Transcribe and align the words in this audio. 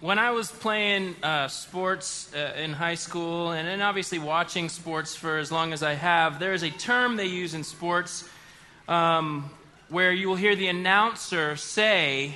when 0.00 0.18
I 0.18 0.30
was 0.30 0.50
playing 0.50 1.16
uh, 1.22 1.48
sports 1.48 2.32
uh, 2.34 2.54
in 2.56 2.72
high 2.72 2.94
school, 2.94 3.50
and 3.50 3.66
then 3.66 3.82
obviously 3.82 4.18
watching 4.18 4.68
sports 4.68 5.16
for 5.16 5.38
as 5.38 5.50
long 5.50 5.72
as 5.72 5.82
I 5.82 5.94
have, 5.94 6.38
there 6.38 6.54
is 6.54 6.62
a 6.62 6.70
term 6.70 7.16
they 7.16 7.26
use 7.26 7.54
in 7.54 7.64
sports 7.64 8.28
um, 8.86 9.50
where 9.88 10.12
you 10.12 10.28
will 10.28 10.36
hear 10.36 10.54
the 10.54 10.68
announcer 10.68 11.56
say, 11.56 12.34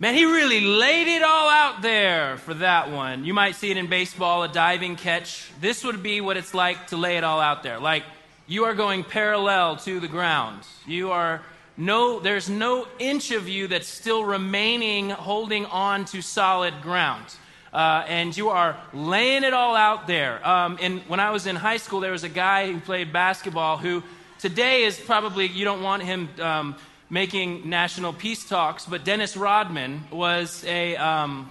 Man, 0.00 0.14
he 0.14 0.24
really 0.24 0.60
laid 0.60 1.08
it 1.08 1.24
all 1.24 1.48
out 1.48 1.82
there 1.82 2.36
for 2.36 2.54
that 2.54 2.92
one. 2.92 3.24
You 3.24 3.34
might 3.34 3.56
see 3.56 3.72
it 3.72 3.76
in 3.76 3.88
baseball, 3.88 4.44
a 4.44 4.48
diving 4.48 4.94
catch. 4.94 5.50
This 5.60 5.82
would 5.82 6.04
be 6.04 6.20
what 6.20 6.36
it's 6.36 6.54
like 6.54 6.88
to 6.88 6.96
lay 6.96 7.16
it 7.16 7.24
all 7.24 7.40
out 7.40 7.64
there. 7.64 7.80
Like 7.80 8.04
you 8.46 8.64
are 8.64 8.74
going 8.74 9.02
parallel 9.02 9.76
to 9.78 9.98
the 9.98 10.06
ground. 10.06 10.62
You 10.86 11.10
are 11.10 11.42
no, 11.78 12.18
there's 12.18 12.50
no 12.50 12.88
inch 12.98 13.30
of 13.30 13.48
you 13.48 13.68
that's 13.68 13.86
still 13.86 14.24
remaining 14.24 15.10
holding 15.10 15.64
on 15.66 16.04
to 16.06 16.20
solid 16.20 16.82
ground. 16.82 17.24
Uh, 17.72 18.04
and 18.08 18.36
you 18.36 18.48
are 18.48 18.76
laying 18.92 19.44
it 19.44 19.54
all 19.54 19.76
out 19.76 20.08
there. 20.08 20.46
Um, 20.46 20.78
and 20.82 21.00
when 21.02 21.20
I 21.20 21.30
was 21.30 21.46
in 21.46 21.54
high 21.54 21.76
school, 21.76 22.00
there 22.00 22.10
was 22.10 22.24
a 22.24 22.28
guy 22.28 22.72
who 22.72 22.80
played 22.80 23.12
basketball 23.12 23.76
who 23.76 24.02
today 24.40 24.84
is 24.84 24.98
probably, 24.98 25.46
you 25.46 25.64
don't 25.64 25.82
want 25.82 26.02
him 26.02 26.28
um, 26.40 26.74
making 27.10 27.68
national 27.70 28.12
peace 28.12 28.48
talks, 28.48 28.84
but 28.84 29.04
Dennis 29.04 29.36
Rodman 29.36 30.02
was 30.10 30.64
a, 30.66 30.96
um, 30.96 31.48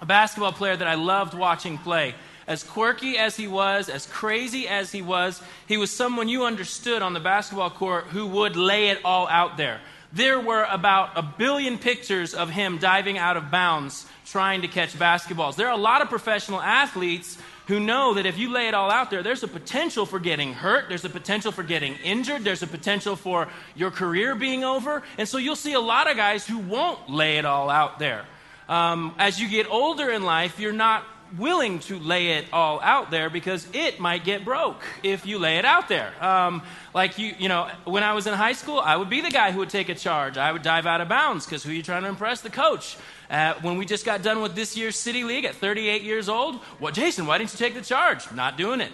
a 0.00 0.06
basketball 0.06 0.52
player 0.52 0.74
that 0.76 0.88
I 0.88 0.94
loved 0.94 1.34
watching 1.34 1.76
play. 1.76 2.14
As 2.46 2.62
quirky 2.62 3.18
as 3.18 3.36
he 3.36 3.48
was, 3.48 3.88
as 3.88 4.06
crazy 4.06 4.68
as 4.68 4.92
he 4.92 5.02
was, 5.02 5.42
he 5.66 5.76
was 5.76 5.90
someone 5.90 6.28
you 6.28 6.44
understood 6.44 7.02
on 7.02 7.12
the 7.12 7.20
basketball 7.20 7.70
court 7.70 8.04
who 8.04 8.26
would 8.26 8.56
lay 8.56 8.88
it 8.88 9.00
all 9.04 9.26
out 9.28 9.56
there. 9.56 9.80
There 10.12 10.38
were 10.40 10.64
about 10.70 11.10
a 11.16 11.22
billion 11.22 11.76
pictures 11.76 12.34
of 12.34 12.50
him 12.50 12.78
diving 12.78 13.18
out 13.18 13.36
of 13.36 13.50
bounds 13.50 14.06
trying 14.24 14.62
to 14.62 14.68
catch 14.68 14.92
basketballs. 14.94 15.56
There 15.56 15.66
are 15.66 15.72
a 15.72 15.76
lot 15.76 16.02
of 16.02 16.08
professional 16.08 16.60
athletes 16.60 17.36
who 17.66 17.80
know 17.80 18.14
that 18.14 18.26
if 18.26 18.38
you 18.38 18.52
lay 18.52 18.68
it 18.68 18.74
all 18.74 18.90
out 18.90 19.10
there, 19.10 19.24
there's 19.24 19.42
a 19.42 19.48
potential 19.48 20.06
for 20.06 20.20
getting 20.20 20.52
hurt, 20.52 20.88
there's 20.88 21.04
a 21.04 21.10
potential 21.10 21.50
for 21.50 21.64
getting 21.64 21.94
injured, 22.04 22.44
there's 22.44 22.62
a 22.62 22.66
potential 22.66 23.16
for 23.16 23.48
your 23.74 23.90
career 23.90 24.36
being 24.36 24.62
over. 24.62 25.02
And 25.18 25.28
so 25.28 25.38
you'll 25.38 25.56
see 25.56 25.72
a 25.72 25.80
lot 25.80 26.08
of 26.08 26.16
guys 26.16 26.46
who 26.46 26.58
won't 26.58 27.10
lay 27.10 27.38
it 27.38 27.44
all 27.44 27.68
out 27.68 27.98
there. 27.98 28.24
Um, 28.68 29.14
as 29.18 29.40
you 29.40 29.48
get 29.48 29.68
older 29.68 30.10
in 30.10 30.22
life, 30.22 30.60
you're 30.60 30.72
not 30.72 31.04
willing 31.38 31.80
to 31.80 31.98
lay 31.98 32.38
it 32.38 32.46
all 32.52 32.80
out 32.80 33.10
there 33.10 33.28
because 33.30 33.66
it 33.72 33.98
might 33.98 34.24
get 34.24 34.44
broke 34.44 34.82
if 35.02 35.26
you 35.26 35.38
lay 35.38 35.58
it 35.58 35.64
out 35.64 35.88
there. 35.88 36.12
Um, 36.24 36.62
like 36.94 37.18
you, 37.18 37.34
you 37.38 37.48
know, 37.48 37.68
when 37.84 38.02
I 38.02 38.12
was 38.12 38.26
in 38.26 38.34
high 38.34 38.52
school, 38.52 38.78
I 38.78 38.96
would 38.96 39.10
be 39.10 39.20
the 39.20 39.30
guy 39.30 39.50
who 39.52 39.58
would 39.58 39.70
take 39.70 39.88
a 39.88 39.94
charge. 39.94 40.38
I 40.38 40.52
would 40.52 40.62
dive 40.62 40.86
out 40.86 41.00
of 41.00 41.08
bounds 41.08 41.44
because 41.44 41.62
who 41.62 41.70
are 41.70 41.74
you 41.74 41.82
trying 41.82 42.02
to 42.02 42.08
impress? 42.08 42.40
The 42.40 42.50
coach. 42.50 42.96
Uh, 43.28 43.54
when 43.60 43.76
we 43.76 43.84
just 43.84 44.04
got 44.04 44.22
done 44.22 44.40
with 44.40 44.54
this 44.54 44.76
year's 44.76 44.96
City 44.96 45.24
League 45.24 45.44
at 45.44 45.54
38 45.56 46.02
years 46.02 46.28
old, 46.28 46.56
what, 46.78 46.94
Jason, 46.94 47.26
why 47.26 47.38
didn't 47.38 47.52
you 47.52 47.58
take 47.58 47.74
the 47.74 47.80
charge? 47.80 48.30
Not 48.32 48.56
doing 48.56 48.80
it. 48.80 48.92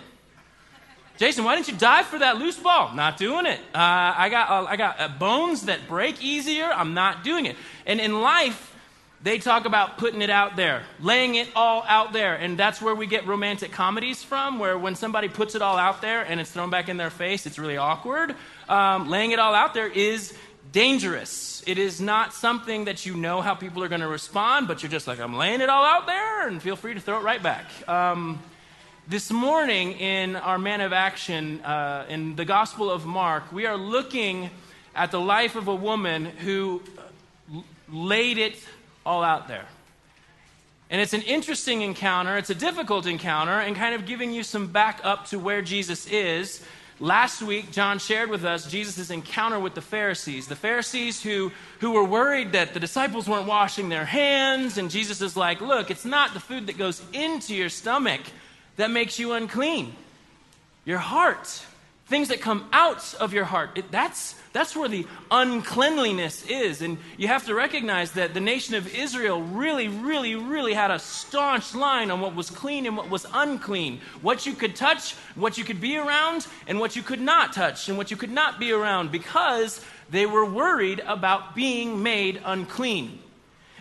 Jason, 1.19 1.45
why 1.45 1.55
didn't 1.55 1.69
you 1.69 1.77
dive 1.77 2.07
for 2.07 2.19
that 2.19 2.39
loose 2.39 2.59
ball? 2.59 2.95
Not 2.95 3.19
doing 3.19 3.47
it. 3.47 3.61
Uh, 3.75 4.15
I 4.17 4.29
got, 4.31 4.51
uh, 4.51 4.67
I 4.69 4.77
got 4.77 4.99
uh, 4.99 5.09
bones 5.09 5.67
that 5.67 5.87
break 5.87 6.23
easier. 6.23 6.71
I'm 6.73 6.95
not 6.95 7.23
doing 7.23 7.47
it. 7.47 7.57
And 7.87 8.01
in 8.01 8.23
life, 8.23 8.72
they 9.23 9.39
talk 9.39 9.67
about 9.67 9.99
putting 9.99 10.21
it 10.21 10.31
out 10.31 10.57
there, 10.57 10.83
laying 11.01 11.37
it 11.37 11.49
all 11.55 11.85
out 11.87 12.13
there. 12.13 12.35
And 12.35 12.59
that's 12.59 12.83
where 12.83 12.95
we 12.95 13.07
get 13.07 13.27
romantic 13.27 13.71
comedies 13.71 14.23
from, 14.23 14.59
where 14.59 14.77
when 14.77 14.97
somebody 14.97 15.29
puts 15.29 15.55
it 15.55 15.63
all 15.63 15.79
out 15.79 16.03
there 16.03 16.23
and 16.23 16.41
it's 16.41 16.51
thrown 16.51 16.71
back 16.71 16.89
in 16.89 16.97
their 16.97 17.11
face, 17.11 17.47
it's 17.47 17.59
really 17.59 17.77
awkward. 17.77 18.35
Um, 18.69 19.09
laying 19.09 19.31
it 19.31 19.39
all 19.39 19.55
out 19.55 19.75
there 19.75 19.87
is 19.87 20.35
dangerous. 20.73 21.63
It 21.67 21.79
is 21.79 22.01
not 22.01 22.35
something 22.35 22.87
that 22.87 23.07
you 23.07 23.15
know 23.17 23.41
how 23.41 23.55
people 23.55 23.85
are 23.85 23.89
going 23.89 24.01
to 24.01 24.09
respond, 24.09 24.67
but 24.67 24.83
you're 24.83 24.91
just 24.91 25.07
like, 25.07 25.21
I'm 25.21 25.37
laying 25.37 25.61
it 25.61 25.69
all 25.69 25.85
out 25.85 26.07
there, 26.07 26.49
and 26.49 26.61
feel 26.61 26.77
free 26.77 26.95
to 26.95 27.01
throw 27.01 27.19
it 27.19 27.23
right 27.23 27.43
back. 27.43 27.67
Um, 27.89 28.41
this 29.07 29.31
morning, 29.31 29.93
in 29.93 30.37
our 30.37 30.59
Man 30.59 30.81
of 30.81 30.93
Action, 30.93 31.61
uh, 31.61 32.07
in 32.09 32.35
the 32.35 32.45
Gospel 32.45 32.91
of 32.91 33.05
Mark, 33.05 33.53
we 33.53 33.67
are 33.67 33.77
looking 33.77 34.51
at 34.95 35.11
the 35.11 35.21
life 35.21 35.55
of 35.55 35.69
a 35.69 35.75
woman 35.75 36.25
who 36.25 36.83
laid 37.89 38.39
it 38.39 38.57
all 39.05 39.23
out 39.23 39.49
there. 39.49 39.67
And 40.91 41.01
it's 41.01 41.15
an 41.15 41.23
interesting 41.23 41.81
encounter, 41.81 42.37
it's 42.37 42.51
a 42.51 42.55
difficult 42.55 43.07
encounter, 43.07 43.59
and 43.59 43.75
kind 43.75 43.95
of 43.95 44.05
giving 44.05 44.33
you 44.33 44.43
some 44.43 44.67
back 44.67 45.01
up 45.03 45.27
to 45.29 45.39
where 45.39 45.63
Jesus 45.63 46.07
is. 46.07 46.63
Last 47.01 47.43
week, 47.43 47.73
John 47.73 47.99
shared 47.99 48.29
with 48.29 48.45
us 48.45 48.71
Jesus' 48.71 49.11
encounter 49.11 49.59
with 49.59 49.75
the 49.75 49.81
Pharisees. 49.81 50.47
The 50.47 50.55
Pharisees 50.55 51.23
who, 51.23 51.51
who 51.81 51.93
were 51.93 52.05
worried 52.05 52.53
that 52.53 52.75
the 52.75 52.81
disciples 52.81 53.27
weren't 53.29 53.47
washing 53.47 53.89
their 53.89 54.05
hands, 54.05 54.77
and 54.77 54.91
Jesus 54.91 55.23
is 55.23 55.37
like, 55.37 55.61
Look, 55.61 55.91
it's 55.91 56.05
not 56.05 56.35
the 56.35 56.41
food 56.41 56.67
that 56.67 56.77
goes 56.77 57.03
into 57.13 57.55
your 57.55 57.71
stomach 57.71 58.21
that 58.77 58.91
makes 58.91 59.19
you 59.19 59.33
unclean. 59.33 59.97
Your 60.85 60.99
heart, 60.99 61.65
things 62.13 62.29
that 62.29 62.43
come 62.43 62.69
out 62.75 63.15
of 63.15 63.33
your 63.33 63.47
heart, 63.47 63.71
it, 63.79 63.91
that's 63.91 64.35
that's 64.53 64.77
where 64.77 64.89
the 64.89 65.07
uncleanliness 65.31 66.45
is. 66.45 66.83
And 66.83 66.99
you 67.17 67.27
have 67.29 67.47
to 67.47 67.55
recognize 67.55 68.13
that 68.13 68.35
the 68.35 68.41
nation 68.41 68.75
of 68.75 68.95
Israel 68.95 69.41
really, 69.41 69.89
really, 69.89 70.35
really 70.35 70.75
had 70.75 70.91
a 70.91 70.99
staunch 70.99 71.75
line 71.75 72.11
on 72.11 72.21
what 72.21 72.35
was 72.35 72.51
clean 72.51 72.85
and 72.85 72.95
what 72.95 73.09
was 73.09 73.27
unclean. 73.33 74.03
What 74.21 74.45
you 74.45 74.53
could 74.53 74.77
touch, 74.77 75.15
what 75.37 75.57
you 75.57 75.65
could 75.65 75.81
be 75.81 75.97
around, 75.97 76.47
and 76.67 76.79
what 76.79 76.97
you 76.97 77.03
could 77.03 77.21
not 77.21 77.55
touch, 77.55 77.89
and 77.89 77.97
what 77.97 78.11
you 78.11 78.19
could 78.19 78.31
not 78.31 78.61
be 78.61 78.73
around 78.73 79.11
because 79.11 79.83
they 80.11 80.27
were 80.27 80.45
worried 80.45 81.01
about 81.07 81.55
being 81.55 82.03
made 82.03 82.43
unclean. 82.45 83.21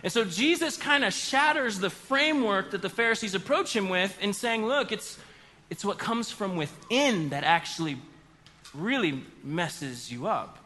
And 0.02 0.10
so 0.10 0.24
Jesus 0.24 0.78
kind 0.78 1.04
of 1.04 1.12
shatters 1.12 1.80
the 1.80 1.90
framework 1.90 2.70
that 2.70 2.80
the 2.80 2.88
Pharisees 2.88 3.34
approach 3.34 3.76
him 3.76 3.90
with 3.90 4.18
in 4.22 4.32
saying, 4.32 4.64
look, 4.64 4.90
it's, 4.90 5.18
it's 5.68 5.84
what 5.84 5.98
comes 5.98 6.30
from 6.30 6.56
within 6.56 7.28
that 7.28 7.44
actually 7.44 7.98
really 8.74 9.22
messes 9.42 10.10
you 10.10 10.26
up. 10.26 10.58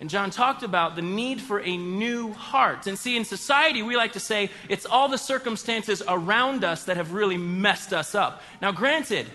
And 0.00 0.08
John 0.08 0.30
talked 0.30 0.62
about 0.62 0.94
the 0.94 1.02
need 1.02 1.40
for 1.40 1.60
a 1.60 1.76
new 1.76 2.32
heart. 2.32 2.86
And 2.86 2.96
see, 2.96 3.16
in 3.16 3.24
society, 3.24 3.82
we 3.82 3.96
like 3.96 4.12
to 4.12 4.20
say 4.20 4.50
it's 4.68 4.86
all 4.86 5.08
the 5.08 5.18
circumstances 5.18 6.02
around 6.06 6.62
us 6.62 6.84
that 6.84 6.96
have 6.96 7.12
really 7.12 7.36
messed 7.36 7.92
us 7.92 8.14
up. 8.14 8.42
Now, 8.62 8.70
granted, 8.70 9.26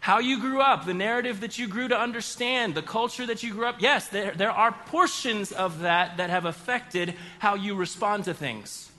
how 0.00 0.18
you 0.18 0.40
grew 0.40 0.60
up, 0.60 0.84
the 0.84 0.94
narrative 0.94 1.40
that 1.42 1.60
you 1.60 1.68
grew 1.68 1.86
to 1.86 1.96
understand, 1.96 2.74
the 2.74 2.82
culture 2.82 3.24
that 3.24 3.44
you 3.44 3.52
grew 3.52 3.66
up, 3.66 3.76
yes, 3.78 4.08
there, 4.08 4.32
there 4.32 4.50
are 4.50 4.72
portions 4.86 5.52
of 5.52 5.80
that 5.80 6.16
that 6.16 6.30
have 6.30 6.44
affected 6.44 7.14
how 7.38 7.54
you 7.54 7.76
respond 7.76 8.24
to 8.24 8.34
things. 8.34 8.90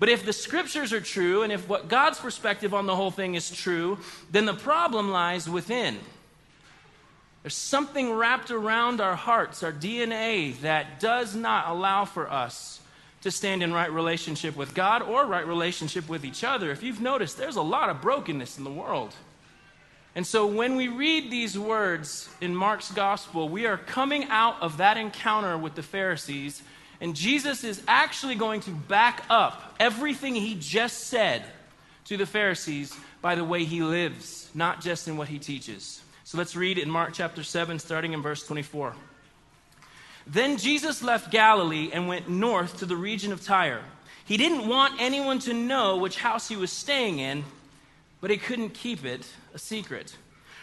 But 0.00 0.08
if 0.08 0.26
the 0.26 0.32
scriptures 0.32 0.92
are 0.92 1.00
true, 1.00 1.44
and 1.44 1.52
if 1.52 1.68
what 1.68 1.86
God's 1.86 2.18
perspective 2.18 2.74
on 2.74 2.86
the 2.86 2.96
whole 2.96 3.12
thing 3.12 3.36
is 3.36 3.52
true, 3.52 3.98
then 4.32 4.46
the 4.46 4.54
problem 4.54 5.12
lies 5.12 5.48
within. 5.48 6.00
There's 7.42 7.56
something 7.56 8.12
wrapped 8.12 8.50
around 8.50 9.00
our 9.00 9.16
hearts, 9.16 9.62
our 9.62 9.72
DNA, 9.72 10.58
that 10.60 11.00
does 11.00 11.34
not 11.34 11.68
allow 11.68 12.04
for 12.04 12.30
us 12.30 12.80
to 13.22 13.30
stand 13.30 13.62
in 13.62 13.72
right 13.72 13.90
relationship 13.90 14.56
with 14.56 14.74
God 14.74 15.02
or 15.02 15.26
right 15.26 15.46
relationship 15.46 16.08
with 16.08 16.24
each 16.24 16.44
other. 16.44 16.70
If 16.70 16.82
you've 16.82 17.00
noticed, 17.00 17.38
there's 17.38 17.56
a 17.56 17.62
lot 17.62 17.88
of 17.88 18.00
brokenness 18.00 18.58
in 18.58 18.64
the 18.64 18.70
world. 18.70 19.14
And 20.14 20.26
so 20.26 20.46
when 20.46 20.76
we 20.76 20.88
read 20.88 21.30
these 21.30 21.58
words 21.58 22.28
in 22.40 22.54
Mark's 22.54 22.90
gospel, 22.92 23.48
we 23.48 23.66
are 23.66 23.78
coming 23.78 24.24
out 24.24 24.60
of 24.60 24.76
that 24.76 24.96
encounter 24.96 25.56
with 25.56 25.74
the 25.74 25.82
Pharisees, 25.82 26.62
and 27.00 27.16
Jesus 27.16 27.64
is 27.64 27.82
actually 27.88 28.34
going 28.34 28.60
to 28.62 28.70
back 28.70 29.24
up 29.30 29.74
everything 29.80 30.34
he 30.34 30.54
just 30.54 31.08
said 31.08 31.42
to 32.04 32.16
the 32.16 32.26
Pharisees 32.26 32.94
by 33.20 33.34
the 33.34 33.44
way 33.44 33.64
he 33.64 33.82
lives, 33.82 34.50
not 34.54 34.80
just 34.80 35.08
in 35.08 35.16
what 35.16 35.28
he 35.28 35.38
teaches. 35.38 36.02
So 36.32 36.38
let's 36.38 36.56
read 36.56 36.78
in 36.78 36.88
Mark 36.88 37.12
chapter 37.12 37.42
7, 37.44 37.78
starting 37.78 38.14
in 38.14 38.22
verse 38.22 38.46
24. 38.46 38.94
Then 40.26 40.56
Jesus 40.56 41.02
left 41.02 41.30
Galilee 41.30 41.90
and 41.92 42.08
went 42.08 42.26
north 42.26 42.78
to 42.78 42.86
the 42.86 42.96
region 42.96 43.32
of 43.32 43.44
Tyre. 43.44 43.82
He 44.24 44.38
didn't 44.38 44.66
want 44.66 44.98
anyone 44.98 45.40
to 45.40 45.52
know 45.52 45.98
which 45.98 46.16
house 46.16 46.48
he 46.48 46.56
was 46.56 46.72
staying 46.72 47.18
in, 47.18 47.44
but 48.22 48.30
he 48.30 48.38
couldn't 48.38 48.70
keep 48.70 49.04
it 49.04 49.28
a 49.52 49.58
secret. 49.58 50.16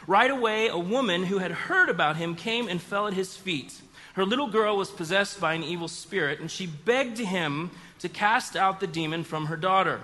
Right 0.07 0.31
away, 0.31 0.69
a 0.69 0.77
woman 0.79 1.25
who 1.25 1.37
had 1.37 1.51
heard 1.51 1.89
about 1.89 2.17
him 2.17 2.33
came 2.33 2.67
and 2.67 2.81
fell 2.81 3.05
at 3.05 3.13
his 3.13 3.37
feet. 3.37 3.79
Her 4.13 4.25
little 4.25 4.47
girl 4.47 4.75
was 4.75 4.89
possessed 4.89 5.39
by 5.39 5.53
an 5.53 5.61
evil 5.61 5.87
spirit, 5.87 6.39
and 6.39 6.49
she 6.49 6.65
begged 6.65 7.19
him 7.19 7.69
to 7.99 8.09
cast 8.09 8.55
out 8.55 8.79
the 8.79 8.87
demon 8.87 9.23
from 9.23 9.45
her 9.45 9.57
daughter. 9.57 10.01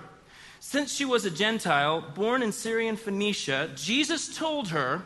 Since 0.60 0.94
she 0.94 1.04
was 1.04 1.24
a 1.24 1.30
Gentile, 1.30 2.02
born 2.14 2.40
in 2.40 2.52
Syrian 2.52 2.94
Phoenicia, 2.94 3.70
Jesus 3.74 4.32
told 4.32 4.68
her, 4.68 5.02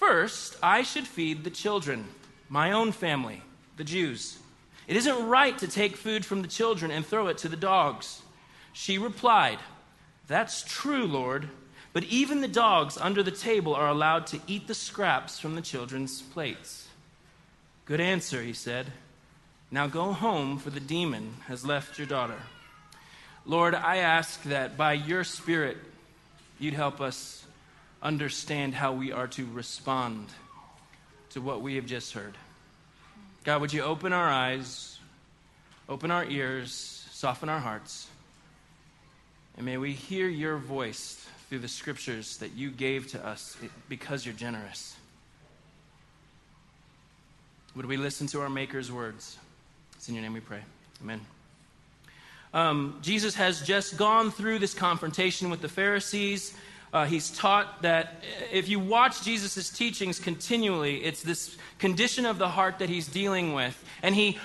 First, 0.00 0.56
I 0.62 0.82
should 0.82 1.06
feed 1.06 1.44
the 1.44 1.50
children, 1.50 2.06
my 2.48 2.72
own 2.72 2.90
family, 2.90 3.42
the 3.76 3.84
Jews. 3.84 4.38
It 4.88 4.96
isn't 4.96 5.28
right 5.28 5.56
to 5.58 5.68
take 5.68 5.94
food 5.94 6.24
from 6.24 6.40
the 6.40 6.48
children 6.48 6.90
and 6.90 7.04
throw 7.04 7.26
it 7.26 7.36
to 7.38 7.50
the 7.50 7.54
dogs. 7.54 8.22
She 8.72 8.96
replied, 8.96 9.58
That's 10.26 10.62
true, 10.62 11.06
Lord, 11.06 11.50
but 11.92 12.04
even 12.04 12.40
the 12.40 12.48
dogs 12.48 12.96
under 12.96 13.22
the 13.22 13.30
table 13.30 13.74
are 13.74 13.90
allowed 13.90 14.26
to 14.28 14.40
eat 14.46 14.68
the 14.68 14.74
scraps 14.74 15.38
from 15.38 15.54
the 15.54 15.60
children's 15.60 16.22
plates. 16.22 16.88
Good 17.84 18.00
answer, 18.00 18.40
he 18.40 18.54
said. 18.54 18.86
Now 19.70 19.86
go 19.86 20.14
home, 20.14 20.56
for 20.58 20.70
the 20.70 20.80
demon 20.80 21.34
has 21.46 21.66
left 21.66 21.98
your 21.98 22.06
daughter. 22.06 22.40
Lord, 23.44 23.74
I 23.74 23.98
ask 23.98 24.42
that 24.44 24.78
by 24.78 24.94
your 24.94 25.24
Spirit, 25.24 25.76
you'd 26.58 26.72
help 26.72 27.02
us 27.02 27.39
understand 28.02 28.74
how 28.74 28.92
we 28.92 29.12
are 29.12 29.28
to 29.28 29.46
respond 29.52 30.28
to 31.30 31.40
what 31.40 31.60
we 31.60 31.76
have 31.76 31.86
just 31.86 32.12
heard. 32.12 32.36
God, 33.44 33.60
would 33.60 33.72
you 33.72 33.82
open 33.82 34.12
our 34.12 34.28
eyes, 34.28 34.98
open 35.88 36.10
our 36.10 36.24
ears, 36.24 36.72
soften 37.10 37.48
our 37.48 37.60
hearts, 37.60 38.08
and 39.56 39.66
may 39.66 39.76
we 39.76 39.92
hear 39.92 40.28
your 40.28 40.56
voice 40.56 41.26
through 41.48 41.58
the 41.58 41.68
scriptures 41.68 42.36
that 42.38 42.52
you 42.52 42.70
gave 42.70 43.08
to 43.08 43.26
us 43.26 43.56
because 43.88 44.24
you're 44.24 44.34
generous. 44.34 44.96
Would 47.74 47.86
we 47.86 47.96
listen 47.96 48.26
to 48.28 48.40
our 48.40 48.48
Maker's 48.48 48.90
words? 48.90 49.36
It's 49.96 50.08
in 50.08 50.14
your 50.14 50.22
name 50.22 50.32
we 50.32 50.40
pray. 50.40 50.60
Amen. 51.02 51.20
Um, 52.54 52.98
Jesus 53.02 53.34
has 53.34 53.62
just 53.62 53.96
gone 53.96 54.30
through 54.30 54.60
this 54.60 54.74
confrontation 54.74 55.50
with 55.50 55.60
the 55.60 55.68
Pharisees. 55.68 56.54
Uh, 56.92 57.06
he's 57.06 57.30
taught 57.30 57.82
that 57.82 58.24
if 58.50 58.68
you 58.68 58.80
watch 58.80 59.22
Jesus' 59.22 59.70
teachings 59.70 60.18
continually, 60.18 61.04
it's 61.04 61.22
this 61.22 61.56
condition 61.78 62.26
of 62.26 62.38
the 62.38 62.48
heart 62.48 62.80
that 62.80 62.88
he's 62.88 63.06
dealing 63.06 63.54
with. 63.54 63.82
And 64.02 64.14
he, 64.14 64.38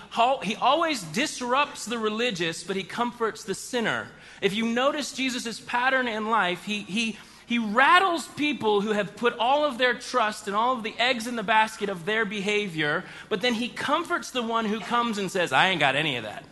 he 0.44 0.56
always 0.56 1.02
disrupts 1.04 1.86
the 1.86 1.98
religious, 1.98 2.64
but 2.64 2.76
he 2.76 2.84
comforts 2.84 3.44
the 3.44 3.56
sinner. 3.56 4.08
If 4.42 4.54
you 4.54 4.68
notice 4.68 5.12
Jesus' 5.12 5.60
pattern 5.60 6.08
in 6.08 6.30
life, 6.30 6.66
he, 6.66 6.82
he, 6.82 7.18
he 7.48 7.58
rattles 7.58 8.28
people 8.28 8.82
who 8.82 8.92
have 8.92 9.16
put 9.16 9.36
all 9.40 9.66
of 9.66 9.80
their 9.80 9.96
trust 9.96 10.48
and 10.48 10.56
all 10.56 10.78
of 10.78 10.84
the 10.84 10.94
eggs 11.00 11.26
in 11.26 11.36
the 11.36 11.44
basket 11.44 11.90
of 11.90 12.06
their 12.06 12.26
behavior, 12.26 13.06
but 13.28 13.42
then 13.42 13.56
he 13.56 13.70
comforts 13.70 14.30
the 14.30 14.44
one 14.44 14.66
who 14.66 14.80
comes 14.80 15.18
and 15.18 15.32
says, 15.32 15.52
I 15.52 15.70
ain't 15.70 15.80
got 15.80 15.96
any 15.96 16.16
of 16.18 16.24
that. 16.24 16.44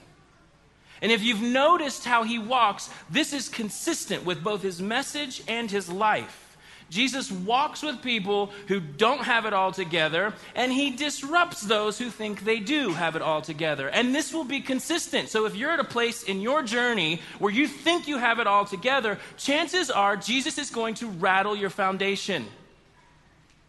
And 1.04 1.12
if 1.12 1.22
you've 1.22 1.42
noticed 1.42 2.06
how 2.06 2.24
he 2.24 2.40
walks, 2.40 2.90
this 3.10 3.34
is 3.34 3.50
consistent 3.50 4.24
with 4.24 4.42
both 4.42 4.62
his 4.62 4.82
message 4.82 5.44
and 5.50 5.70
his 5.70 5.90
life. 5.90 6.58
Jesus 6.90 7.30
walks 7.30 7.82
with 7.84 8.02
people 8.02 8.52
who 8.68 8.80
don't 8.80 9.24
have 9.24 9.46
it 9.46 9.52
all 9.52 9.74
together, 9.74 10.34
and 10.56 10.72
he 10.72 10.92
disrupts 10.92 11.60
those 11.60 11.98
who 11.98 12.10
think 12.10 12.46
they 12.46 12.60
do 12.60 12.94
have 12.94 13.18
it 13.18 13.22
all 13.22 13.42
together. 13.42 13.90
And 13.90 14.16
this 14.16 14.34
will 14.34 14.46
be 14.46 14.62
consistent. 14.62 15.28
So 15.28 15.46
if 15.46 15.56
you're 15.56 15.72
at 15.72 15.80
a 15.82 15.84
place 15.84 16.24
in 16.24 16.40
your 16.40 16.64
journey 16.64 17.20
where 17.38 17.52
you 17.52 17.68
think 17.68 18.08
you 18.08 18.18
have 18.20 18.40
it 18.40 18.48
all 18.48 18.64
together, 18.64 19.20
chances 19.36 19.92
are 19.92 20.16
Jesus 20.16 20.58
is 20.58 20.70
going 20.70 20.94
to 20.96 21.08
rattle 21.08 21.56
your 21.56 21.70
foundation. 21.70 22.46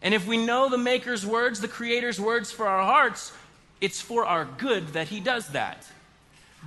And 0.01 0.13
if 0.13 0.25
we 0.25 0.37
know 0.37 0.69
the 0.69 0.77
Maker's 0.77 1.25
words, 1.25 1.59
the 1.59 1.67
Creator's 1.67 2.21
words 2.21 2.49
for 2.49 2.65
our 2.65 2.85
hearts, 2.85 3.33
it's 3.81 3.99
for 3.99 4.25
our 4.25 4.45
good 4.45 4.89
that 4.89 5.09
he 5.09 5.19
does 5.19 5.49
that. 5.49 5.85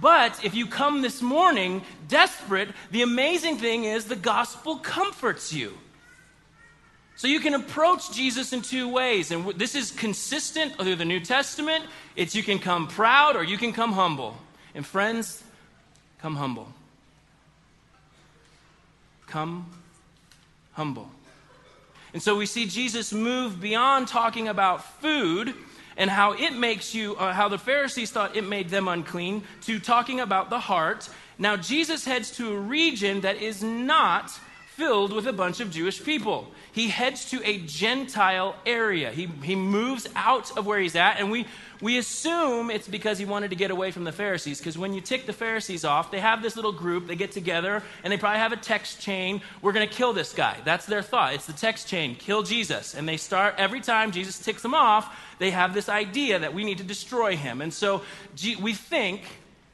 But 0.01 0.45
if 0.45 0.55
you 0.55 0.67
come 0.67 1.03
this 1.03 1.23
morning 1.23 1.83
desperate, 2.07 2.69
the 2.91 3.03
amazing 3.03 3.59
thing 3.59 3.85
is 3.85 4.05
the 4.05 4.17
gospel 4.17 4.77
comforts 4.77 5.53
you. 5.53 5.77
So 7.17 7.27
you 7.27 7.41
can 7.41 7.55
approach 7.55 8.13
Jesus 8.13 8.53
in 8.53 8.63
two 8.63 8.89
ways. 8.89 9.33
And 9.33 9.45
this 9.59 9.75
is 9.75 9.91
consistent 9.91 10.77
through 10.77 10.95
the 10.97 11.05
New 11.05 11.19
Testament. 11.19 11.85
It's 12.15 12.35
you 12.35 12.45
can 12.45 12.61
come 12.61 12.87
proud 12.87 13.35
or 13.35 13.43
you 13.43 13.59
can 13.59 13.73
come 13.73 13.93
humble. 13.93 14.37
And 14.73 14.87
friends, 14.87 15.43
come 16.21 16.37
humble. 16.37 16.69
Come 19.27 19.69
humble. 20.75 21.11
And 22.15 22.23
so 22.23 22.37
we 22.37 22.47
see 22.47 22.67
Jesus 22.67 23.13
move 23.13 23.61
beyond 23.61 24.07
talking 24.07 24.47
about 24.47 25.01
food 25.01 25.55
and 25.99 26.09
how 26.09 26.33
it 26.33 26.55
makes 26.55 26.95
you, 26.95 27.17
uh, 27.17 27.35
how 27.35 27.49
the 27.49 27.59
Pharisees 27.59 28.11
thought 28.11 28.37
it 28.37 28.49
made 28.49 28.71
them 28.71 28.89
unclean, 28.89 29.43
to 29.63 29.79
talking 29.79 30.21
about 30.21 30.49
the 30.49 30.61
heart. 30.61 31.11
Now, 31.39 31.57
Jesus 31.57 32.07
heads 32.07 32.31
to 32.37 32.55
a 32.55 32.59
region 32.59 33.21
that 33.21 33.43
is 33.43 33.63
not 33.63 34.33
filled 34.79 35.13
with 35.13 35.27
a 35.27 35.33
bunch 35.33 35.59
of 35.59 35.73
Jewish 35.73 36.05
people. 36.05 36.47
He 36.71 36.87
heads 36.87 37.29
to 37.31 37.43
a 37.45 37.59
Gentile 37.59 38.55
area. 38.65 39.11
He, 39.11 39.27
he 39.43 39.57
moves 39.57 40.07
out 40.15 40.57
of 40.57 40.67
where 40.67 40.79
he's 40.79 40.95
at, 40.95 41.19
and 41.19 41.33
we, 41.33 41.47
we 41.81 41.99
assume 41.99 42.71
it's 42.71 42.87
because 42.87 43.19
he 43.19 43.25
wanted 43.25 43.51
to 43.51 43.57
get 43.57 43.73
away 43.73 43.91
from 43.91 44.05
the 44.05 44.13
Pharisees. 44.13 44.59
Because 44.59 44.79
when 44.79 44.95
you 44.95 45.01
tick 45.01 45.27
the 45.27 45.33
Pharisees 45.33 45.85
off, 45.85 46.13
they 46.13 46.21
have 46.21 46.43
this 46.43 46.55
little 46.55 46.71
group, 46.71 47.09
they 47.09 47.17
get 47.17 47.33
together, 47.33 47.83
and 48.05 48.13
they 48.13 48.17
probably 48.17 48.39
have 48.39 48.53
a 48.53 48.57
text 48.57 49.01
chain. 49.01 49.43
We're 49.63 49.73
going 49.73 49.89
to 49.89 49.93
kill 49.93 50.13
this 50.13 50.33
guy. 50.33 50.57
That's 50.65 50.87
their 50.87 51.03
thought. 51.03 51.35
It's 51.35 51.47
the 51.47 51.53
text 51.55 51.89
chain 51.89 52.15
kill 52.15 52.45
Jesus. 52.45 52.95
And 52.95 53.09
they 53.09 53.17
start, 53.17 53.57
every 53.59 53.81
time 53.81 54.13
Jesus 54.13 54.39
ticks 54.39 54.63
them 54.63 54.75
off, 54.75 55.13
they 55.41 55.51
have 55.51 55.75
this 55.75 55.89
idea 55.89 56.39
that 56.39 56.55
we 56.55 56.63
need 56.63 56.79
to 56.79 56.85
destroy 56.85 57.37
him. 57.37 57.63
And 57.63 57.75
so 57.75 58.03
we 58.63 58.75
think 58.75 59.23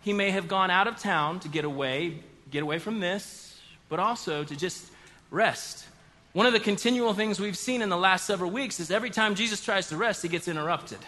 he 0.01 0.15
may 0.15 0.31
have 0.31 0.49
gone 0.49 0.71
out 0.71 0.87
of 0.87 0.97
town 0.97 1.41
to 1.41 1.49
get 1.49 1.67
away, 1.67 2.21
get 2.51 2.63
away 2.63 2.79
from 2.79 3.01
this, 3.01 3.61
but 3.91 4.01
also 4.01 4.45
to 4.45 4.57
just 4.57 4.93
rest. 5.35 5.85
One 6.33 6.47
of 6.47 6.53
the 6.53 6.61
continual 6.61 7.13
things 7.13 7.39
we've 7.39 7.59
seen 7.59 7.83
in 7.83 7.89
the 7.89 7.97
last 7.97 8.25
several 8.25 8.51
weeks 8.51 8.81
is 8.81 8.91
every 8.91 9.11
time 9.11 9.35
Jesus 9.35 9.63
tries 9.63 9.89
to 9.89 9.97
rest, 9.97 10.23
he 10.23 10.29
gets 10.29 10.49
interrupted. 10.49 10.99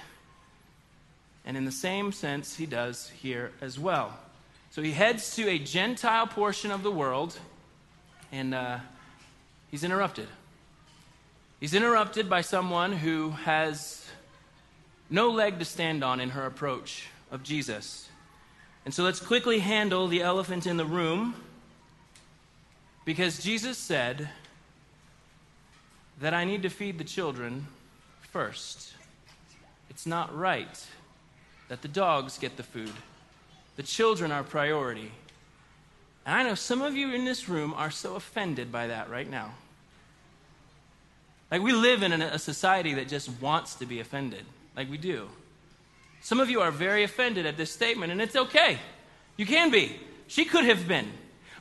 And 1.44 1.56
in 1.56 1.64
the 1.64 1.72
same 1.72 2.12
sense, 2.12 2.56
he 2.56 2.66
does 2.66 3.08
here 3.08 3.52
as 3.60 3.78
well. 3.78 4.18
So 4.70 4.82
he 4.82 4.92
heads 4.92 5.36
to 5.36 5.48
a 5.48 5.58
Gentile 5.58 6.26
portion 6.26 6.70
of 6.70 6.82
the 6.82 6.90
world, 6.90 7.38
and 8.32 8.52
uh, 8.52 8.78
he's 9.70 9.84
interrupted. 9.84 10.28
He's 11.60 11.72
interrupted 11.72 12.28
by 12.28 12.42
someone 12.42 12.92
who 12.92 13.30
has 13.30 14.04
no 15.08 15.30
leg 15.30 15.60
to 15.60 15.64
stand 15.64 16.02
on 16.04 16.20
in 16.20 16.30
her 16.30 16.44
approach 16.46 17.06
of 17.30 17.42
Jesus. 17.42 18.08
And 18.84 18.92
so 18.92 19.04
let's 19.04 19.20
quickly 19.20 19.60
handle 19.60 20.08
the 20.08 20.22
elephant 20.22 20.66
in 20.66 20.76
the 20.76 20.84
room 20.84 21.34
because 23.06 23.38
Jesus 23.38 23.78
said 23.78 24.28
that 26.20 26.34
I 26.34 26.44
need 26.44 26.62
to 26.62 26.68
feed 26.68 26.98
the 26.98 27.04
children 27.04 27.68
first. 28.20 28.92
It's 29.88 30.04
not 30.04 30.36
right 30.36 30.86
that 31.68 31.82
the 31.82 31.88
dogs 31.88 32.36
get 32.36 32.56
the 32.56 32.62
food, 32.62 32.92
the 33.76 33.82
children 33.82 34.30
are 34.30 34.42
priority. 34.42 35.12
And 36.26 36.34
I 36.34 36.42
know 36.42 36.54
some 36.54 36.82
of 36.82 36.96
you 36.96 37.14
in 37.14 37.24
this 37.24 37.48
room 37.48 37.72
are 37.74 37.90
so 37.90 38.16
offended 38.16 38.70
by 38.70 38.88
that 38.88 39.08
right 39.08 39.30
now. 39.30 39.54
Like, 41.50 41.62
we 41.62 41.72
live 41.72 42.02
in 42.02 42.12
a 42.12 42.38
society 42.40 42.94
that 42.94 43.06
just 43.06 43.30
wants 43.40 43.76
to 43.76 43.86
be 43.86 44.00
offended. 44.00 44.44
Like, 44.76 44.90
we 44.90 44.98
do. 44.98 45.28
Some 46.20 46.40
of 46.40 46.50
you 46.50 46.60
are 46.60 46.72
very 46.72 47.04
offended 47.04 47.46
at 47.46 47.56
this 47.56 47.70
statement, 47.70 48.10
and 48.10 48.20
it's 48.20 48.34
okay. 48.34 48.78
You 49.36 49.46
can 49.46 49.70
be. 49.70 50.00
She 50.26 50.44
could 50.44 50.64
have 50.64 50.88
been. 50.88 51.06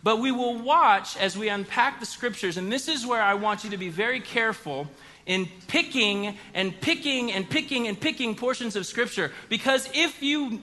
But 0.05 0.19
we 0.19 0.31
will 0.31 0.55
watch 0.59 1.17
as 1.17 1.35
we 1.35 1.49
unpack 1.49 1.99
the 1.99 2.05
scriptures, 2.05 2.57
and 2.57 2.71
this 2.71 2.87
is 2.87 3.07
where 3.07 3.23
I 3.23 3.33
want 3.33 3.63
you 3.63 3.71
to 3.71 3.77
be 3.77 3.89
very 3.89 4.19
careful 4.19 4.87
in 5.25 5.47
picking 5.67 6.37
and 6.53 6.79
picking 6.79 7.31
and 7.31 7.49
picking 7.49 7.87
and 7.87 7.99
picking 7.99 8.35
portions 8.35 8.75
of 8.75 8.85
scripture. 8.85 9.31
Because 9.49 9.89
if 9.95 10.21
you 10.21 10.61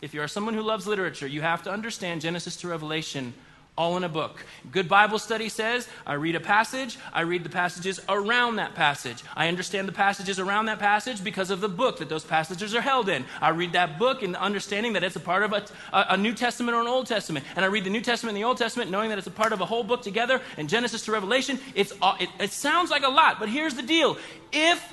if 0.00 0.14
you 0.14 0.22
are 0.22 0.28
someone 0.28 0.54
who 0.54 0.62
loves 0.62 0.86
literature, 0.86 1.26
you 1.26 1.40
have 1.40 1.64
to 1.64 1.72
understand 1.72 2.20
Genesis 2.20 2.54
to 2.58 2.68
Revelation 2.68 3.34
all 3.76 3.96
in 3.96 4.04
a 4.04 4.08
book. 4.08 4.44
Good 4.70 4.88
Bible 4.88 5.18
study 5.18 5.48
says 5.48 5.88
I 6.06 6.14
read 6.14 6.36
a 6.36 6.40
passage, 6.40 6.96
I 7.12 7.22
read 7.22 7.42
the 7.42 7.50
passages 7.50 8.00
around 8.08 8.56
that 8.56 8.74
passage. 8.74 9.22
I 9.34 9.48
understand 9.48 9.88
the 9.88 9.92
passages 9.92 10.38
around 10.38 10.66
that 10.66 10.78
passage 10.78 11.24
because 11.24 11.50
of 11.50 11.60
the 11.60 11.68
book 11.68 11.98
that 11.98 12.08
those 12.08 12.24
passages 12.24 12.74
are 12.74 12.80
held 12.80 13.08
in. 13.08 13.24
I 13.40 13.48
read 13.48 13.72
that 13.72 13.98
book 13.98 14.22
in 14.22 14.32
the 14.32 14.40
understanding 14.40 14.92
that 14.92 15.02
it's 15.02 15.16
a 15.16 15.20
part 15.20 15.42
of 15.42 15.52
a, 15.52 15.66
a, 15.92 16.16
New 16.16 16.34
Testament 16.34 16.76
or 16.76 16.82
an 16.82 16.86
Old 16.86 17.06
Testament. 17.06 17.44
And 17.56 17.64
I 17.64 17.68
read 17.68 17.84
the 17.84 17.90
New 17.90 18.00
Testament 18.00 18.36
and 18.36 18.42
the 18.42 18.46
Old 18.46 18.58
Testament 18.58 18.92
knowing 18.92 19.08
that 19.08 19.18
it's 19.18 19.26
a 19.26 19.32
part 19.32 19.52
of 19.52 19.60
a 19.60 19.66
whole 19.66 19.82
book 19.82 20.02
together. 20.02 20.40
And 20.56 20.68
Genesis 20.68 21.04
to 21.06 21.12
Revelation, 21.12 21.58
it's, 21.74 21.92
it, 22.20 22.28
it 22.38 22.52
sounds 22.52 22.90
like 22.90 23.02
a 23.02 23.08
lot, 23.08 23.40
but 23.40 23.48
here's 23.48 23.74
the 23.74 23.82
deal. 23.82 24.16
If, 24.52 24.92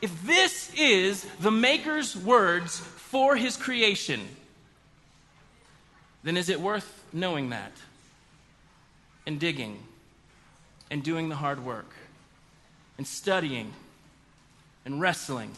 if 0.00 0.22
this 0.26 0.72
is 0.74 1.26
the 1.40 1.50
Maker's 1.50 2.16
words 2.16 2.78
for 2.78 3.36
his 3.36 3.58
creation, 3.58 4.26
then 6.22 6.38
is 6.38 6.48
it 6.48 6.62
worth 6.62 7.04
knowing 7.12 7.50
that? 7.50 7.72
And 9.26 9.38
digging 9.38 9.78
and 10.90 11.02
doing 11.02 11.28
the 11.28 11.36
hard 11.36 11.64
work 11.64 11.90
and 12.98 13.06
studying 13.06 13.72
and 14.84 15.00
wrestling. 15.00 15.50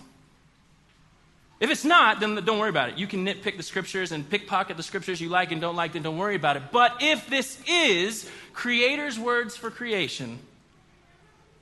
If 1.61 1.71
it's 1.71 1.85
not, 1.85 2.21
then 2.21 2.35
don't 2.35 2.59
worry 2.59 2.69
about 2.69 2.91
it. 2.91 2.99
You 2.99 3.07
can 3.07 3.25
nitpick 3.25 3.57
the 3.57 3.63
scriptures 3.63 4.13
and 4.13 4.29
pickpocket 4.29 4.77
the 4.77 4.83
scriptures 4.83 5.21
you 5.21 5.29
like 5.29 5.53
and 5.53 5.61
don't 5.61 5.77
like, 5.77 5.93
then 5.93 6.03
don't 6.03 6.19
worry 6.19 6.37
about 6.37 6.57
it. 6.57 6.65
But 6.73 6.97
if 7.01 7.29
this 7.29 7.59
is 7.67 8.29
Creator's 8.53 9.19
words 9.19 9.57
for 9.57 9.71
creation, 9.71 10.39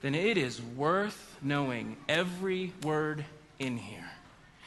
then 0.00 0.14
it 0.14 0.36
is 0.36 0.60
worth 0.60 1.36
knowing 1.40 1.96
every 2.08 2.72
word 2.82 3.24
in 3.58 3.76
here. 3.76 4.01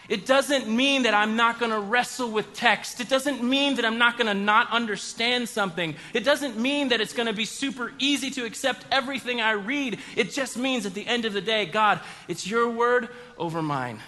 It 0.08 0.26
doesn't 0.26 0.68
mean 0.68 1.04
that 1.04 1.14
I'm 1.14 1.36
not 1.36 1.60
going 1.60 1.72
to 1.72 1.80
wrestle 1.80 2.30
with 2.30 2.54
text. 2.54 3.02
It 3.02 3.10
doesn't 3.10 3.44
mean 3.44 3.76
that 3.76 3.86
I'm 3.86 3.98
not 3.98 4.18
going 4.18 4.28
to 4.28 4.34
not 4.34 4.72
understand 4.72 5.50
something. 5.50 5.96
It 6.14 6.24
doesn't 6.24 6.58
mean 6.58 6.90
that 6.90 7.02
it's 7.02 7.14
going 7.14 7.28
to 7.28 7.34
be 7.34 7.46
super 7.46 7.92
easy 7.98 8.30
to 8.32 8.46
accept 8.46 8.86
everything 8.92 9.42
I 9.42 9.52
read. 9.52 10.00
It 10.16 10.32
just 10.32 10.58
means 10.58 10.86
at 10.86 10.94
the 10.94 11.08
end 11.08 11.26
of 11.26 11.34
the 11.34 11.42
day, 11.42 11.66
God, 11.66 12.00
it's 12.28 12.46
your 12.48 12.70
word 12.70 13.10
over 13.38 13.62
mine. 13.62 14.00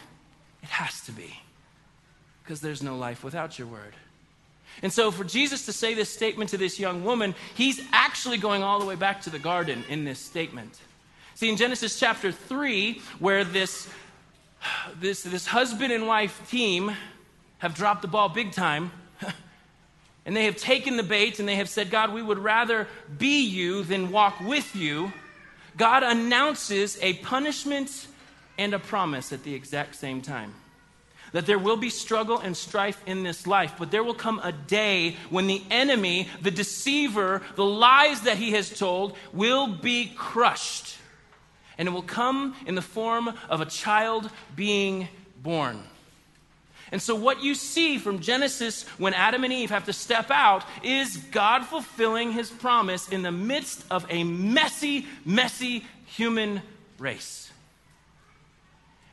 It 0.62 0.70
has 0.70 1.01
to 1.01 1.12
be. 1.12 1.39
Because 2.44 2.62
there's 2.62 2.84
no 2.84 2.96
life 2.96 3.24
without 3.24 3.58
your 3.58 3.68
word. 3.68 3.94
And 4.84 4.94
so, 4.94 5.10
for 5.12 5.24
Jesus 5.24 5.66
to 5.66 5.74
say 5.74 5.94
this 5.96 6.10
statement 6.10 6.51
to 6.51 6.58
this 6.58 6.80
young 6.80 7.04
woman, 7.04 7.34
he's 7.56 7.82
actually 7.92 8.38
going 8.38 8.63
all 8.63 8.80
the 8.80 8.86
way 8.86 8.96
back 8.96 9.22
to 9.22 9.30
the 9.30 9.39
garden 9.39 9.84
in 9.89 10.06
this 10.06 10.20
statement. 10.20 10.77
See, 11.34 11.50
in 11.50 11.58
Genesis 11.58 12.00
chapter 12.00 12.32
3, 12.32 13.01
where 13.20 13.44
this, 13.44 13.88
this, 15.00 15.24
this 15.24 15.47
husband 15.47 15.91
and 15.91 16.07
wife 16.07 16.50
team 16.50 16.91
have 17.59 17.75
dropped 17.75 18.01
the 18.01 18.07
ball 18.07 18.29
big 18.29 18.51
time, 18.51 18.91
and 20.25 20.36
they 20.36 20.45
have 20.45 20.57
taken 20.57 20.97
the 20.97 21.03
bait 21.03 21.39
and 21.39 21.47
they 21.47 21.55
have 21.55 21.69
said, 21.69 21.89
God, 21.89 22.13
we 22.13 22.21
would 22.21 22.39
rather 22.39 22.88
be 23.17 23.45
you 23.45 23.83
than 23.83 24.12
walk 24.12 24.39
with 24.39 24.75
you, 24.75 25.12
God 25.75 26.03
announces 26.03 26.97
a 27.01 27.13
punishment 27.15 28.07
and 28.57 28.74
a 28.74 28.79
promise 28.79 29.31
at 29.31 29.43
the 29.43 29.53
exact 29.53 29.95
same 29.95 30.21
time 30.21 30.53
that 31.31 31.45
there 31.45 31.59
will 31.59 31.77
be 31.77 31.89
struggle 31.89 32.39
and 32.39 32.55
strife 32.55 33.01
in 33.05 33.24
this 33.24 33.45
life, 33.45 33.74
but 33.77 33.91
there 33.91 34.03
will 34.03 34.13
come 34.13 34.39
a 34.43 34.51
day 34.51 35.15
when 35.29 35.47
the 35.47 35.62
enemy, 35.69 36.27
the 36.41 36.51
deceiver, 36.51 37.41
the 37.55 37.65
lies 37.65 38.21
that 38.21 38.38
he 38.38 38.51
has 38.51 38.69
told 38.69 39.15
will 39.33 39.67
be 39.67 40.12
crushed. 40.15 40.97
And 41.77 41.88
it 41.88 41.91
will 41.91 42.01
come 42.01 42.55
in 42.65 42.75
the 42.75 42.81
form 42.81 43.31
of 43.50 43.62
a 43.62 43.65
child 43.65 44.29
being 44.55 45.07
born. 45.41 45.84
And 46.91 47.01
so, 47.01 47.15
what 47.15 47.43
you 47.43 47.53
see 47.53 47.98
from 47.98 48.19
Genesis 48.19 48.84
when 48.98 49.13
Adam 49.13 49.43
and 49.43 49.51
Eve 49.51 49.72
have 49.72 49.86
to 49.86 49.93
step 49.93 50.31
out 50.31 50.63
is 50.84 51.17
God 51.17 51.65
fulfilling 51.65 52.31
his 52.31 52.50
promise 52.50 53.10
in 53.10 53.24
the 53.24 53.31
midst 53.31 53.84
of 53.91 54.05
a 54.10 54.24
messy, 54.24 55.05
messy 55.25 55.86
human 56.05 56.62
race. 56.98 57.51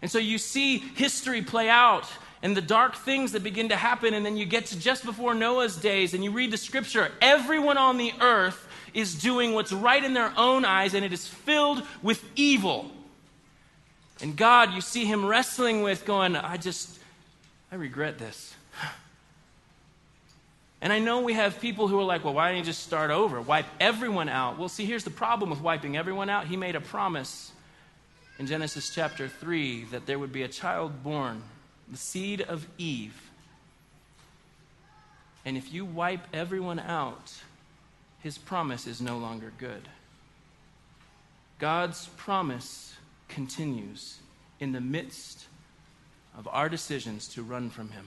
And 0.02 0.10
so 0.10 0.18
you 0.18 0.38
see 0.38 0.78
history 0.78 1.40
play 1.40 1.70
out 1.70 2.06
and 2.42 2.54
the 2.54 2.60
dark 2.60 2.94
things 2.94 3.32
that 3.32 3.42
begin 3.42 3.70
to 3.70 3.76
happen. 3.76 4.12
And 4.12 4.24
then 4.24 4.36
you 4.36 4.44
get 4.44 4.66
to 4.66 4.78
just 4.78 5.04
before 5.04 5.34
Noah's 5.34 5.76
days 5.76 6.12
and 6.12 6.22
you 6.22 6.30
read 6.30 6.50
the 6.50 6.58
scripture. 6.58 7.10
Everyone 7.22 7.78
on 7.78 7.96
the 7.96 8.12
earth 8.20 8.68
is 8.94 9.14
doing 9.14 9.52
what's 9.52 9.72
right 9.72 10.02
in 10.02 10.14
their 10.14 10.32
own 10.36 10.64
eyes 10.64 10.94
and 10.94 11.04
it 11.04 11.12
is 11.12 11.26
filled 11.26 11.82
with 12.02 12.24
evil. 12.36 12.90
And 14.22 14.36
God, 14.36 14.72
you 14.72 14.80
see 14.80 15.04
him 15.04 15.26
wrestling 15.26 15.82
with, 15.82 16.06
going, 16.06 16.36
I 16.36 16.56
just, 16.56 16.98
I 17.70 17.74
regret 17.74 18.18
this. 18.18 18.54
And 20.80 20.92
I 20.92 20.98
know 20.98 21.22
we 21.22 21.32
have 21.32 21.60
people 21.60 21.88
who 21.88 21.98
are 21.98 22.04
like, 22.04 22.24
well, 22.24 22.34
why 22.34 22.48
don't 22.48 22.58
you 22.58 22.64
just 22.64 22.82
start 22.82 23.10
over? 23.10 23.40
Wipe 23.40 23.66
everyone 23.80 24.28
out. 24.28 24.58
Well, 24.58 24.68
see, 24.68 24.84
here's 24.84 25.02
the 25.02 25.10
problem 25.10 25.50
with 25.50 25.60
wiping 25.60 25.96
everyone 25.96 26.28
out. 26.28 26.46
He 26.46 26.56
made 26.56 26.76
a 26.76 26.80
promise 26.80 27.52
in 28.38 28.46
Genesis 28.46 28.90
chapter 28.94 29.26
3 29.26 29.84
that 29.84 30.06
there 30.06 30.18
would 30.18 30.32
be 30.32 30.42
a 30.42 30.48
child 30.48 31.02
born, 31.02 31.42
the 31.90 31.96
seed 31.96 32.42
of 32.42 32.66
Eve. 32.76 33.18
And 35.46 35.56
if 35.56 35.72
you 35.72 35.84
wipe 35.84 36.26
everyone 36.32 36.78
out, 36.78 37.32
his 38.24 38.38
promise 38.38 38.86
is 38.86 39.02
no 39.02 39.18
longer 39.18 39.52
good. 39.58 39.86
God's 41.58 42.08
promise 42.16 42.96
continues 43.28 44.16
in 44.58 44.72
the 44.72 44.80
midst 44.80 45.44
of 46.36 46.48
our 46.48 46.70
decisions 46.70 47.28
to 47.28 47.42
run 47.42 47.68
from 47.68 47.90
him. 47.90 48.06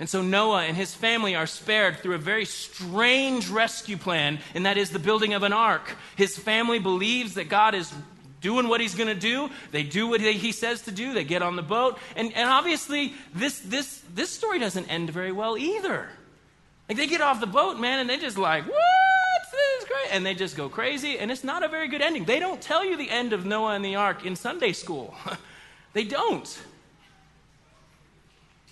And 0.00 0.08
so 0.08 0.22
Noah 0.22 0.64
and 0.64 0.76
his 0.76 0.92
family 0.92 1.36
are 1.36 1.46
spared 1.46 1.98
through 1.98 2.16
a 2.16 2.18
very 2.18 2.44
strange 2.44 3.48
rescue 3.48 3.96
plan, 3.96 4.40
and 4.56 4.66
that 4.66 4.76
is 4.76 4.90
the 4.90 4.98
building 4.98 5.34
of 5.34 5.44
an 5.44 5.52
ark. 5.52 5.96
His 6.16 6.36
family 6.36 6.80
believes 6.80 7.34
that 7.34 7.48
God 7.48 7.76
is 7.76 7.94
doing 8.40 8.66
what 8.66 8.80
he's 8.80 8.96
going 8.96 9.08
to 9.08 9.14
do. 9.14 9.50
They 9.70 9.84
do 9.84 10.08
what 10.08 10.20
he 10.20 10.50
says 10.50 10.82
to 10.82 10.90
do. 10.90 11.14
They 11.14 11.22
get 11.22 11.42
on 11.42 11.54
the 11.54 11.62
boat. 11.62 12.00
And, 12.16 12.32
and 12.34 12.48
obviously, 12.50 13.14
this, 13.36 13.60
this, 13.60 14.02
this 14.12 14.30
story 14.30 14.58
doesn't 14.58 14.88
end 14.88 15.10
very 15.10 15.30
well 15.30 15.56
either. 15.56 16.08
Like, 16.88 16.98
they 16.98 17.06
get 17.06 17.20
off 17.20 17.38
the 17.38 17.46
boat, 17.46 17.78
man, 17.78 18.00
and 18.00 18.10
they 18.10 18.18
just 18.18 18.36
like, 18.36 18.66
what? 18.66 18.97
And 20.10 20.24
they 20.24 20.34
just 20.34 20.56
go 20.56 20.68
crazy. 20.68 21.18
And 21.18 21.30
it's 21.30 21.44
not 21.44 21.62
a 21.62 21.68
very 21.68 21.88
good 21.88 22.02
ending. 22.02 22.24
They 22.24 22.40
don't 22.40 22.60
tell 22.60 22.84
you 22.84 22.96
the 22.96 23.10
end 23.10 23.32
of 23.32 23.44
Noah 23.44 23.74
and 23.74 23.84
the 23.84 23.96
ark 23.96 24.24
in 24.24 24.36
Sunday 24.36 24.72
school. 24.72 25.14
they 25.92 26.04
don't. 26.04 26.58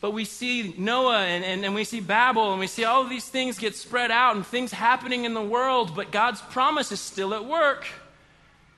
But 0.00 0.10
we 0.10 0.24
see 0.24 0.74
Noah 0.76 1.18
and, 1.18 1.44
and, 1.44 1.64
and, 1.64 1.74
we 1.74 1.84
see 1.84 2.00
Babel 2.00 2.52
and 2.52 2.60
we 2.60 2.66
see 2.66 2.84
all 2.84 3.02
of 3.02 3.08
these 3.08 3.28
things 3.28 3.58
get 3.58 3.74
spread 3.74 4.10
out 4.10 4.36
and 4.36 4.46
things 4.46 4.70
happening 4.70 5.24
in 5.24 5.34
the 5.34 5.42
world, 5.42 5.96
but 5.96 6.12
God's 6.12 6.42
promise 6.42 6.92
is 6.92 7.00
still 7.00 7.32
at 7.32 7.44
work. 7.44 7.86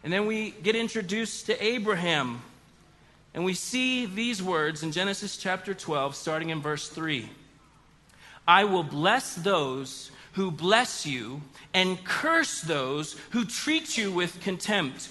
And 0.05 0.13
then 0.13 0.27
we 0.27 0.53
get 0.63 0.77
introduced 0.77 1.47
to 1.47 1.63
Abraham. 1.63 2.41
And 3.35 3.45
we 3.45 3.55
see 3.55 4.07
these 4.07 4.43
words 4.43 4.83
in 4.83 4.93
Genesis 4.93 5.37
chapter 5.37 5.75
12, 5.75 6.15
starting 6.15 6.51
in 6.51 6.63
verse 6.63 6.89
3. 6.89 7.29
I 8.47 8.65
will 8.65 8.85
bless 8.85 9.35
those 9.35 10.11
who 10.39 10.53
bless 10.53 11.05
you, 11.05 11.43
and 11.75 12.03
curse 12.05 12.61
those 12.61 13.17
who 13.31 13.45
treat 13.45 13.99
you 13.99 14.13
with 14.13 14.41
contempt. 14.41 15.09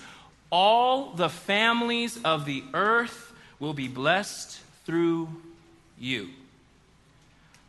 All 0.50 1.12
the 1.12 1.28
families 1.28 2.18
of 2.24 2.46
the 2.46 2.64
earth 2.74 3.34
will 3.60 3.74
be 3.74 3.90
blessed 3.90 4.58
through 4.86 5.28
you. 6.00 6.30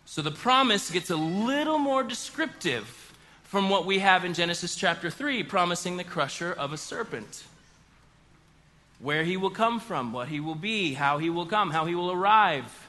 So 0.06 0.22
the 0.22 0.30
promise 0.30 0.88
gets 0.88 1.10
a 1.10 1.16
little 1.16 1.78
more 1.78 2.04
descriptive 2.04 3.12
from 3.42 3.68
what 3.70 3.84
we 3.84 3.98
have 3.98 4.24
in 4.24 4.34
Genesis 4.34 4.76
chapter 4.76 5.10
3, 5.10 5.42
promising 5.42 5.96
the 5.96 6.04
crusher 6.04 6.52
of 6.52 6.72
a 6.72 6.76
serpent. 6.76 7.42
Where 9.00 9.24
he 9.24 9.36
will 9.36 9.50
come 9.50 9.80
from, 9.80 10.12
what 10.12 10.28
he 10.28 10.38
will 10.38 10.54
be, 10.54 10.94
how 10.94 11.18
he 11.18 11.28
will 11.28 11.46
come, 11.46 11.72
how 11.72 11.86
he 11.86 11.96
will 11.96 12.12
arrive. 12.12 12.87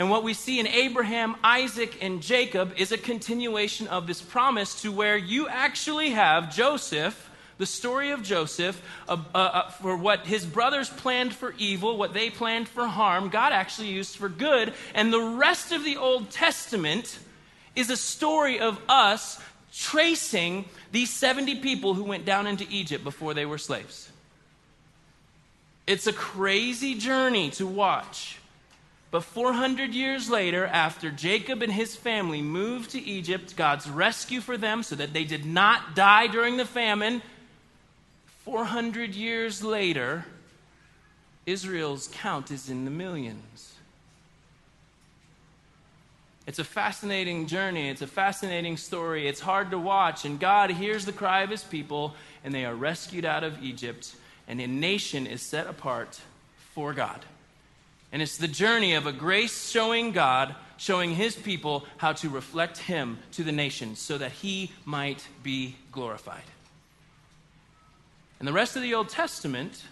And 0.00 0.08
what 0.08 0.24
we 0.24 0.32
see 0.32 0.58
in 0.58 0.66
Abraham, 0.66 1.36
Isaac, 1.44 1.98
and 2.00 2.22
Jacob 2.22 2.72
is 2.78 2.90
a 2.90 2.96
continuation 2.96 3.86
of 3.88 4.06
this 4.06 4.22
promise 4.22 4.80
to 4.80 4.90
where 4.90 5.18
you 5.18 5.46
actually 5.46 6.08
have 6.12 6.54
Joseph, 6.54 7.30
the 7.58 7.66
story 7.66 8.10
of 8.10 8.22
Joseph, 8.22 8.80
uh, 9.10 9.18
uh, 9.34 9.38
uh, 9.38 9.70
for 9.72 9.98
what 9.98 10.26
his 10.26 10.46
brothers 10.46 10.88
planned 10.88 11.34
for 11.34 11.54
evil, 11.58 11.98
what 11.98 12.14
they 12.14 12.30
planned 12.30 12.66
for 12.66 12.86
harm, 12.86 13.28
God 13.28 13.52
actually 13.52 13.88
used 13.88 14.16
for 14.16 14.30
good. 14.30 14.72
And 14.94 15.12
the 15.12 15.20
rest 15.20 15.70
of 15.70 15.84
the 15.84 15.98
Old 15.98 16.30
Testament 16.30 17.18
is 17.76 17.90
a 17.90 17.96
story 17.98 18.58
of 18.58 18.80
us 18.88 19.38
tracing 19.70 20.64
these 20.92 21.10
70 21.10 21.56
people 21.56 21.92
who 21.92 22.04
went 22.04 22.24
down 22.24 22.46
into 22.46 22.66
Egypt 22.70 23.04
before 23.04 23.34
they 23.34 23.44
were 23.44 23.58
slaves. 23.58 24.10
It's 25.86 26.06
a 26.06 26.12
crazy 26.14 26.94
journey 26.94 27.50
to 27.50 27.66
watch. 27.66 28.39
But 29.10 29.24
400 29.24 29.92
years 29.92 30.30
later, 30.30 30.66
after 30.66 31.10
Jacob 31.10 31.62
and 31.62 31.72
his 31.72 31.96
family 31.96 32.42
moved 32.42 32.90
to 32.90 33.00
Egypt, 33.00 33.56
God's 33.56 33.88
rescue 33.90 34.40
for 34.40 34.56
them 34.56 34.84
so 34.84 34.94
that 34.94 35.12
they 35.12 35.24
did 35.24 35.44
not 35.44 35.96
die 35.96 36.28
during 36.28 36.56
the 36.56 36.64
famine, 36.64 37.22
400 38.44 39.14
years 39.14 39.64
later, 39.64 40.24
Israel's 41.44 42.08
count 42.12 42.52
is 42.52 42.70
in 42.70 42.84
the 42.84 42.90
millions. 42.90 43.74
It's 46.46 46.58
a 46.58 46.64
fascinating 46.64 47.46
journey. 47.46 47.88
It's 47.88 48.02
a 48.02 48.06
fascinating 48.06 48.76
story. 48.76 49.28
It's 49.28 49.40
hard 49.40 49.72
to 49.72 49.78
watch. 49.78 50.24
And 50.24 50.40
God 50.40 50.70
hears 50.70 51.04
the 51.04 51.12
cry 51.12 51.42
of 51.42 51.50
his 51.50 51.62
people, 51.62 52.14
and 52.44 52.54
they 52.54 52.64
are 52.64 52.74
rescued 52.74 53.24
out 53.24 53.44
of 53.44 53.62
Egypt, 53.62 54.14
and 54.48 54.60
a 54.60 54.66
nation 54.66 55.26
is 55.26 55.42
set 55.42 55.66
apart 55.66 56.20
for 56.74 56.92
God. 56.92 57.24
And 58.12 58.20
it's 58.20 58.36
the 58.36 58.48
journey 58.48 58.94
of 58.94 59.06
a 59.06 59.12
grace 59.12 59.70
showing 59.70 60.12
God, 60.12 60.54
showing 60.76 61.14
his 61.14 61.36
people 61.36 61.84
how 61.96 62.12
to 62.14 62.28
reflect 62.28 62.78
him 62.78 63.18
to 63.32 63.44
the 63.44 63.52
nations 63.52 64.00
so 64.00 64.18
that 64.18 64.32
he 64.32 64.72
might 64.84 65.26
be 65.42 65.76
glorified. 65.92 66.42
And 68.38 68.48
the 68.48 68.52
rest 68.52 68.76
of 68.76 68.82
the 68.82 68.94
Old 68.94 69.10
Testament, 69.10 69.84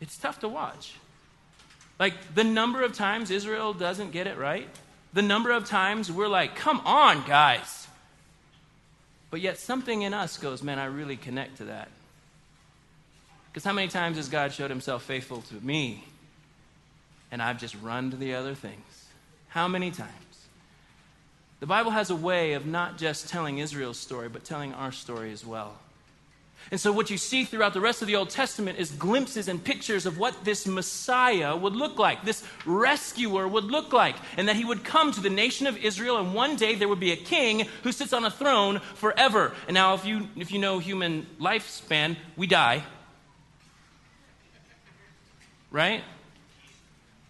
it's 0.00 0.16
tough 0.16 0.40
to 0.40 0.48
watch. 0.48 0.94
Like 1.98 2.34
the 2.34 2.44
number 2.44 2.82
of 2.82 2.92
times 2.92 3.30
Israel 3.30 3.72
doesn't 3.72 4.12
get 4.12 4.26
it 4.26 4.36
right 4.36 4.68
the 5.16 5.22
number 5.22 5.50
of 5.50 5.64
times 5.64 6.12
we're 6.12 6.28
like, 6.28 6.56
come 6.56 6.80
on, 6.84 7.24
guys. 7.26 7.88
But 9.30 9.40
yet 9.40 9.58
something 9.58 10.02
in 10.02 10.12
us 10.12 10.36
goes, 10.36 10.62
man, 10.62 10.78
I 10.78 10.84
really 10.84 11.16
connect 11.16 11.56
to 11.56 11.64
that. 11.64 11.88
Because 13.48 13.64
how 13.64 13.72
many 13.72 13.88
times 13.88 14.18
has 14.18 14.28
God 14.28 14.52
showed 14.52 14.68
himself 14.68 15.02
faithful 15.02 15.40
to 15.40 15.54
me 15.64 16.04
and 17.30 17.42
I've 17.42 17.58
just 17.58 17.76
run 17.82 18.10
to 18.10 18.16
the 18.16 18.34
other 18.34 18.54
things? 18.54 19.06
How 19.48 19.68
many 19.68 19.90
times? 19.90 20.10
The 21.60 21.66
Bible 21.66 21.90
has 21.90 22.10
a 22.10 22.16
way 22.16 22.52
of 22.52 22.66
not 22.66 22.98
just 22.98 23.28
telling 23.28 23.58
Israel's 23.58 23.98
story, 23.98 24.28
but 24.28 24.44
telling 24.44 24.74
our 24.74 24.92
story 24.92 25.32
as 25.32 25.44
well. 25.44 25.78
And 26.70 26.80
so, 26.80 26.90
what 26.90 27.10
you 27.10 27.16
see 27.16 27.44
throughout 27.44 27.74
the 27.74 27.80
rest 27.80 28.02
of 28.02 28.08
the 28.08 28.16
Old 28.16 28.28
Testament 28.28 28.78
is 28.78 28.90
glimpses 28.90 29.46
and 29.46 29.62
pictures 29.62 30.04
of 30.04 30.18
what 30.18 30.44
this 30.44 30.66
Messiah 30.66 31.56
would 31.56 31.76
look 31.76 31.96
like, 31.98 32.24
this 32.24 32.42
rescuer 32.64 33.46
would 33.46 33.64
look 33.64 33.92
like, 33.92 34.16
and 34.36 34.48
that 34.48 34.56
he 34.56 34.64
would 34.64 34.82
come 34.82 35.12
to 35.12 35.20
the 35.20 35.30
nation 35.30 35.68
of 35.68 35.76
Israel, 35.76 36.18
and 36.18 36.34
one 36.34 36.56
day 36.56 36.74
there 36.74 36.88
would 36.88 36.98
be 36.98 37.12
a 37.12 37.16
king 37.16 37.68
who 37.84 37.92
sits 37.92 38.12
on 38.12 38.24
a 38.24 38.30
throne 38.30 38.80
forever. 38.94 39.54
And 39.68 39.74
now, 39.74 39.94
if 39.94 40.04
you, 40.04 40.28
if 40.34 40.50
you 40.50 40.58
know 40.58 40.80
human 40.80 41.26
lifespan, 41.40 42.16
we 42.36 42.48
die. 42.48 42.82
Right? 45.70 46.02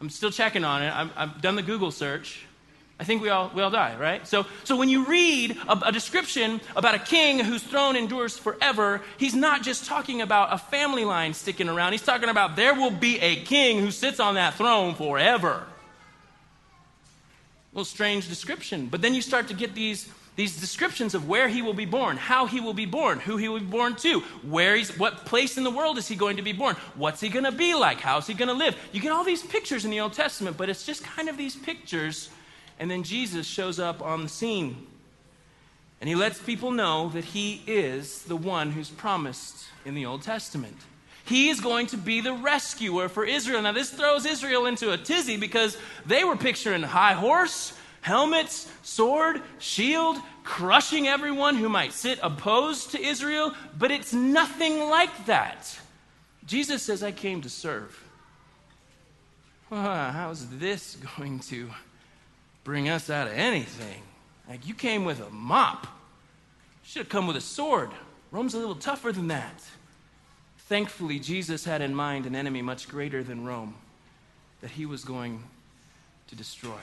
I'm 0.00 0.10
still 0.10 0.30
checking 0.30 0.64
on 0.64 0.82
it. 0.82 0.92
i 0.92 1.26
have 1.26 1.40
done 1.40 1.56
the 1.56 1.62
Google 1.62 1.90
search. 1.90 2.44
I 2.98 3.04
think 3.04 3.20
we 3.20 3.28
all, 3.28 3.50
we 3.54 3.60
all 3.60 3.70
die, 3.70 3.94
right? 3.98 4.26
So, 4.26 4.46
so 4.64 4.76
when 4.76 4.88
you 4.88 5.04
read 5.04 5.58
a, 5.68 5.88
a, 5.88 5.92
description 5.92 6.62
about 6.74 6.94
a 6.94 6.98
king 6.98 7.38
whose 7.38 7.62
throne 7.62 7.94
endures 7.94 8.38
forever, 8.38 9.02
he's 9.18 9.34
not 9.34 9.62
just 9.62 9.84
talking 9.84 10.22
about 10.22 10.54
a 10.54 10.58
family 10.58 11.04
line 11.04 11.34
sticking 11.34 11.68
around. 11.68 11.92
He's 11.92 12.02
talking 12.02 12.30
about 12.30 12.56
there 12.56 12.74
will 12.74 12.90
be 12.90 13.18
a 13.20 13.36
king 13.36 13.80
who 13.80 13.90
sits 13.90 14.18
on 14.18 14.36
that 14.36 14.54
throne 14.54 14.94
forever. 14.94 15.66
A 17.72 17.74
little 17.74 17.84
strange 17.84 18.28
description. 18.28 18.86
But 18.86 19.02
then 19.02 19.12
you 19.12 19.20
start 19.20 19.48
to 19.48 19.54
get 19.54 19.74
these, 19.74 20.08
these 20.36 20.60
descriptions 20.60 21.14
of 21.14 21.28
where 21.28 21.48
he 21.48 21.62
will 21.62 21.74
be 21.74 21.86
born, 21.86 22.16
how 22.16 22.46
he 22.46 22.60
will 22.60 22.74
be 22.74 22.86
born, 22.86 23.18
who 23.18 23.36
he 23.36 23.48
will 23.48 23.60
be 23.60 23.66
born 23.66 23.96
to, 23.96 24.20
where 24.42 24.76
he's, 24.76 24.96
what 24.98 25.24
place 25.24 25.56
in 25.56 25.64
the 25.64 25.70
world 25.70 25.98
is 25.98 26.06
he 26.06 26.14
going 26.14 26.36
to 26.36 26.42
be 26.42 26.52
born, 26.52 26.76
what's 26.94 27.20
he 27.20 27.28
going 27.28 27.44
to 27.44 27.52
be 27.52 27.74
like, 27.74 28.00
how's 28.00 28.26
he 28.26 28.34
going 28.34 28.48
to 28.48 28.54
live. 28.54 28.76
You 28.92 29.00
get 29.00 29.12
all 29.12 29.24
these 29.24 29.42
pictures 29.42 29.84
in 29.84 29.90
the 29.90 30.00
Old 30.00 30.12
Testament, 30.12 30.56
but 30.56 30.68
it's 30.68 30.86
just 30.86 31.02
kind 31.02 31.28
of 31.28 31.36
these 31.36 31.56
pictures 31.56 32.30
and 32.78 32.90
then 32.90 33.02
Jesus 33.02 33.46
shows 33.46 33.78
up 33.78 34.02
on 34.02 34.22
the 34.22 34.28
scene. 34.28 34.86
And 36.00 36.08
he 36.08 36.14
lets 36.14 36.38
people 36.38 36.70
know 36.70 37.08
that 37.10 37.24
he 37.24 37.62
is 37.66 38.22
the 38.24 38.36
one 38.36 38.72
who's 38.72 38.90
promised 38.90 39.64
in 39.84 39.94
the 39.94 40.04
Old 40.04 40.22
Testament. 40.22 40.76
He 41.24 41.48
is 41.48 41.60
going 41.60 41.86
to 41.88 41.96
be 41.96 42.20
the 42.20 42.34
rescuer 42.34 43.08
for 43.08 43.24
Israel. 43.24 43.62
Now, 43.62 43.72
this 43.72 43.90
throws 43.90 44.26
Israel 44.26 44.66
into 44.66 44.92
a 44.92 44.98
tizzy 44.98 45.36
because 45.36 45.76
they 46.04 46.22
were 46.22 46.36
picturing 46.36 46.82
high 46.82 47.14
horse, 47.14 47.72
helmets, 48.06 48.70
sword, 48.84 49.42
shield, 49.58 50.16
crushing 50.44 51.08
everyone 51.08 51.56
who 51.56 51.68
might 51.68 51.92
sit 51.92 52.20
opposed 52.22 52.92
to 52.92 53.02
Israel, 53.02 53.52
but 53.76 53.90
it's 53.90 54.12
nothing 54.12 54.78
like 54.78 55.26
that. 55.26 55.76
Jesus 56.46 56.84
says, 56.84 57.02
I 57.02 57.10
came 57.10 57.42
to 57.42 57.50
serve. 57.50 58.00
how's 59.70 60.46
this 60.50 60.96
going 61.18 61.40
to 61.40 61.68
bring 62.62 62.88
us 62.88 63.10
out 63.10 63.26
of 63.26 63.32
anything. 63.32 64.02
Like, 64.48 64.68
you 64.68 64.74
came 64.74 65.04
with 65.04 65.20
a 65.20 65.30
mop. 65.30 65.88
Should 66.84 67.00
have 67.00 67.08
come 67.08 67.26
with 67.26 67.36
a 67.36 67.40
sword. 67.40 67.90
Rome's 68.30 68.54
a 68.54 68.58
little 68.58 68.76
tougher 68.76 69.10
than 69.10 69.26
that. 69.28 69.64
Thankfully, 70.68 71.18
Jesus 71.18 71.64
had 71.64 71.82
in 71.82 71.92
mind 71.92 72.24
an 72.24 72.36
enemy 72.36 72.62
much 72.62 72.88
greater 72.88 73.24
than 73.24 73.44
Rome 73.44 73.74
that 74.60 74.70
he 74.70 74.86
was 74.86 75.04
going 75.04 75.42
to 76.28 76.36
destroy. 76.36 76.78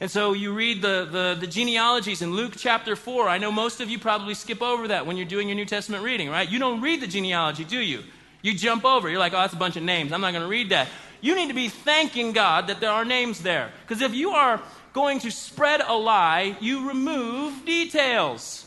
And 0.00 0.10
so 0.10 0.32
you 0.32 0.52
read 0.52 0.80
the, 0.80 1.06
the, 1.10 1.36
the, 1.38 1.46
genealogies 1.46 2.22
in 2.22 2.32
Luke 2.32 2.54
chapter 2.56 2.96
4. 2.96 3.28
I 3.28 3.36
know 3.36 3.52
most 3.52 3.82
of 3.82 3.90
you 3.90 3.98
probably 3.98 4.32
skip 4.32 4.62
over 4.62 4.88
that 4.88 5.06
when 5.06 5.18
you're 5.18 5.26
doing 5.26 5.46
your 5.46 5.56
New 5.56 5.66
Testament 5.66 6.02
reading, 6.02 6.30
right? 6.30 6.48
You 6.48 6.58
don't 6.58 6.80
read 6.80 7.02
the 7.02 7.06
genealogy, 7.06 7.64
do 7.64 7.78
you? 7.78 8.02
You 8.40 8.54
jump 8.54 8.86
over. 8.86 9.10
You're 9.10 9.18
like, 9.18 9.34
oh, 9.34 9.38
that's 9.38 9.52
a 9.52 9.58
bunch 9.58 9.76
of 9.76 9.82
names. 9.82 10.12
I'm 10.12 10.22
not 10.22 10.32
going 10.32 10.42
to 10.42 10.48
read 10.48 10.70
that 10.70 10.88
you 11.20 11.34
need 11.34 11.48
to 11.48 11.54
be 11.54 11.68
thanking 11.68 12.32
God 12.32 12.68
that 12.68 12.80
there 12.80 12.90
are 12.90 13.04
names 13.04 13.40
there. 13.40 13.72
Because 13.82 14.02
if 14.02 14.14
you 14.14 14.30
are 14.30 14.60
going 14.92 15.20
to 15.20 15.30
spread 15.30 15.80
a 15.80 15.94
lie, 15.94 16.56
you 16.60 16.88
remove 16.88 17.64
details. 17.64 18.66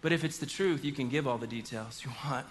But 0.00 0.12
if 0.12 0.24
it's 0.24 0.38
the 0.38 0.46
truth, 0.46 0.84
you 0.84 0.92
can 0.92 1.08
give 1.08 1.26
all 1.26 1.38
the 1.38 1.46
details 1.46 2.02
you 2.04 2.12
want. 2.24 2.46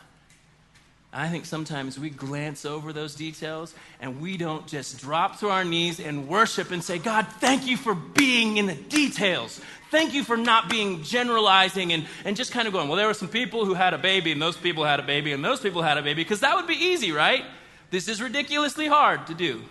I 1.16 1.30
think 1.30 1.46
sometimes 1.46 2.00
we 2.00 2.10
glance 2.10 2.66
over 2.66 2.92
those 2.92 3.14
details 3.14 3.76
and 4.00 4.20
we 4.20 4.36
don't 4.36 4.66
just 4.66 5.00
drop 5.00 5.40
to 5.42 5.50
our 5.50 5.64
knees 5.64 6.00
and 6.00 6.28
worship 6.28 6.72
and 6.72 6.84
say, 6.84 6.98
God, 6.98 7.28
thank 7.40 7.68
you 7.68 7.78
for 7.78 7.94
being 7.94 8.58
in 8.58 8.66
the 8.66 8.74
details. 8.74 9.62
Thank 9.92 10.16
you 10.16 10.24
for 10.24 10.36
not 10.36 10.72
being 10.72 11.04
generalizing 11.04 11.94
and, 11.94 12.08
and 12.26 12.36
just 12.36 12.52
kind 12.52 12.68
of 12.68 12.74
going, 12.74 12.88
well, 12.88 12.98
there 12.98 13.06
were 13.06 13.14
some 13.14 13.28
people 13.28 13.64
who 13.64 13.76
had 13.76 13.94
a 13.94 14.00
baby 14.00 14.32
and 14.32 14.42
those 14.42 14.58
people 14.58 14.84
had 14.84 15.00
a 15.00 15.04
baby 15.04 15.34
and 15.34 15.46
those 15.46 15.60
people 15.60 15.84
had 15.84 16.00
a 16.00 16.02
baby, 16.02 16.24
because 16.24 16.40
that 16.40 16.56
would 16.56 16.66
be 16.66 16.74
easy, 16.74 17.12
right? 17.12 17.46
This 17.92 18.08
is 18.08 18.20
ridiculously 18.20 18.88
hard 18.88 19.28
to 19.28 19.36
do. 19.36 19.62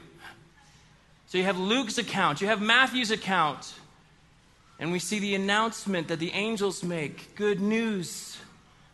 So 1.27 1.39
you 1.39 1.45
have 1.45 1.59
Luke's 1.59 1.99
account, 1.99 2.41
you 2.41 2.47
have 2.47 2.63
Matthew's 2.63 3.11
account, 3.11 3.75
and 4.79 4.93
we 4.93 5.01
see 5.01 5.19
the 5.19 5.35
announcement 5.35 6.07
that 6.07 6.21
the 6.21 6.31
angels 6.31 6.85
make 6.85 7.35
good 7.35 7.61
news. 7.61 8.39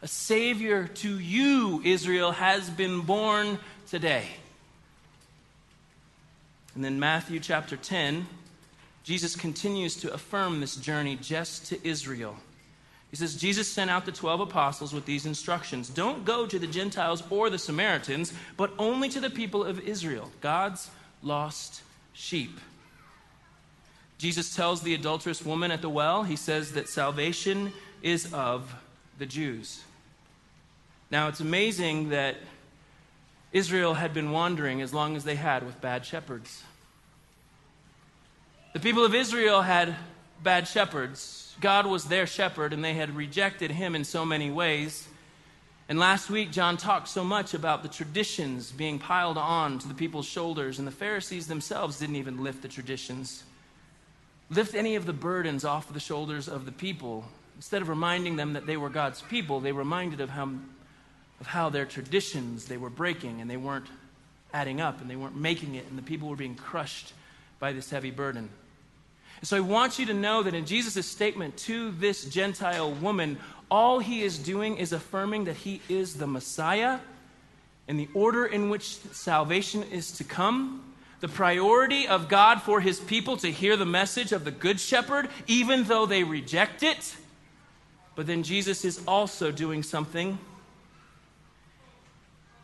A 0.01 0.09
Savior 0.09 0.87
to 0.87 1.19
you, 1.19 1.83
Israel, 1.85 2.33
has 2.33 2.71
been 2.71 3.01
born 3.01 3.59
today. 3.89 4.27
And 6.75 6.85
then 6.85 7.01
Matthew 7.01 7.41
chapter 7.41 7.77
10, 7.77 8.27
Jesus 9.03 9.35
continues 9.35 9.97
to 9.97 10.13
affirm 10.13 10.61
this 10.61 10.77
journey 10.77 11.17
just 11.17 11.67
to 11.67 11.89
Israel. 11.89 12.37
He 13.11 13.17
says, 13.17 13.35
Jesus 13.35 13.71
sent 13.71 13.91
out 13.91 14.07
the 14.07 14.13
12 14.13 14.41
apostles 14.41 14.93
with 14.93 15.07
these 15.07 15.27
instructions 15.27 15.89
Don't 15.89 16.25
go 16.25 16.47
to 16.47 16.59
the 16.59 16.67
Gentiles 16.67 17.23
or 17.31 17.51
the 17.51 17.59
Samaritans, 17.59 18.33
but 18.57 18.73
only 18.79 19.09
to 19.09 19.19
the 19.19 19.31
people 19.31 19.65
of 19.65 19.81
Israel, 19.81 20.31
God's 20.41 20.91
lost 21.23 21.83
sheep. 22.13 22.61
Jesus 24.19 24.55
tells 24.55 24.83
the 24.83 24.95
adulterous 24.95 25.45
woman 25.45 25.71
at 25.71 25.81
the 25.81 25.89
well, 25.89 26.23
he 26.23 26.37
says 26.37 26.73
that 26.73 26.89
salvation 26.89 27.73
is 28.03 28.33
of 28.33 28.75
the 29.19 29.27
Jews. 29.27 29.83
Now, 31.11 31.29
it's 31.29 31.41
amazing 31.41 32.11
that 32.11 32.37
Israel 33.53 33.95
had 33.95 34.13
been 34.13 34.31
wandering 34.31 34.83
as 34.83 34.93
long 34.93 35.17
as 35.17 35.25
they 35.25 35.37
had 35.37 35.65
with 35.65 35.81
bad 35.81 36.05
shepherds. 36.05 36.63
The 38.75 38.81
people 38.81 39.05
of 39.05 39.15
Israel 39.15 39.63
had 39.63 39.97
bad 40.43 40.69
shepherds 40.69 41.49
God 41.61 41.87
was 41.87 42.05
their 42.05 42.27
shepherd 42.27 42.73
and 42.73 42.85
they 42.85 42.95
had 42.95 43.17
rejected 43.17 43.71
him 43.71 43.95
in 43.95 44.05
so 44.05 44.25
many 44.25 44.51
ways. 44.51 45.09
And 45.89 45.99
last 45.99 46.31
week, 46.31 46.53
John 46.53 46.77
talked 46.77 47.09
so 47.09 47.25
much 47.25 47.55
about 47.55 47.83
the 47.83 47.89
traditions 47.89 48.71
being 48.71 48.99
piled 48.99 49.39
on 49.39 49.79
to 49.79 49.89
the 49.89 49.95
people's 49.95 50.27
shoulders, 50.27 50.79
and 50.79 50.87
the 50.87 50.93
Pharisees 50.93 51.47
themselves 51.47 51.99
didn't 51.99 52.17
even 52.17 52.43
lift 52.45 52.61
the 52.61 52.69
traditions, 52.69 53.43
lift 54.51 54.75
any 54.75 54.97
of 54.97 55.07
the 55.07 55.15
burdens 55.15 55.65
off 55.65 55.91
the 55.91 55.99
shoulders 55.99 56.47
of 56.47 56.67
the 56.67 56.73
people. 56.73 57.25
Instead 57.57 57.81
of 57.81 57.89
reminding 57.89 58.37
them 58.37 58.53
that 58.53 58.67
they 58.67 58.77
were 58.77 58.91
God's 58.91 59.23
people, 59.23 59.61
they 59.61 59.73
reminded 59.73 60.21
of 60.21 60.29
how, 60.29 60.51
of 61.41 61.47
how 61.47 61.69
their 61.69 61.85
traditions 61.85 62.67
they 62.67 62.77
were 62.77 62.91
breaking 62.91 63.41
and 63.41 63.51
they 63.51 63.57
weren't 63.57 63.87
adding 64.53 64.81
up 64.81 65.01
and 65.01 65.11
they 65.11 65.17
weren't 65.17 65.37
making 65.37 65.75
it, 65.75 65.87
and 65.89 65.99
the 65.99 66.03
people 66.03 66.29
were 66.29 66.37
being 66.37 66.55
crushed 66.55 67.13
by 67.59 67.73
this 67.73 67.91
heavy 67.91 68.11
burden. 68.11 68.49
So 69.43 69.57
I 69.57 69.61
want 69.61 69.99
you 69.99 70.07
to 70.07 70.15
know 70.15 70.43
that 70.43 70.55
in 70.55 70.67
Jesus' 70.67 71.07
statement 71.07 71.57
to 71.59 71.93
this 71.93 72.25
Gentile 72.25 72.93
woman, 72.93 73.39
all 73.71 74.01
he 74.01 74.23
is 74.23 74.39
doing 74.39 74.79
is 74.79 74.93
affirming 74.93 75.45
that 75.45 75.57
he 75.57 75.81
is 75.89 76.15
the 76.15 76.27
Messiah 76.27 76.99
and 77.87 78.01
the 78.01 78.09
order 78.15 78.47
in 78.47 78.69
which 78.69 78.97
salvation 79.13 79.85
is 79.85 80.13
to 80.13 80.25
come. 80.25 80.85
The 81.21 81.29
priority 81.29 82.07
of 82.09 82.29
God 82.29 82.63
for 82.63 82.81
his 82.81 83.01
people 83.01 83.37
to 83.39 83.51
hear 83.51 83.77
the 83.77 83.87
message 83.87 84.33
of 84.33 84.45
the 84.45 84.51
Good 84.51 84.81
Shepherd, 84.81 85.29
even 85.47 85.85
though 85.85 86.07
they 86.07 86.25
reject 86.25 86.83
it. 86.83 87.17
But 88.15 88.27
then 88.27 88.43
Jesus 88.43 88.85
is 88.85 89.01
also 89.07 89.53
doing 89.53 89.83
something 89.83 90.39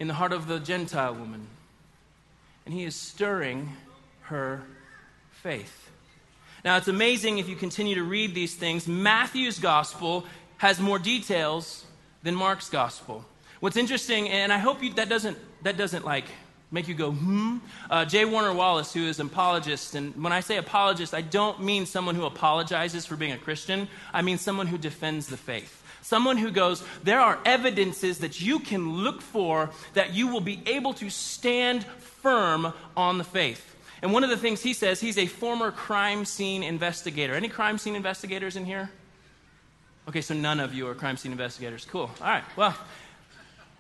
in 0.01 0.09
the 0.09 0.15
heart 0.15 0.33
of 0.33 0.47
the 0.47 0.59
Gentile 0.59 1.15
woman. 1.15 1.47
And 2.65 2.75
he 2.75 2.85
is 2.85 2.97
stirring 2.97 3.73
her 4.23 4.63
faith. 5.31 5.91
Now, 6.65 6.79
it's 6.79 6.89
amazing 6.89 7.39
if 7.39 7.49
you 7.49 7.57
continue 7.57 7.95
to 7.97 8.03
read 8.03 8.35
these 8.35 8.55
things. 8.55 8.89
Matthew's 8.89 9.59
gospel 9.59 10.25
has 10.57 10.81
more 10.81 10.99
details 10.99 11.85
than 12.23 12.35
Mark's 12.35 12.71
gospel. 12.71 13.25
What's 13.61 13.77
interesting, 13.77 14.31
and 14.31 14.53
I 14.53 14.59
hope 14.59 14.83
you, 14.83 14.93
that 14.95 15.09
doesn't 15.09 15.39
that 15.63 15.77
doesn't 15.77 16.05
like 16.05 16.25
make 16.71 16.89
you 16.89 16.95
go 16.95 17.13
hmm. 17.13 17.59
Uh, 17.91 18.05
J. 18.05 18.25
Warner 18.25 18.53
Wallace, 18.53 18.93
who 18.93 19.07
is 19.07 19.21
an 19.21 19.27
apologist, 19.27 19.95
and 19.95 20.23
when 20.23 20.33
I 20.33 20.41
say 20.41 20.57
apologist, 20.57 21.15
I 21.15 21.21
don't 21.21 21.63
mean 21.63 21.87
someone 21.87 22.15
who 22.15 22.25
apologizes 22.25 23.07
for 23.07 23.17
being 23.17 23.33
a 23.33 23.39
Christian. 23.39 23.89
I 24.13 24.23
mean 24.23 24.39
someone 24.39 24.67
who 24.67 24.79
defends 24.79 25.27
the 25.27 25.37
faith. 25.37 25.83
Someone 26.05 26.37
who 26.37 26.51
goes, 26.51 26.85
there 27.03 27.19
are 27.19 27.39
evidences 27.47 28.19
that 28.19 28.39
you 28.39 28.59
can 28.59 28.93
look 28.93 29.23
for 29.23 29.71
that 29.95 30.13
you 30.13 30.29
will 30.29 30.43
be 30.43 30.61
able 30.67 30.93
to 30.93 31.09
stand 31.09 31.83
firm 31.83 32.75
on 32.95 33.17
the 33.17 33.25
faith. 33.25 33.75
And 34.03 34.13
one 34.13 34.23
of 34.23 34.29
the 34.29 34.37
things 34.37 34.61
he 34.61 34.75
says, 34.75 35.01
he's 35.01 35.17
a 35.17 35.25
former 35.25 35.71
crime 35.71 36.27
scene 36.27 36.63
investigator. 36.63 37.35
Any 37.35 37.49
crime 37.49 37.79
scene 37.79 37.97
investigators 37.97 38.55
in 38.55 38.67
here? 38.67 38.91
Okay, 40.07 40.21
so 40.21 40.35
none 40.35 40.61
of 40.61 40.75
you 40.75 40.87
are 40.89 40.95
crime 40.95 41.17
scene 41.17 41.33
investigators. 41.33 41.87
Cool. 41.91 42.11
All 42.21 42.29
right. 42.29 42.45
Well, 42.55 42.77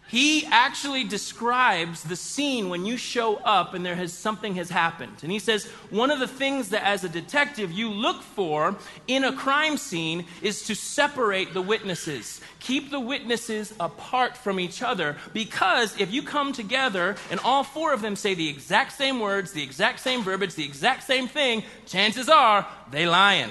he 0.08 0.44
actually 0.46 1.04
describes 1.04 2.02
the 2.02 2.14
scene 2.14 2.68
when 2.68 2.84
you 2.84 2.96
show 2.96 3.36
up 3.36 3.72
and 3.72 3.84
there 3.84 3.94
has 3.94 4.12
something 4.12 4.54
has 4.56 4.68
happened. 4.68 5.16
And 5.22 5.32
he 5.32 5.38
says 5.38 5.64
one 5.88 6.10
of 6.10 6.20
the 6.20 6.28
things 6.28 6.68
that 6.70 6.84
as 6.84 7.04
a 7.04 7.08
detective 7.08 7.72
you 7.72 7.88
look 7.90 8.22
for 8.22 8.76
in 9.06 9.24
a 9.24 9.32
crime 9.32 9.78
scene 9.78 10.26
is 10.42 10.64
to 10.66 10.74
separate 10.74 11.54
the 11.54 11.62
witnesses. 11.62 12.42
Keep 12.60 12.90
the 12.90 13.00
witnesses 13.00 13.72
apart 13.80 14.36
from 14.36 14.60
each 14.60 14.82
other 14.82 15.16
because 15.32 15.98
if 15.98 16.12
you 16.12 16.22
come 16.22 16.52
together 16.52 17.16
and 17.30 17.40
all 17.40 17.64
four 17.64 17.94
of 17.94 18.02
them 18.02 18.14
say 18.14 18.34
the 18.34 18.48
exact 18.48 18.92
same 18.92 19.20
words, 19.20 19.52
the 19.52 19.62
exact 19.62 20.00
same 20.00 20.22
verbiage, 20.22 20.54
the 20.54 20.64
exact 20.64 21.04
same 21.04 21.26
thing, 21.26 21.62
chances 21.86 22.28
are 22.28 22.66
they 22.90 23.06
lying. 23.06 23.50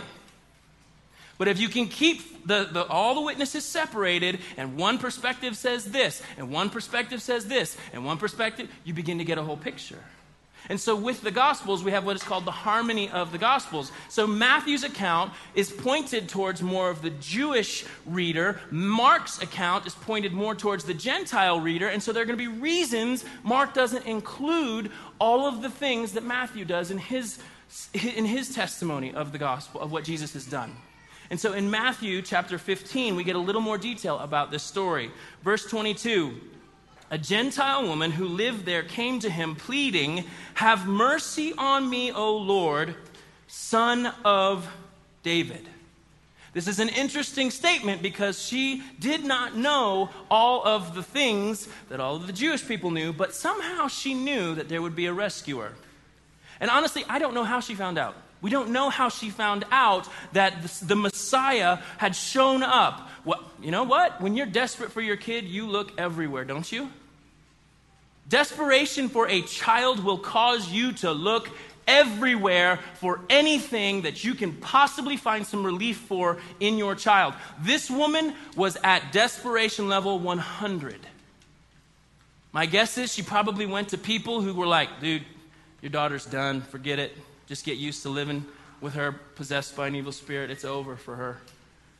But 1.39 1.47
if 1.47 1.59
you 1.59 1.67
can 1.67 1.87
keep 1.87 2.21
the, 2.45 2.69
the, 2.71 2.85
all 2.87 3.15
the 3.15 3.21
witnesses 3.21 3.65
separated, 3.65 4.39
and 4.57 4.77
one 4.77 4.97
perspective 4.97 5.57
says 5.57 5.85
this, 5.85 6.21
and 6.37 6.51
one 6.51 6.69
perspective 6.69 7.21
says 7.21 7.47
this, 7.47 7.77
and 7.93 8.05
one 8.05 8.17
perspective, 8.17 8.69
you 8.83 8.93
begin 8.93 9.17
to 9.17 9.23
get 9.23 9.37
a 9.37 9.43
whole 9.43 9.57
picture. 9.57 9.99
And 10.69 10.79
so, 10.79 10.95
with 10.95 11.21
the 11.21 11.31
Gospels, 11.31 11.83
we 11.83 11.91
have 11.91 12.05
what 12.05 12.15
is 12.15 12.23
called 12.23 12.45
the 12.45 12.51
harmony 12.51 13.09
of 13.09 13.33
the 13.33 13.37
Gospels. 13.37 13.91
So, 14.07 14.25
Matthew's 14.25 14.85
account 14.85 15.33
is 15.55 15.69
pointed 15.69 16.29
towards 16.29 16.61
more 16.61 16.89
of 16.89 17.01
the 17.01 17.09
Jewish 17.09 17.83
reader. 18.05 18.61
Mark's 18.71 19.41
account 19.41 19.85
is 19.85 19.93
pointed 19.93 20.31
more 20.31 20.55
towards 20.55 20.85
the 20.85 20.93
Gentile 20.93 21.59
reader. 21.59 21.89
And 21.89 22.01
so, 22.01 22.13
there 22.13 22.23
are 22.23 22.25
going 22.25 22.39
to 22.39 22.49
be 22.49 22.59
reasons 22.61 23.25
Mark 23.43 23.73
doesn't 23.73 24.05
include 24.05 24.89
all 25.19 25.45
of 25.45 25.61
the 25.61 25.69
things 25.69 26.13
that 26.13 26.23
Matthew 26.23 26.63
does 26.63 26.91
in 26.91 26.97
his, 26.97 27.39
in 27.93 28.23
his 28.23 28.55
testimony 28.55 29.13
of 29.13 29.33
the 29.33 29.37
Gospel, 29.37 29.81
of 29.81 29.91
what 29.91 30.05
Jesus 30.05 30.31
has 30.31 30.45
done. 30.45 30.73
And 31.29 31.39
so, 31.39 31.53
in 31.53 31.71
Matthew 31.71 32.21
chapter 32.21 32.57
15, 32.57 33.15
we 33.15 33.23
get 33.23 33.35
a 33.35 33.39
little 33.39 33.61
more 33.61 33.77
detail 33.77 34.19
about 34.19 34.51
this 34.51 34.63
story. 34.63 35.11
Verse 35.43 35.65
22 35.65 36.39
a 37.13 37.17
Gentile 37.19 37.83
woman 37.87 38.09
who 38.09 38.27
lived 38.27 38.65
there 38.65 38.81
came 38.81 39.19
to 39.19 39.29
him, 39.29 39.55
pleading, 39.55 40.23
Have 40.55 40.87
mercy 40.87 41.53
on 41.55 41.87
me, 41.87 42.11
O 42.11 42.37
Lord, 42.37 42.95
son 43.45 44.11
of 44.25 44.67
David. 45.21 45.67
This 46.53 46.67
is 46.67 46.79
an 46.79 46.89
interesting 46.89 47.51
statement 47.51 48.01
because 48.01 48.41
she 48.41 48.81
did 48.99 49.23
not 49.23 49.55
know 49.55 50.09
all 50.29 50.65
of 50.65 50.95
the 50.95 51.03
things 51.03 51.67
that 51.89 51.99
all 51.99 52.15
of 52.15 52.25
the 52.25 52.33
Jewish 52.33 52.67
people 52.67 52.89
knew, 52.89 53.13
but 53.13 53.35
somehow 53.35 53.87
she 53.87 54.15
knew 54.15 54.55
that 54.55 54.67
there 54.67 54.81
would 54.81 54.95
be 54.95 55.05
a 55.05 55.13
rescuer. 55.13 55.73
And 56.59 56.71
honestly, 56.71 57.05
I 57.07 57.19
don't 57.19 57.35
know 57.35 57.43
how 57.43 57.59
she 57.59 57.75
found 57.75 57.99
out. 57.99 58.15
We 58.43 58.49
don't 58.49 58.71
know 58.71 58.89
how 58.89 59.07
she 59.07 59.29
found 59.29 59.63
out 59.71 60.07
that 60.33 60.61
the 60.81 60.97
Messiah 60.97 61.77
had 61.97 62.13
shown 62.13 62.61
up. 62.61 63.09
Well, 63.23 63.41
you 63.61 63.71
know 63.71 63.83
what? 63.83 64.19
When 64.21 64.35
you're 64.35 64.45
desperate 64.45 64.91
for 64.91 64.99
your 64.99 65.15
kid, 65.15 65.45
you 65.45 65.65
look 65.65 65.93
everywhere, 65.97 66.43
don't 66.43 66.69
you? 66.69 66.91
Desperation 68.27 69.07
for 69.07 69.29
a 69.29 69.41
child 69.43 70.03
will 70.03 70.17
cause 70.17 70.69
you 70.69 70.91
to 70.93 71.13
look 71.13 71.49
everywhere 71.87 72.79
for 72.95 73.21
anything 73.29 74.01
that 74.01 74.25
you 74.25 74.35
can 74.35 74.51
possibly 74.53 75.15
find 75.15 75.47
some 75.47 75.65
relief 75.65 75.97
for 75.97 76.37
in 76.59 76.77
your 76.77 76.95
child. 76.95 77.33
This 77.61 77.89
woman 77.89 78.33
was 78.57 78.77
at 78.83 79.13
desperation 79.13 79.87
level 79.87 80.19
100. 80.19 80.99
My 82.51 82.65
guess 82.65 82.97
is 82.97 83.13
she 83.13 83.21
probably 83.21 83.65
went 83.65 83.89
to 83.89 83.97
people 83.97 84.41
who 84.41 84.53
were 84.53 84.67
like, 84.67 84.99
dude, 84.99 85.23
your 85.81 85.91
daughter's 85.91 86.25
done, 86.25 86.59
forget 86.61 86.99
it. 86.99 87.15
Just 87.47 87.65
get 87.65 87.77
used 87.77 88.03
to 88.03 88.09
living 88.09 88.45
with 88.81 88.93
her 88.95 89.11
possessed 89.11 89.75
by 89.75 89.87
an 89.87 89.95
evil 89.95 90.11
spirit. 90.11 90.49
It's 90.49 90.65
over 90.65 90.95
for 90.95 91.15
her. 91.15 91.37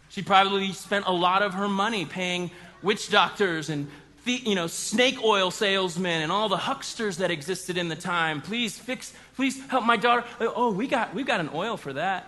She 0.10 0.22
probably 0.22 0.72
spent 0.74 1.06
a 1.06 1.12
lot 1.12 1.42
of 1.42 1.56
her 1.56 1.68
money 1.68 2.06
paying 2.06 2.52
witch 2.82 3.10
doctors 3.10 3.70
and 3.70 3.88
you 4.26 4.56
know, 4.56 4.68
snake 4.68 5.22
oil 5.24 5.52
salesmen 5.52 6.22
and 6.22 6.32
all 6.32 6.48
the 6.48 6.58
hucksters 6.58 7.18
that 7.18 7.32
existed 7.32 7.78
in 7.78 7.90
the 7.90 7.96
time. 7.96 8.42
Please 8.42 8.78
fix, 8.78 9.14
please 9.36 9.66
help 9.68 9.86
my 9.86 9.98
daughter. 9.98 10.26
Oh, 10.40 10.72
we 10.72 10.88
got, 10.88 11.14
we 11.14 11.24
got 11.24 11.40
an 11.40 11.50
oil 11.54 11.78
for 11.78 11.94
that. 11.94 12.28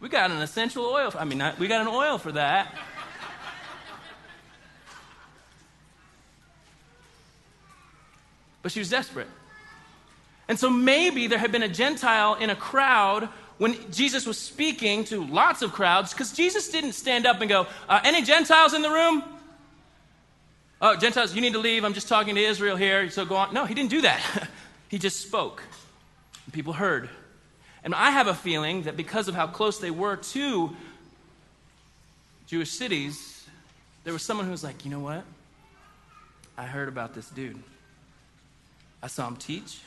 We 0.00 0.08
got 0.08 0.30
an 0.30 0.38
essential 0.38 0.84
oil. 0.84 1.10
For, 1.10 1.18
I 1.18 1.24
mean, 1.24 1.42
we 1.58 1.66
got 1.66 1.80
an 1.82 1.88
oil 1.88 2.18
for 2.18 2.32
that. 2.32 2.74
But 8.62 8.72
she 8.72 8.78
was 8.78 8.88
desperate. 8.88 9.28
And 10.48 10.58
so 10.58 10.68
maybe 10.68 11.26
there 11.26 11.38
had 11.38 11.52
been 11.52 11.62
a 11.62 11.68
Gentile 11.68 12.34
in 12.34 12.50
a 12.50 12.56
crowd 12.56 13.28
when 13.58 13.76
Jesus 13.92 14.26
was 14.26 14.36
speaking 14.36 15.04
to 15.04 15.24
lots 15.24 15.62
of 15.62 15.72
crowds, 15.72 16.12
because 16.12 16.32
Jesus 16.32 16.68
didn't 16.70 16.92
stand 16.92 17.24
up 17.24 17.40
and 17.40 17.48
go, 17.48 17.66
uh, 17.88 18.00
Any 18.04 18.22
Gentiles 18.22 18.74
in 18.74 18.82
the 18.82 18.90
room? 18.90 19.22
Oh, 20.80 20.96
Gentiles, 20.96 21.34
you 21.34 21.40
need 21.40 21.52
to 21.52 21.60
leave. 21.60 21.84
I'm 21.84 21.94
just 21.94 22.08
talking 22.08 22.34
to 22.34 22.40
Israel 22.40 22.76
here, 22.76 23.08
so 23.10 23.24
go 23.24 23.36
on. 23.36 23.54
No, 23.54 23.64
he 23.64 23.74
didn't 23.74 23.90
do 23.90 24.02
that. 24.02 24.48
he 24.88 24.98
just 24.98 25.20
spoke. 25.20 25.62
And 26.44 26.52
people 26.52 26.72
heard. 26.72 27.08
And 27.84 27.94
I 27.94 28.10
have 28.10 28.26
a 28.26 28.34
feeling 28.34 28.82
that 28.82 28.96
because 28.96 29.28
of 29.28 29.34
how 29.34 29.46
close 29.46 29.78
they 29.78 29.90
were 29.90 30.16
to 30.16 30.74
Jewish 32.46 32.70
cities, 32.70 33.46
there 34.02 34.12
was 34.12 34.22
someone 34.22 34.46
who 34.46 34.52
was 34.52 34.64
like, 34.64 34.84
you 34.84 34.90
know 34.90 35.00
what? 35.00 35.24
I 36.56 36.64
heard 36.64 36.88
about 36.88 37.14
this 37.14 37.28
dude. 37.30 37.62
I 39.02 39.06
saw 39.06 39.28
him 39.28 39.36
teach, 39.36 39.80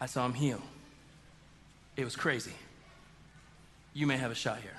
I 0.00 0.06
saw 0.06 0.24
him 0.24 0.34
heal. 0.34 0.60
It 1.96 2.04
was 2.04 2.16
crazy. 2.16 2.52
You 3.92 4.06
may 4.06 4.16
have 4.16 4.30
a 4.30 4.34
shot 4.34 4.60
here. 4.60 4.76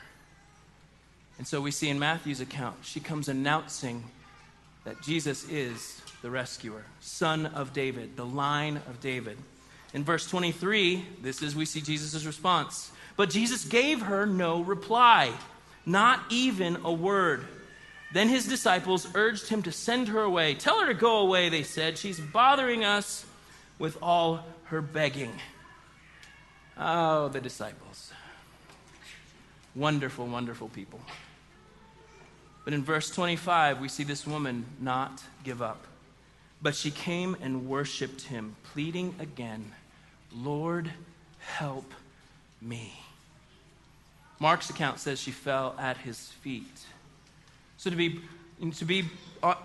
And 1.37 1.47
so 1.47 1.61
we 1.61 1.71
see 1.71 1.89
in 1.89 1.99
Matthew's 1.99 2.41
account, 2.41 2.77
she 2.83 2.99
comes 2.99 3.27
announcing 3.27 4.03
that 4.83 5.01
Jesus 5.01 5.47
is 5.49 6.01
the 6.21 6.29
rescuer, 6.29 6.83
son 6.99 7.47
of 7.47 7.73
David, 7.73 8.15
the 8.15 8.25
line 8.25 8.77
of 8.77 8.99
David. 9.01 9.37
In 9.93 10.03
verse 10.03 10.27
23, 10.27 11.05
this 11.21 11.41
is 11.41 11.55
we 11.55 11.65
see 11.65 11.81
Jesus' 11.81 12.25
response. 12.25 12.91
But 13.17 13.29
Jesus 13.29 13.65
gave 13.65 14.01
her 14.01 14.25
no 14.25 14.61
reply, 14.61 15.31
not 15.85 16.21
even 16.29 16.77
a 16.83 16.91
word. 16.91 17.45
Then 18.13 18.29
his 18.29 18.47
disciples 18.47 19.07
urged 19.15 19.47
him 19.47 19.63
to 19.63 19.71
send 19.71 20.09
her 20.09 20.21
away. 20.21 20.55
Tell 20.55 20.79
her 20.79 20.87
to 20.87 20.93
go 20.93 21.19
away, 21.19 21.49
they 21.49 21.63
said. 21.63 21.97
She's 21.97 22.19
bothering 22.19 22.83
us 22.83 23.25
with 23.79 23.97
all 24.01 24.45
her 24.71 24.81
begging. 24.81 25.33
Oh, 26.77 27.27
the 27.27 27.41
disciples. 27.41 28.11
Wonderful, 29.75 30.27
wonderful 30.27 30.69
people. 30.69 31.01
But 32.63 32.73
in 32.73 32.81
verse 32.81 33.09
25, 33.09 33.81
we 33.81 33.89
see 33.89 34.03
this 34.03 34.25
woman 34.25 34.65
not 34.79 35.21
give 35.43 35.61
up. 35.61 35.85
But 36.61 36.73
she 36.73 36.89
came 36.89 37.35
and 37.41 37.67
worshiped 37.67 38.21
him, 38.21 38.55
pleading 38.71 39.15
again, 39.19 39.73
Lord, 40.33 40.89
help 41.39 41.91
me. 42.61 42.93
Mark's 44.39 44.69
account 44.69 44.99
says 44.99 45.19
she 45.19 45.31
fell 45.31 45.75
at 45.77 45.97
his 45.97 46.29
feet. 46.41 46.85
So 47.75 47.89
to 47.89 47.95
be, 47.97 48.21
to 48.77 48.85
be 48.85 49.09
uh, 49.43 49.55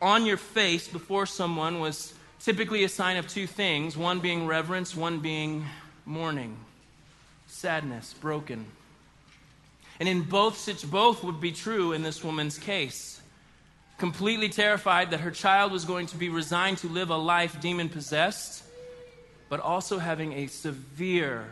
on 0.00 0.26
your 0.26 0.36
face 0.36 0.88
before 0.88 1.26
someone 1.26 1.78
was 1.78 2.12
typically 2.44 2.82
a 2.84 2.88
sign 2.88 3.16
of 3.16 3.26
two 3.26 3.46
things 3.46 3.96
one 3.96 4.20
being 4.20 4.46
reverence, 4.46 4.96
one 4.96 5.20
being 5.20 5.64
mourning, 6.04 6.56
sadness, 7.46 8.14
broken. 8.14 8.66
And 10.00 10.08
in 10.08 10.22
both, 10.22 10.90
both 10.90 11.22
would 11.22 11.40
be 11.40 11.52
true 11.52 11.92
in 11.92 12.02
this 12.02 12.24
woman's 12.24 12.58
case. 12.58 13.20
Completely 13.98 14.48
terrified 14.48 15.12
that 15.12 15.20
her 15.20 15.30
child 15.30 15.70
was 15.70 15.84
going 15.84 16.06
to 16.06 16.16
be 16.16 16.28
resigned 16.28 16.78
to 16.78 16.88
live 16.88 17.10
a 17.10 17.16
life 17.16 17.60
demon 17.60 17.88
possessed, 17.88 18.64
but 19.48 19.60
also 19.60 19.98
having 19.98 20.32
a 20.32 20.48
severe 20.48 21.46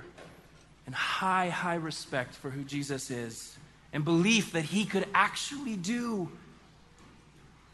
and 0.87 0.95
high, 0.95 1.49
high 1.49 1.77
respect 1.77 2.35
for 2.35 2.51
who 2.51 2.65
Jesus 2.65 3.11
is 3.11 3.57
and 3.93 4.05
belief 4.05 4.53
that 4.53 4.65
he 4.65 4.85
could 4.85 5.07
actually 5.15 5.77
do 5.77 6.29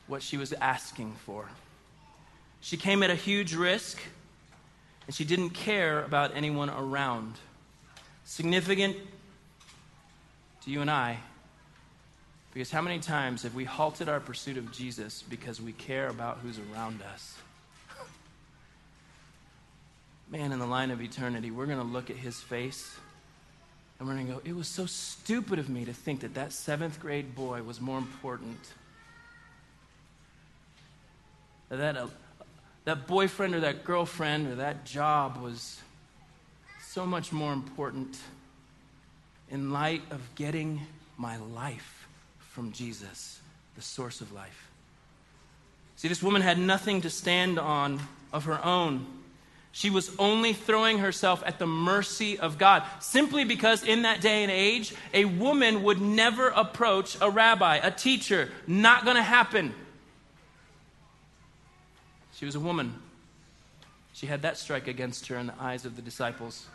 what 0.08 0.22
she 0.22 0.36
was 0.36 0.52
asking 0.52 1.14
for. 1.24 1.48
She 2.66 2.76
came 2.76 3.04
at 3.04 3.10
a 3.10 3.14
huge 3.14 3.54
risk, 3.54 3.96
and 5.06 5.14
she 5.14 5.24
didn't 5.24 5.50
care 5.50 6.02
about 6.02 6.32
anyone 6.34 6.68
around. 6.68 7.34
Significant 8.24 8.96
to 10.64 10.70
you 10.72 10.80
and 10.80 10.90
I. 10.90 11.18
Because 12.52 12.72
how 12.72 12.82
many 12.82 12.98
times 12.98 13.44
have 13.44 13.54
we 13.54 13.62
halted 13.62 14.08
our 14.08 14.18
pursuit 14.18 14.56
of 14.56 14.72
Jesus 14.72 15.22
because 15.22 15.60
we 15.60 15.74
care 15.74 16.08
about 16.08 16.38
who's 16.38 16.58
around 16.58 17.02
us? 17.02 17.36
Man, 20.28 20.50
in 20.50 20.58
the 20.58 20.66
line 20.66 20.90
of 20.90 21.00
eternity, 21.00 21.52
we're 21.52 21.66
going 21.66 21.78
to 21.78 21.84
look 21.84 22.10
at 22.10 22.16
his 22.16 22.40
face 22.40 22.96
and 24.00 24.08
we're 24.08 24.14
going 24.14 24.26
to 24.26 24.32
go, 24.32 24.40
it 24.44 24.56
was 24.56 24.66
so 24.66 24.86
stupid 24.86 25.60
of 25.60 25.68
me 25.68 25.84
to 25.84 25.92
think 25.92 26.18
that 26.22 26.34
that 26.34 26.52
seventh 26.52 26.98
grade 26.98 27.36
boy 27.36 27.62
was 27.62 27.80
more 27.80 27.98
important. 27.98 28.58
That, 31.68 31.96
uh, 31.96 32.08
that 32.86 33.08
boyfriend 33.08 33.52
or 33.54 33.60
that 33.60 33.84
girlfriend 33.84 34.46
or 34.46 34.54
that 34.54 34.84
job 34.84 35.42
was 35.42 35.80
so 36.80 37.04
much 37.04 37.32
more 37.32 37.52
important 37.52 38.16
in 39.50 39.72
light 39.72 40.02
of 40.10 40.20
getting 40.36 40.80
my 41.18 41.36
life 41.36 42.06
from 42.38 42.70
Jesus, 42.70 43.40
the 43.74 43.82
source 43.82 44.20
of 44.20 44.32
life. 44.32 44.70
See, 45.96 46.06
this 46.06 46.22
woman 46.22 46.42
had 46.42 46.58
nothing 46.58 47.00
to 47.00 47.10
stand 47.10 47.58
on 47.58 47.98
of 48.32 48.44
her 48.44 48.64
own. 48.64 49.04
She 49.72 49.90
was 49.90 50.14
only 50.16 50.52
throwing 50.52 50.98
herself 50.98 51.42
at 51.44 51.58
the 51.58 51.66
mercy 51.66 52.38
of 52.38 52.56
God, 52.56 52.84
simply 53.00 53.44
because 53.44 53.82
in 53.82 54.02
that 54.02 54.20
day 54.20 54.42
and 54.44 54.50
age, 54.50 54.94
a 55.12 55.24
woman 55.24 55.82
would 55.82 56.00
never 56.00 56.48
approach 56.50 57.16
a 57.20 57.30
rabbi, 57.30 57.76
a 57.82 57.90
teacher. 57.90 58.48
Not 58.68 59.04
going 59.04 59.16
to 59.16 59.22
happen. 59.22 59.74
She 62.36 62.44
was 62.44 62.54
a 62.54 62.60
woman. 62.60 62.94
She 64.12 64.26
had 64.26 64.42
that 64.42 64.58
strike 64.58 64.88
against 64.88 65.26
her 65.28 65.36
in 65.36 65.46
the 65.46 65.54
eyes 65.58 65.86
of 65.86 65.96
the 65.96 66.02
disciples. 66.02 66.66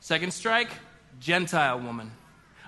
Second 0.00 0.32
strike, 0.32 0.70
Gentile 1.18 1.80
woman. 1.80 2.12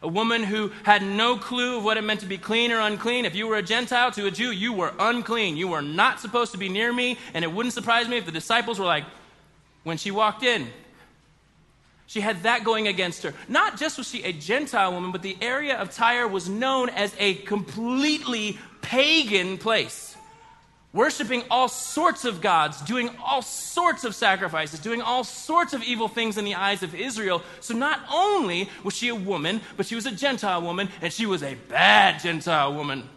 A 0.02 0.08
woman 0.08 0.42
who 0.42 0.72
had 0.82 1.02
no 1.02 1.36
clue 1.36 1.78
of 1.78 1.84
what 1.84 1.98
it 1.98 2.02
meant 2.02 2.20
to 2.20 2.26
be 2.26 2.38
clean 2.38 2.72
or 2.72 2.80
unclean. 2.80 3.26
If 3.26 3.36
you 3.36 3.46
were 3.46 3.56
a 3.56 3.62
Gentile 3.62 4.10
to 4.12 4.26
a 4.26 4.30
Jew, 4.30 4.50
you 4.50 4.72
were 4.72 4.92
unclean. 4.98 5.56
You 5.56 5.68
were 5.68 5.82
not 5.82 6.18
supposed 6.18 6.50
to 6.50 6.58
be 6.58 6.68
near 6.68 6.92
me, 6.92 7.16
and 7.32 7.44
it 7.44 7.52
wouldn't 7.52 7.74
surprise 7.74 8.08
me 8.08 8.16
if 8.16 8.26
the 8.26 8.32
disciples 8.32 8.80
were 8.80 8.86
like, 8.86 9.04
when 9.84 9.96
she 9.96 10.10
walked 10.10 10.42
in. 10.42 10.66
She 12.08 12.20
had 12.20 12.42
that 12.42 12.64
going 12.64 12.88
against 12.88 13.22
her. 13.22 13.34
Not 13.48 13.78
just 13.78 13.98
was 13.98 14.08
she 14.08 14.24
a 14.24 14.32
Gentile 14.32 14.92
woman, 14.92 15.12
but 15.12 15.22
the 15.22 15.36
area 15.40 15.76
of 15.76 15.94
Tyre 15.94 16.26
was 16.26 16.48
known 16.48 16.88
as 16.88 17.14
a 17.20 17.34
completely 17.34 18.58
pagan 18.82 19.58
place 19.58 20.10
worshiping 20.92 21.44
all 21.50 21.68
sorts 21.68 22.24
of 22.24 22.40
gods, 22.40 22.80
doing 22.82 23.10
all 23.24 23.42
sorts 23.42 24.04
of 24.04 24.14
sacrifices, 24.14 24.80
doing 24.80 25.00
all 25.00 25.22
sorts 25.22 25.72
of 25.72 25.82
evil 25.82 26.08
things 26.08 26.36
in 26.36 26.44
the 26.44 26.54
eyes 26.54 26.82
of 26.82 26.94
Israel. 26.94 27.42
So 27.60 27.74
not 27.74 28.00
only 28.12 28.68
was 28.82 28.94
she 28.94 29.08
a 29.08 29.14
woman, 29.14 29.60
but 29.76 29.86
she 29.86 29.94
was 29.94 30.06
a 30.06 30.10
Gentile 30.10 30.62
woman, 30.62 30.88
and 31.00 31.12
she 31.12 31.26
was 31.26 31.42
a 31.42 31.54
bad 31.68 32.20
Gentile 32.20 32.74
woman. 32.74 33.08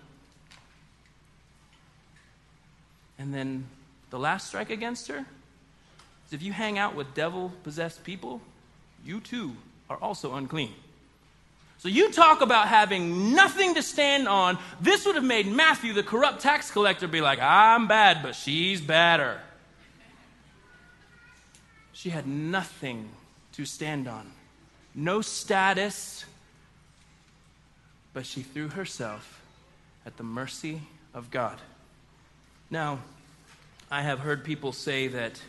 And 3.17 3.33
then 3.33 3.65
the 4.09 4.19
last 4.19 4.47
strike 4.47 4.69
against 4.69 5.07
her 5.07 5.25
is 6.27 6.33
if 6.33 6.43
you 6.43 6.51
hang 6.51 6.77
out 6.77 6.95
with 6.95 7.13
devil 7.13 7.53
possessed 7.63 8.03
people, 8.03 8.41
you 9.03 9.19
too 9.19 9.55
are 9.89 9.97
also 9.97 10.35
unclean. 10.35 10.73
So 11.83 11.89
you 11.89 12.13
talk 12.13 12.39
about 12.39 12.69
having 12.69 13.33
nothing 13.33 13.73
to 13.73 13.81
stand 13.81 14.25
on. 14.29 14.57
This 14.79 15.05
would 15.05 15.15
have 15.15 15.23
made 15.25 15.47
Matthew, 15.47 15.91
the 15.91 16.01
corrupt 16.01 16.39
tax 16.39 16.71
collector, 16.71 17.09
be 17.09 17.19
like, 17.19 17.39
I'm 17.41 17.89
bad, 17.89 18.23
but 18.23 18.35
she's 18.35 18.79
badder. 18.79 19.41
She 21.91 22.09
had 22.09 22.25
nothing 22.25 23.09
to 23.51 23.65
stand 23.65 24.07
on, 24.07 24.31
no 24.95 25.19
status, 25.19 26.23
but 28.13 28.25
she 28.25 28.43
threw 28.43 28.69
herself 28.69 29.41
at 30.05 30.15
the 30.15 30.23
mercy 30.23 30.83
of 31.13 31.31
God. 31.31 31.59
Now, 32.69 32.99
I 33.91 34.03
have 34.03 34.19
heard 34.19 34.45
people 34.45 34.71
say 34.71 35.09
that 35.09 35.41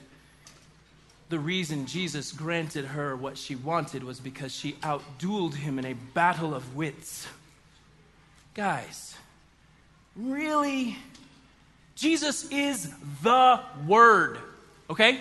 the 1.34 1.40
reason 1.40 1.84
Jesus 1.84 2.30
granted 2.30 2.84
her 2.84 3.16
what 3.16 3.36
she 3.36 3.56
wanted 3.56 4.04
was 4.04 4.20
because 4.20 4.54
she 4.54 4.74
outdueled 4.84 5.54
him 5.54 5.80
in 5.80 5.84
a 5.84 5.94
battle 6.14 6.54
of 6.54 6.76
wits. 6.76 7.26
Guys, 8.54 9.16
really? 10.14 10.96
Jesus 11.96 12.48
is 12.52 12.88
the 13.24 13.58
Word, 13.84 14.38
okay? 14.88 15.18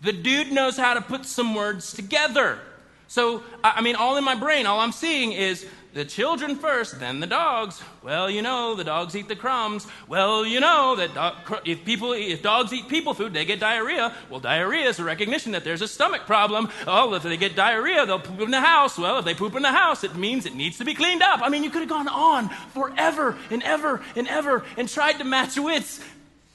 The 0.00 0.12
dude 0.14 0.52
knows 0.52 0.78
how 0.78 0.94
to 0.94 1.02
put 1.02 1.26
some 1.26 1.54
words 1.54 1.92
together. 1.92 2.58
So, 3.06 3.42
I 3.62 3.82
mean, 3.82 3.94
all 3.94 4.16
in 4.16 4.24
my 4.24 4.36
brain, 4.36 4.64
all 4.64 4.80
I'm 4.80 4.90
seeing 4.90 5.32
is 5.32 5.66
the 5.96 6.04
children 6.04 6.56
first, 6.56 7.00
then 7.00 7.20
the 7.20 7.26
dogs. 7.26 7.82
Well, 8.02 8.28
you 8.28 8.42
know, 8.42 8.74
the 8.74 8.84
dogs 8.84 9.16
eat 9.16 9.28
the 9.28 9.34
crumbs. 9.34 9.86
Well, 10.06 10.44
you 10.44 10.60
know 10.60 10.94
that 10.96 11.62
if 11.64 11.86
people, 11.86 12.12
if 12.12 12.42
dogs 12.42 12.70
eat 12.74 12.86
people 12.86 13.14
food, 13.14 13.32
they 13.32 13.46
get 13.46 13.60
diarrhea. 13.60 14.14
Well, 14.28 14.38
diarrhea 14.38 14.88
is 14.90 14.98
a 14.98 15.04
recognition 15.04 15.52
that 15.52 15.64
there's 15.64 15.80
a 15.80 15.88
stomach 15.88 16.26
problem. 16.26 16.68
Oh, 16.86 17.14
if 17.14 17.22
they 17.22 17.38
get 17.38 17.56
diarrhea, 17.56 18.04
they'll 18.04 18.18
poop 18.18 18.42
in 18.42 18.50
the 18.50 18.60
house. 18.60 18.98
Well, 18.98 19.18
if 19.18 19.24
they 19.24 19.32
poop 19.32 19.56
in 19.56 19.62
the 19.62 19.72
house, 19.72 20.04
it 20.04 20.14
means 20.14 20.44
it 20.44 20.54
needs 20.54 20.76
to 20.78 20.84
be 20.84 20.92
cleaned 20.92 21.22
up. 21.22 21.40
I 21.42 21.48
mean, 21.48 21.64
you 21.64 21.70
could 21.70 21.80
have 21.80 21.88
gone 21.88 22.08
on 22.08 22.50
forever 22.74 23.34
and 23.50 23.62
ever 23.62 24.02
and 24.14 24.28
ever 24.28 24.66
and 24.76 24.90
tried 24.90 25.14
to 25.14 25.24
match 25.24 25.58
wits, 25.58 26.04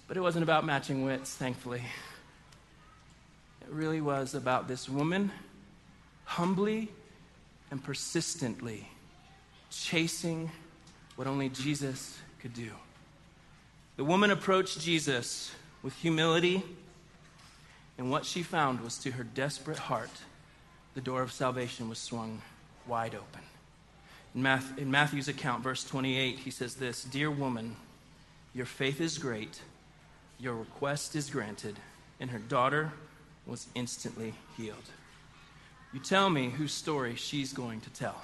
but 0.07 0.17
it 0.17 0.21
wasn't 0.21 0.43
about 0.43 0.65
matching 0.65 1.03
wits, 1.03 1.33
thankfully. 1.33 1.81
It 3.61 3.69
really 3.69 4.01
was 4.01 4.35
about 4.35 4.67
this 4.67 4.87
woman 4.87 5.31
humbly 6.25 6.89
and 7.71 7.83
persistently 7.83 8.87
chasing 9.71 10.51
what 11.15 11.27
only 11.27 11.49
Jesus 11.49 12.17
could 12.39 12.53
do. 12.53 12.71
The 13.97 14.03
woman 14.03 14.31
approached 14.31 14.79
Jesus 14.79 15.51
with 15.83 15.93
humility, 15.95 16.63
and 17.97 18.09
what 18.09 18.25
she 18.25 18.43
found 18.43 18.81
was 18.81 18.97
to 18.99 19.11
her 19.11 19.23
desperate 19.23 19.77
heart, 19.77 20.11
the 20.93 21.01
door 21.01 21.21
of 21.21 21.31
salvation 21.31 21.89
was 21.89 21.99
swung 21.99 22.41
wide 22.87 23.15
open. 23.15 23.41
In, 24.33 24.45
in 24.77 24.91
Matthew's 24.91 25.27
account, 25.27 25.63
verse 25.63 25.83
28, 25.83 26.39
he 26.39 26.51
says 26.51 26.75
this 26.75 27.03
Dear 27.03 27.29
woman, 27.29 27.75
your 28.53 28.65
faith 28.65 29.01
is 29.01 29.17
great, 29.17 29.61
your 30.39 30.55
request 30.55 31.15
is 31.15 31.29
granted, 31.29 31.77
and 32.19 32.29
her 32.31 32.39
daughter 32.39 32.91
was 33.45 33.67
instantly 33.75 34.33
healed. 34.57 34.89
You 35.93 35.99
tell 35.99 36.29
me 36.29 36.49
whose 36.49 36.73
story 36.73 37.15
she's 37.15 37.53
going 37.53 37.81
to 37.81 37.89
tell. 37.89 38.21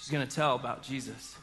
She's 0.00 0.08
going 0.08 0.26
to 0.26 0.34
tell 0.34 0.54
about 0.54 0.82
Jesus. 0.82 1.36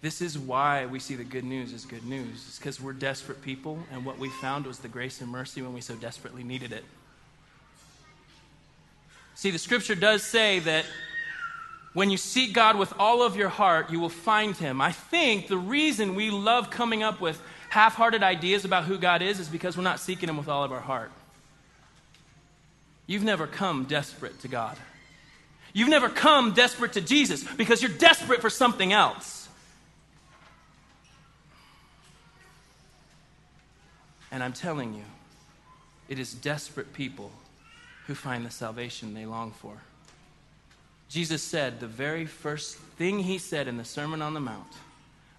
This 0.00 0.20
is 0.20 0.38
why 0.38 0.86
we 0.86 1.00
see 1.00 1.16
the 1.16 1.24
good 1.24 1.42
news 1.42 1.72
as 1.72 1.84
good 1.84 2.04
news. 2.04 2.44
It's 2.46 2.58
because 2.58 2.80
we're 2.80 2.92
desperate 2.92 3.42
people, 3.42 3.80
and 3.90 4.04
what 4.04 4.18
we 4.18 4.28
found 4.28 4.66
was 4.66 4.78
the 4.78 4.88
grace 4.88 5.20
and 5.20 5.28
mercy 5.28 5.60
when 5.60 5.74
we 5.74 5.80
so 5.80 5.96
desperately 5.96 6.44
needed 6.44 6.72
it. 6.72 6.84
See, 9.34 9.50
the 9.50 9.58
scripture 9.58 9.96
does 9.96 10.22
say 10.22 10.60
that 10.60 10.84
when 11.92 12.08
you 12.08 12.18
seek 12.18 12.52
God 12.52 12.78
with 12.78 12.92
all 12.96 13.22
of 13.22 13.34
your 13.34 13.48
heart, 13.48 13.90
you 13.90 13.98
will 13.98 14.08
find 14.08 14.56
him. 14.56 14.80
I 14.80 14.92
think 14.92 15.48
the 15.48 15.58
reason 15.58 16.14
we 16.14 16.30
love 16.30 16.70
coming 16.70 17.02
up 17.02 17.20
with 17.20 17.42
half 17.68 17.96
hearted 17.96 18.22
ideas 18.22 18.64
about 18.64 18.84
who 18.84 18.96
God 18.96 19.22
is 19.22 19.40
is 19.40 19.48
because 19.48 19.76
we're 19.76 19.82
not 19.82 19.98
seeking 19.98 20.28
him 20.28 20.36
with 20.36 20.48
all 20.48 20.62
of 20.62 20.70
our 20.70 20.80
heart. 20.80 21.10
You've 23.08 23.24
never 23.24 23.48
come 23.48 23.84
desperate 23.84 24.38
to 24.40 24.48
God. 24.48 24.76
You've 25.72 25.88
never 25.88 26.08
come 26.08 26.52
desperate 26.52 26.92
to 26.94 27.00
Jesus 27.00 27.44
because 27.44 27.82
you're 27.82 27.90
desperate 27.90 28.40
for 28.40 28.50
something 28.50 28.92
else. 28.92 29.48
And 34.30 34.42
I'm 34.42 34.52
telling 34.52 34.94
you, 34.94 35.04
it 36.08 36.18
is 36.18 36.34
desperate 36.34 36.92
people 36.92 37.30
who 38.06 38.14
find 38.14 38.44
the 38.44 38.50
salvation 38.50 39.14
they 39.14 39.26
long 39.26 39.52
for. 39.52 39.76
Jesus 41.08 41.42
said 41.42 41.80
the 41.80 41.86
very 41.86 42.24
first 42.24 42.76
thing 42.76 43.18
he 43.20 43.36
said 43.36 43.68
in 43.68 43.76
the 43.76 43.84
Sermon 43.84 44.22
on 44.22 44.32
the 44.32 44.40
Mount 44.40 44.72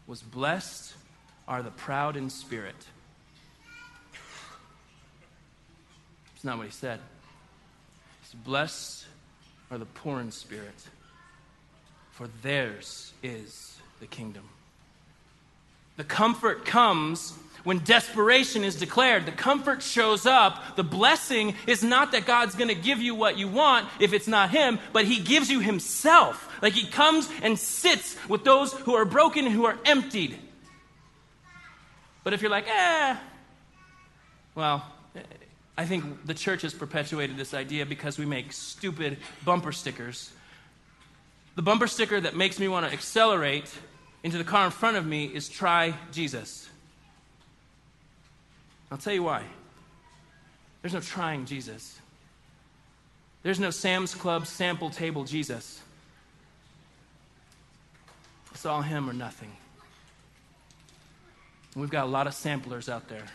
was, 0.05 0.21
Blessed 0.21 0.93
are 1.47 1.63
the 1.63 1.71
proud 1.71 2.15
in 2.15 2.29
spirit. 2.29 2.75
It's 6.35 6.43
not 6.43 6.57
what 6.57 6.67
he 6.67 6.71
said. 6.71 6.99
Said, 8.23 8.43
Blessed 8.43 9.05
are 9.73 9.79
the 9.79 9.85
poor 9.85 10.19
in 10.19 10.31
spirit, 10.31 10.75
for 12.11 12.27
theirs 12.43 13.11
is 13.23 13.75
the 13.99 14.05
kingdom. 14.05 14.47
The 15.97 16.03
comfort 16.03 16.63
comes 16.63 17.33
when 17.63 17.79
desperation 17.79 18.63
is 18.63 18.75
declared. 18.75 19.25
The 19.25 19.31
comfort 19.31 19.81
shows 19.81 20.27
up. 20.27 20.75
The 20.75 20.83
blessing 20.83 21.55
is 21.65 21.83
not 21.83 22.11
that 22.11 22.25
God's 22.25 22.53
going 22.53 22.67
to 22.67 22.75
give 22.75 22.99
you 22.99 23.15
what 23.15 23.37
you 23.37 23.47
want 23.47 23.87
if 23.99 24.13
it's 24.13 24.27
not 24.27 24.51
Him, 24.51 24.77
but 24.91 25.05
He 25.05 25.19
gives 25.19 25.49
you 25.49 25.59
Himself. 25.59 26.47
Like 26.61 26.73
He 26.73 26.85
comes 26.85 27.27
and 27.41 27.57
sits 27.57 28.15
with 28.27 28.43
those 28.43 28.73
who 28.73 28.93
are 28.93 29.05
broken 29.05 29.45
and 29.45 29.55
who 29.55 29.65
are 29.65 29.77
emptied. 29.85 30.37
But 32.23 32.33
if 32.33 32.41
you're 32.41 32.51
like, 32.51 32.67
eh, 32.67 33.17
well, 34.53 34.85
I 35.77 35.85
think 35.85 36.25
the 36.25 36.33
church 36.33 36.61
has 36.61 36.73
perpetuated 36.73 37.37
this 37.37 37.53
idea 37.53 37.85
because 37.85 38.19
we 38.19 38.25
make 38.25 38.53
stupid 38.53 39.17
bumper 39.43 39.71
stickers. 39.71 40.31
The 41.55 41.61
bumper 41.61 41.87
sticker 41.87 42.19
that 42.21 42.35
makes 42.35 42.59
me 42.59 42.67
want 42.67 42.85
to 42.85 42.93
accelerate 42.93 43.71
into 44.23 44.37
the 44.37 44.43
car 44.43 44.65
in 44.65 44.71
front 44.71 44.97
of 44.97 45.05
me 45.05 45.25
is 45.25 45.49
try 45.49 45.95
Jesus. 46.11 46.69
I'll 48.91 48.97
tell 48.97 49.13
you 49.13 49.23
why. 49.23 49.43
There's 50.81 50.93
no 50.93 50.99
trying 50.99 51.45
Jesus. 51.45 51.99
There's 53.41 53.59
no 53.59 53.71
Sam's 53.71 54.13
Club 54.13 54.45
sample 54.45 54.89
table 54.89 55.23
Jesus. 55.23 55.81
It's 58.51 58.65
all 58.65 58.81
him 58.81 59.09
or 59.09 59.13
nothing. 59.13 59.51
We've 61.75 61.89
got 61.89 62.05
a 62.05 62.09
lot 62.09 62.27
of 62.27 62.33
samplers 62.33 62.87
out 62.87 63.09
there. 63.09 63.25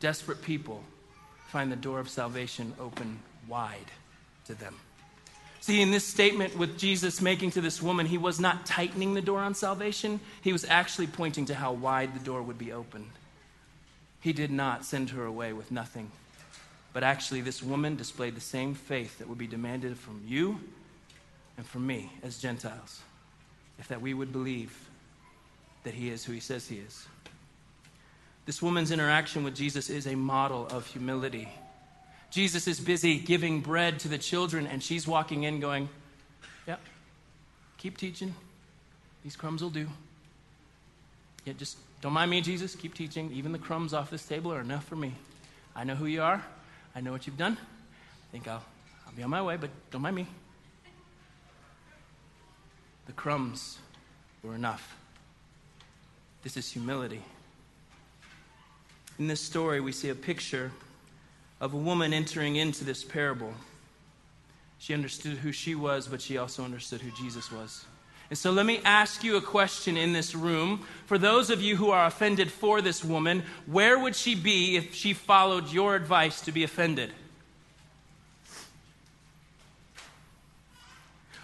Desperate 0.00 0.42
people 0.42 0.82
find 1.48 1.70
the 1.70 1.76
door 1.76 2.00
of 2.00 2.08
salvation 2.08 2.72
open 2.80 3.20
wide 3.48 3.90
to 4.46 4.54
them. 4.54 4.74
See, 5.60 5.82
in 5.82 5.90
this 5.90 6.06
statement 6.06 6.56
with 6.56 6.78
Jesus 6.78 7.20
making 7.20 7.50
to 7.52 7.60
this 7.60 7.82
woman, 7.82 8.06
he 8.06 8.16
was 8.16 8.40
not 8.40 8.64
tightening 8.64 9.12
the 9.12 9.20
door 9.20 9.40
on 9.40 9.54
salvation. 9.54 10.20
He 10.40 10.52
was 10.52 10.64
actually 10.64 11.06
pointing 11.06 11.44
to 11.46 11.54
how 11.54 11.72
wide 11.72 12.14
the 12.14 12.24
door 12.24 12.42
would 12.42 12.58
be 12.58 12.72
opened. 12.72 13.10
He 14.20 14.32
did 14.32 14.50
not 14.50 14.84
send 14.84 15.10
her 15.10 15.24
away 15.24 15.52
with 15.52 15.70
nothing. 15.70 16.10
But 16.92 17.04
actually, 17.04 17.42
this 17.42 17.62
woman 17.62 17.96
displayed 17.96 18.34
the 18.34 18.40
same 18.40 18.74
faith 18.74 19.18
that 19.18 19.28
would 19.28 19.38
be 19.38 19.46
demanded 19.46 19.98
from 19.98 20.22
you 20.26 20.60
and 21.56 21.66
from 21.66 21.86
me 21.86 22.10
as 22.22 22.38
Gentiles, 22.38 23.00
if 23.78 23.88
that 23.88 24.00
we 24.00 24.14
would 24.14 24.32
believe 24.32 24.88
that 25.84 25.94
he 25.94 26.08
is 26.08 26.24
who 26.24 26.32
he 26.32 26.40
says 26.40 26.68
he 26.68 26.76
is. 26.76 27.06
This 28.50 28.60
woman's 28.60 28.90
interaction 28.90 29.44
with 29.44 29.54
Jesus 29.54 29.88
is 29.88 30.08
a 30.08 30.16
model 30.16 30.66
of 30.72 30.84
humility. 30.84 31.48
Jesus 32.30 32.66
is 32.66 32.80
busy 32.80 33.20
giving 33.20 33.60
bread 33.60 34.00
to 34.00 34.08
the 34.08 34.18
children, 34.18 34.66
and 34.66 34.82
she's 34.82 35.06
walking 35.06 35.44
in 35.44 35.60
going, 35.60 35.88
Yep, 36.66 36.80
keep 37.78 37.96
teaching. 37.96 38.34
These 39.22 39.36
crumbs 39.36 39.62
will 39.62 39.70
do. 39.70 39.86
Yeah, 41.44 41.52
just 41.52 41.78
don't 42.00 42.12
mind 42.12 42.28
me, 42.28 42.40
Jesus. 42.40 42.74
Keep 42.74 42.94
teaching. 42.94 43.30
Even 43.34 43.52
the 43.52 43.58
crumbs 43.60 43.94
off 43.94 44.10
this 44.10 44.26
table 44.26 44.52
are 44.52 44.60
enough 44.60 44.84
for 44.84 44.96
me. 44.96 45.14
I 45.76 45.84
know 45.84 45.94
who 45.94 46.06
you 46.06 46.22
are. 46.22 46.44
I 46.92 47.00
know 47.02 47.12
what 47.12 47.28
you've 47.28 47.38
done. 47.38 47.56
I 47.56 48.32
think 48.32 48.48
I'll, 48.48 48.64
I'll 49.06 49.12
be 49.14 49.22
on 49.22 49.30
my 49.30 49.42
way, 49.42 49.58
but 49.58 49.70
don't 49.92 50.02
mind 50.02 50.16
me. 50.16 50.26
The 53.06 53.12
crumbs 53.12 53.78
were 54.42 54.56
enough. 54.56 54.96
This 56.42 56.56
is 56.56 56.68
humility. 56.72 57.22
In 59.20 59.26
this 59.26 59.42
story, 59.42 59.82
we 59.82 59.92
see 59.92 60.08
a 60.08 60.14
picture 60.14 60.72
of 61.60 61.74
a 61.74 61.76
woman 61.76 62.14
entering 62.14 62.56
into 62.56 62.84
this 62.84 63.04
parable. 63.04 63.52
She 64.78 64.94
understood 64.94 65.36
who 65.36 65.52
she 65.52 65.74
was, 65.74 66.08
but 66.08 66.22
she 66.22 66.38
also 66.38 66.64
understood 66.64 67.02
who 67.02 67.10
Jesus 67.10 67.52
was. 67.52 67.84
And 68.30 68.38
so 68.38 68.50
let 68.50 68.64
me 68.64 68.80
ask 68.82 69.22
you 69.22 69.36
a 69.36 69.42
question 69.42 69.98
in 69.98 70.14
this 70.14 70.34
room. 70.34 70.86
For 71.04 71.18
those 71.18 71.50
of 71.50 71.60
you 71.60 71.76
who 71.76 71.90
are 71.90 72.06
offended 72.06 72.50
for 72.50 72.80
this 72.80 73.04
woman, 73.04 73.42
where 73.66 73.98
would 73.98 74.16
she 74.16 74.34
be 74.34 74.78
if 74.78 74.94
she 74.94 75.12
followed 75.12 75.70
your 75.70 75.96
advice 75.96 76.40
to 76.40 76.52
be 76.52 76.64
offended? 76.64 77.12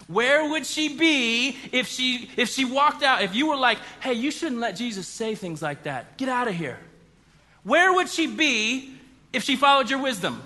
Where 0.07 0.49
would 0.49 0.65
she 0.65 0.97
be 0.97 1.57
if 1.71 1.85
she 1.85 2.31
if 2.37 2.49
she 2.49 2.65
walked 2.65 3.03
out 3.03 3.21
if 3.21 3.35
you 3.35 3.45
were 3.45 3.57
like, 3.57 3.77
"Hey, 3.99 4.13
you 4.13 4.31
shouldn't 4.31 4.61
let 4.61 4.77
Jesus 4.77 5.07
say 5.07 5.35
things 5.35 5.61
like 5.61 5.83
that. 5.83 6.17
Get 6.17 6.27
out 6.27 6.47
of 6.47 6.55
here." 6.55 6.79
Where 7.67 7.91
would 7.91 8.07
she 8.07 8.27
be 8.27 8.93
if 9.33 9.43
she 9.43 9.57
followed 9.57 9.89
your 9.89 10.01
wisdom? 10.01 10.41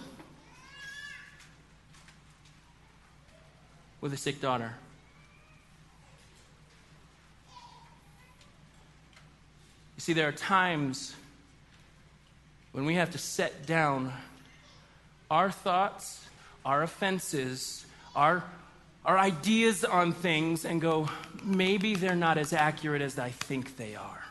With 4.01 4.11
a 4.11 4.17
sick 4.17 4.41
daughter. 4.41 4.73
You 9.97 9.99
see, 9.99 10.13
there 10.13 10.27
are 10.29 10.31
times 10.31 11.13
when 12.71 12.85
we 12.85 12.95
have 12.95 13.11
to 13.11 13.19
set 13.19 13.67
down 13.67 14.11
our 15.29 15.51
thoughts, 15.51 16.25
our 16.65 16.81
offenses, 16.81 17.85
our, 18.15 18.43
our 19.05 19.19
ideas 19.19 19.85
on 19.85 20.11
things, 20.13 20.65
and 20.65 20.81
go, 20.81 21.07
maybe 21.43 21.93
they're 21.93 22.15
not 22.15 22.39
as 22.39 22.51
accurate 22.51 23.03
as 23.03 23.19
I 23.19 23.29
think 23.29 23.77
they 23.77 23.93
are. 23.95 24.30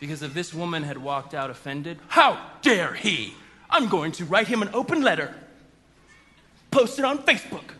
Because 0.00 0.22
if 0.22 0.34
this 0.34 0.52
woman 0.52 0.82
had 0.82 0.98
walked 0.98 1.34
out 1.34 1.50
offended, 1.50 1.98
how 2.08 2.40
dare 2.62 2.94
he? 2.94 3.34
I'm 3.68 3.88
going 3.88 4.12
to 4.12 4.24
write 4.24 4.48
him 4.48 4.62
an 4.62 4.70
open 4.72 5.02
letter, 5.02 5.32
post 6.70 6.98
it 6.98 7.04
on 7.04 7.18
Facebook, 7.18 7.74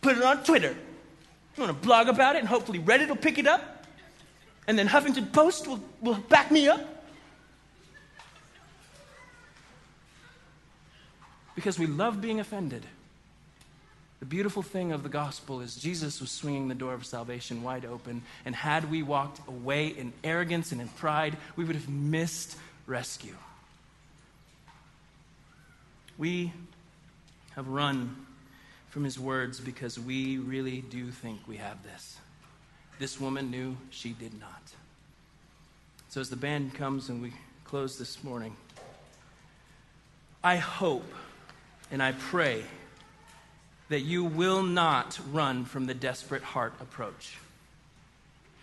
put 0.00 0.16
it 0.16 0.22
on 0.22 0.42
Twitter. 0.44 0.70
I'm 0.70 1.64
going 1.64 1.68
to 1.68 1.74
blog 1.74 2.08
about 2.08 2.36
it, 2.36 2.38
and 2.38 2.48
hopefully 2.48 2.78
Reddit 2.78 3.08
will 3.08 3.16
pick 3.16 3.38
it 3.38 3.46
up 3.46 3.74
and 4.66 4.78
then 4.78 4.88
Huffington 4.88 5.32
Post 5.32 5.66
will, 5.66 5.80
will 6.00 6.14
back 6.14 6.50
me 6.50 6.68
up. 6.68 6.80
Because 11.54 11.78
we 11.78 11.86
love 11.86 12.20
being 12.20 12.40
offended. 12.40 12.84
The 14.20 14.26
beautiful 14.26 14.62
thing 14.62 14.92
of 14.92 15.02
the 15.02 15.08
gospel 15.08 15.60
is 15.60 15.76
Jesus 15.76 16.20
was 16.20 16.30
swinging 16.30 16.68
the 16.68 16.74
door 16.74 16.94
of 16.94 17.04
salvation 17.04 17.62
wide 17.62 17.84
open, 17.84 18.22
and 18.44 18.54
had 18.54 18.90
we 18.90 19.02
walked 19.02 19.46
away 19.48 19.88
in 19.88 20.12
arrogance 20.22 20.72
and 20.72 20.80
in 20.80 20.88
pride, 20.88 21.36
we 21.56 21.64
would 21.64 21.76
have 21.76 21.88
missed 21.88 22.56
rescue. 22.86 23.36
We 26.16 26.52
have 27.54 27.68
run 27.68 28.24
from 28.88 29.04
his 29.04 29.18
words 29.18 29.60
because 29.60 29.98
we 29.98 30.38
really 30.38 30.80
do 30.80 31.10
think 31.10 31.40
we 31.48 31.56
have 31.56 31.82
this. 31.82 32.16
This 32.98 33.20
woman 33.20 33.50
knew 33.50 33.76
she 33.90 34.10
did 34.10 34.38
not. 34.38 34.62
So, 36.08 36.20
as 36.20 36.30
the 36.30 36.36
band 36.36 36.74
comes 36.74 37.08
and 37.08 37.20
we 37.20 37.32
close 37.64 37.98
this 37.98 38.22
morning, 38.22 38.54
I 40.44 40.56
hope 40.56 41.12
and 41.90 42.00
I 42.00 42.12
pray 42.12 42.62
that 43.88 44.00
you 44.00 44.24
will 44.24 44.62
not 44.62 45.18
run 45.30 45.64
from 45.64 45.86
the 45.86 45.94
desperate 45.94 46.42
heart 46.42 46.74
approach. 46.80 47.36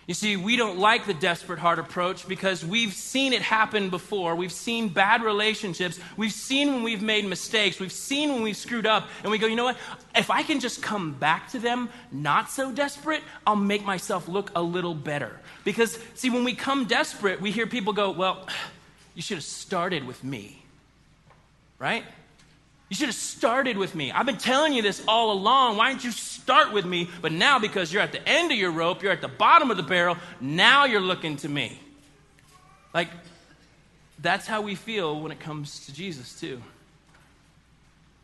You 0.08 0.16
see, 0.16 0.36
we 0.36 0.58
don't 0.58 0.80
like 0.80 1.06
the 1.06 1.14
desperate 1.14 1.60
heart 1.60 1.78
approach 1.78 2.28
because 2.28 2.66
we've 2.66 2.92
seen 2.92 3.34
it 3.34 3.42
happen 3.42 3.90
before. 3.90 4.36
We've 4.36 4.52
seen 4.52 4.90
bad 4.90 5.24
relationships. 5.24 6.00
We've 6.18 6.34
seen 6.34 6.74
when 6.74 6.84
we've 6.84 7.04
made 7.04 7.24
mistakes. 7.26 7.80
We've 7.80 7.92
seen 7.92 8.34
when 8.34 8.42
we've 8.42 8.58
screwed 8.58 8.88
up. 8.88 9.08
And 9.22 9.32
we 9.32 9.38
go, 9.38 9.46
you 9.46 9.56
know 9.56 9.64
what? 9.64 9.78
If 10.16 10.32
I 10.32 10.42
can 10.42 10.60
just 10.60 10.82
come 10.82 11.14
back 11.14 11.52
to 11.52 11.60
them 11.60 11.88
not 12.12 12.50
so 12.50 12.72
desperate, 12.72 13.22
I'll 13.46 13.56
make 13.56 13.86
myself 13.86 14.28
look 14.28 14.52
a 14.56 14.62
little 14.62 14.96
better. 14.96 15.40
Because, 15.64 16.00
see, 16.16 16.32
when 16.32 16.44
we 16.44 16.56
come 16.56 16.86
desperate, 16.86 17.40
we 17.40 17.52
hear 17.52 17.68
people 17.68 17.94
go, 17.94 18.10
well, 18.12 18.48
you 19.16 19.22
should 19.22 19.38
have 19.38 19.46
started 19.46 20.06
with 20.06 20.24
me. 20.24 20.64
Right? 21.78 22.04
You 22.92 22.96
should 22.96 23.08
have 23.08 23.16
started 23.16 23.78
with 23.78 23.96
me. 23.96 24.12
I've 24.12 24.26
been 24.26 24.38
telling 24.38 24.74
you 24.74 24.82
this 24.82 25.02
all 25.08 25.32
along. 25.32 25.78
Why 25.78 25.92
didn't 25.92 26.04
you 26.04 26.12
start 26.12 26.74
with 26.74 26.84
me? 26.84 27.10
But 27.22 27.32
now, 27.32 27.58
because 27.58 27.94
you're 27.94 28.02
at 28.02 28.12
the 28.12 28.28
end 28.28 28.52
of 28.52 28.58
your 28.58 28.72
rope, 28.72 29.02
you're 29.02 29.14
at 29.14 29.22
the 29.22 29.30
bottom 29.30 29.72
of 29.72 29.78
the 29.78 29.84
barrel, 29.84 30.18
now 30.42 30.84
you're 30.84 31.00
looking 31.00 31.38
to 31.38 31.48
me. 31.48 31.80
Like, 32.94 33.08
that's 34.20 34.46
how 34.46 34.60
we 34.60 34.76
feel 34.76 35.22
when 35.22 35.32
it 35.32 35.40
comes 35.40 35.86
to 35.86 35.94
Jesus, 35.94 36.38
too. 36.38 36.62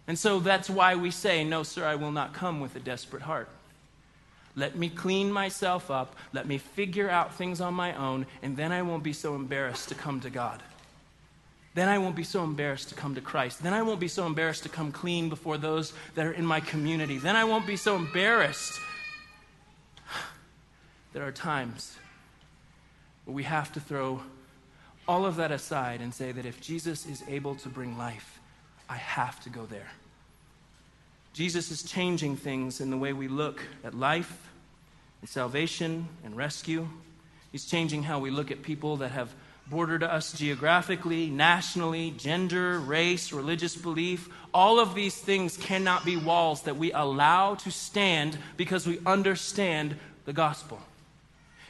And 0.05 0.19
so 0.19 0.41
that's 0.41 0.69
why 0.69 0.95
we 0.95 1.11
say, 1.11 1.45
No, 1.45 1.63
sir, 1.63 1.85
I 1.85 1.95
will 1.95 2.11
not 2.11 2.33
come 2.33 2.59
with 2.59 2.75
a 2.75 2.81
desperate 2.81 3.21
heart. 3.21 3.47
Let 4.57 4.75
me 4.75 4.89
clean 4.89 5.31
myself 5.31 5.89
up. 5.89 6.13
Let 6.33 6.45
me 6.45 6.57
figure 6.57 7.09
out 7.09 7.35
things 7.35 7.61
on 7.61 7.73
my 7.73 7.93
own, 7.93 8.25
and 8.41 8.57
then 8.57 8.73
I 8.73 8.81
won't 8.81 9.03
be 9.03 9.13
so 9.13 9.33
embarrassed 9.33 9.87
to 9.87 9.95
come 9.95 10.19
to 10.19 10.29
God. 10.29 10.61
Then 11.77 11.89
I 11.89 11.99
won't 11.99 12.15
be 12.15 12.23
so 12.23 12.43
embarrassed 12.43 12.89
to 12.89 12.95
come 12.95 13.13
to 13.13 13.21
Christ. 13.21 13.61
Then 13.61 13.71
I 13.71 13.83
won't 13.83 13.99
be 13.99 14.07
so 14.07 14.25
embarrassed 14.25 14.63
to 14.63 14.69
come 14.69 14.91
clean 14.91 15.29
before 15.29 15.59
those 15.59 15.93
that 16.15 16.25
are 16.25 16.31
in 16.31 16.43
my 16.43 16.59
community. 16.59 17.19
Then 17.19 17.35
I 17.35 17.43
won't 17.43 17.67
be 17.67 17.77
so 17.77 17.95
embarrassed. 17.95 18.79
There 21.13 21.23
are 21.23 21.31
times 21.31 21.95
where 23.25 23.35
we 23.35 23.43
have 23.43 23.71
to 23.73 23.79
throw 23.79 24.23
all 25.07 25.27
of 25.27 25.35
that 25.35 25.51
aside 25.51 26.01
and 26.01 26.11
say 26.11 26.31
that 26.31 26.47
if 26.47 26.59
Jesus 26.61 27.05
is 27.05 27.23
able 27.27 27.53
to 27.53 27.69
bring 27.69 27.95
life, 27.95 28.39
I 28.89 28.97
have 28.97 29.39
to 29.43 29.51
go 29.51 29.67
there. 29.67 29.91
Jesus 31.33 31.69
is 31.69 31.83
changing 31.83 32.37
things 32.37 32.81
in 32.81 32.89
the 32.89 32.97
way 32.97 33.13
we 33.13 33.27
look 33.27 33.61
at 33.83 33.93
life 33.93 34.49
and 35.21 35.29
salvation 35.29 36.07
and 36.23 36.35
rescue. 36.35 36.87
He's 37.51 37.65
changing 37.65 38.01
how 38.01 38.17
we 38.17 38.31
look 38.31 38.49
at 38.49 38.63
people 38.63 38.97
that 38.97 39.11
have 39.11 39.31
bordered 39.69 40.03
us 40.03 40.31
geographically, 40.33 41.29
nationally, 41.29 42.11
gender, 42.11 42.79
race, 42.79 43.33
religious 43.33 43.75
belief. 43.75 44.29
All 44.53 44.79
of 44.79 44.95
these 44.95 45.15
things 45.15 45.57
cannot 45.57 46.05
be 46.05 46.15
walls 46.15 46.63
that 46.63 46.77
we 46.77 46.91
allow 46.93 47.55
to 47.55 47.71
stand 47.71 48.37
because 48.55 48.87
we 48.87 48.99
understand 49.05 49.97
the 50.25 50.33
gospel. 50.33 50.79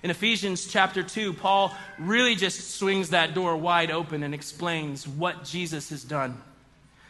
In 0.04 0.12
Ephesians 0.12 0.68
chapter 0.68 1.02
2, 1.02 1.34
Paul 1.34 1.76
really 1.98 2.36
just 2.36 2.76
swings 2.76 3.10
that 3.10 3.34
door 3.34 3.58
wide 3.58 3.90
open 3.90 4.22
and 4.22 4.34
explains 4.34 5.08
what 5.08 5.44
Jesus 5.44 5.90
has 5.90 6.04
done. 6.04 6.32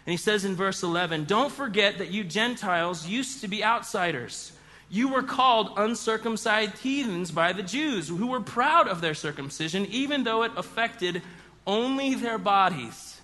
And 0.05 0.11
he 0.11 0.17
says 0.17 0.45
in 0.45 0.55
verse 0.55 0.83
11, 0.83 1.25
Don't 1.25 1.51
forget 1.51 1.97
that 1.97 2.11
you 2.11 2.23
Gentiles 2.23 3.05
used 3.05 3.41
to 3.41 3.49
be 3.49 3.61
outsiders 3.61 4.53
you 4.89 5.09
were 5.09 5.23
called 5.23 5.73
uncircumcised 5.77 6.77
heathens 6.77 7.31
by 7.31 7.53
the 7.53 7.63
Jews, 7.63 8.07
who 8.07 8.27
were 8.27 8.39
proud 8.39 8.87
of 8.87 9.01
their 9.01 9.13
circumcision, 9.13 9.85
even 9.87 10.23
though 10.23 10.43
it 10.43 10.51
affected 10.55 11.21
only 11.65 12.15
their 12.15 12.37
bodies 12.37 13.19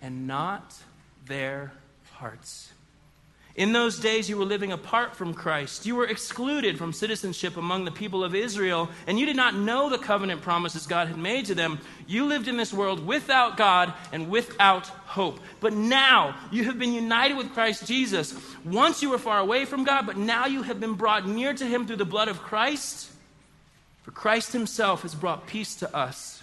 and 0.00 0.26
not 0.26 0.74
their 1.26 1.72
hearts. 2.14 2.71
In 3.54 3.72
those 3.72 3.98
days, 3.98 4.30
you 4.30 4.38
were 4.38 4.46
living 4.46 4.72
apart 4.72 5.14
from 5.14 5.34
Christ. 5.34 5.84
You 5.84 5.96
were 5.96 6.06
excluded 6.06 6.78
from 6.78 6.92
citizenship 6.92 7.58
among 7.58 7.84
the 7.84 7.90
people 7.90 8.24
of 8.24 8.34
Israel, 8.34 8.88
and 9.06 9.20
you 9.20 9.26
did 9.26 9.36
not 9.36 9.54
know 9.54 9.90
the 9.90 9.98
covenant 9.98 10.40
promises 10.40 10.86
God 10.86 11.08
had 11.08 11.18
made 11.18 11.44
to 11.46 11.54
them. 11.54 11.78
You 12.06 12.24
lived 12.24 12.48
in 12.48 12.56
this 12.56 12.72
world 12.72 13.06
without 13.06 13.58
God 13.58 13.92
and 14.10 14.30
without 14.30 14.86
hope. 14.86 15.38
But 15.60 15.74
now 15.74 16.34
you 16.50 16.64
have 16.64 16.78
been 16.78 16.94
united 16.94 17.36
with 17.36 17.52
Christ 17.52 17.86
Jesus. 17.86 18.34
Once 18.64 19.02
you 19.02 19.10
were 19.10 19.18
far 19.18 19.38
away 19.38 19.66
from 19.66 19.84
God, 19.84 20.06
but 20.06 20.16
now 20.16 20.46
you 20.46 20.62
have 20.62 20.80
been 20.80 20.94
brought 20.94 21.28
near 21.28 21.52
to 21.52 21.66
Him 21.66 21.86
through 21.86 21.96
the 21.96 22.06
blood 22.06 22.28
of 22.28 22.40
Christ. 22.40 23.10
For 24.02 24.12
Christ 24.12 24.52
Himself 24.52 25.02
has 25.02 25.14
brought 25.14 25.46
peace 25.46 25.74
to 25.76 25.94
us 25.94 26.41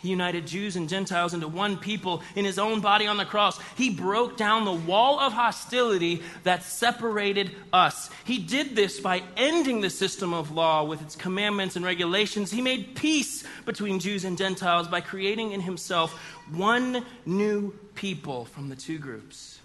he 0.00 0.08
united 0.08 0.46
Jews 0.46 0.76
and 0.76 0.88
Gentiles 0.88 1.34
into 1.34 1.46
one 1.46 1.76
people 1.76 2.22
in 2.34 2.46
his 2.46 2.58
own 2.58 2.80
body 2.80 3.06
on 3.06 3.18
the 3.18 3.26
cross. 3.26 3.60
He 3.76 3.90
broke 3.90 4.38
down 4.38 4.64
the 4.64 4.72
wall 4.72 5.20
of 5.20 5.34
hostility 5.34 6.22
that 6.44 6.62
separated 6.62 7.50
us. 7.70 8.08
He 8.24 8.38
did 8.38 8.74
this 8.74 8.98
by 8.98 9.22
ending 9.36 9.82
the 9.82 9.90
system 9.90 10.32
of 10.32 10.52
law 10.52 10.84
with 10.84 11.02
its 11.02 11.16
commandments 11.16 11.76
and 11.76 11.84
regulations. 11.84 12.50
He 12.50 12.62
made 12.62 12.94
peace 12.94 13.44
between 13.66 13.98
Jews 14.00 14.24
and 14.24 14.38
Gentiles 14.38 14.88
by 14.88 15.02
creating 15.02 15.52
in 15.52 15.60
himself 15.60 16.12
one 16.50 17.04
new 17.26 17.72
people 17.94 18.46
from 18.46 18.70
the 18.70 18.76
two 18.76 18.98
groups. 18.98 19.58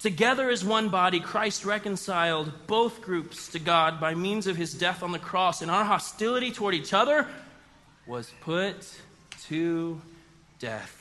Together 0.00 0.50
as 0.50 0.64
one 0.64 0.88
body, 0.88 1.20
Christ 1.20 1.64
reconciled 1.64 2.66
both 2.66 3.02
groups 3.02 3.48
to 3.48 3.60
God 3.60 4.00
by 4.00 4.14
means 4.14 4.48
of 4.48 4.56
his 4.56 4.74
death 4.74 5.02
on 5.02 5.12
the 5.12 5.18
cross, 5.18 5.62
and 5.62 5.70
our 5.70 5.84
hostility 5.84 6.50
toward 6.50 6.74
each 6.74 6.92
other 6.92 7.28
was 8.06 8.32
put 8.40 8.76
to 9.48 10.00
death. 10.58 10.96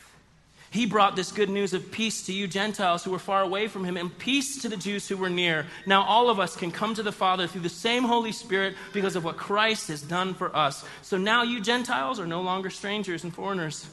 He 0.72 0.86
brought 0.86 1.16
this 1.16 1.32
good 1.32 1.50
news 1.50 1.74
of 1.74 1.92
peace 1.92 2.28
to 2.28 2.34
you 2.34 2.48
Gentiles 2.48 3.04
who 3.04 3.10
were 3.10 3.20
far 3.20 3.42
away 3.42 3.68
from 3.68 3.84
him, 3.84 3.98
and 3.98 4.16
peace 4.20 4.62
to 4.62 4.70
the 4.70 4.78
Jews 4.78 5.08
who 5.08 5.18
were 5.18 5.30
near. 5.30 5.66
Now 5.88 6.04
all 6.04 6.30
of 6.30 6.40
us 6.40 6.56
can 6.56 6.72
come 6.72 6.94
to 6.94 7.02
the 7.02 7.12
Father 7.12 7.48
through 7.48 7.62
the 7.62 7.70
same 7.70 8.04
Holy 8.04 8.32
Spirit 8.32 8.76
because 8.94 9.16
of 9.16 9.24
what 9.24 9.38
Christ 9.38 9.88
has 9.88 10.02
done 10.02 10.36
for 10.36 10.56
us. 10.56 10.86
So 11.02 11.18
now 11.18 11.42
you 11.42 11.60
Gentiles 11.60 12.20
are 12.20 12.28
no 12.28 12.42
longer 12.42 12.70
strangers 12.70 13.24
and 13.24 13.34
foreigners. 13.34 13.88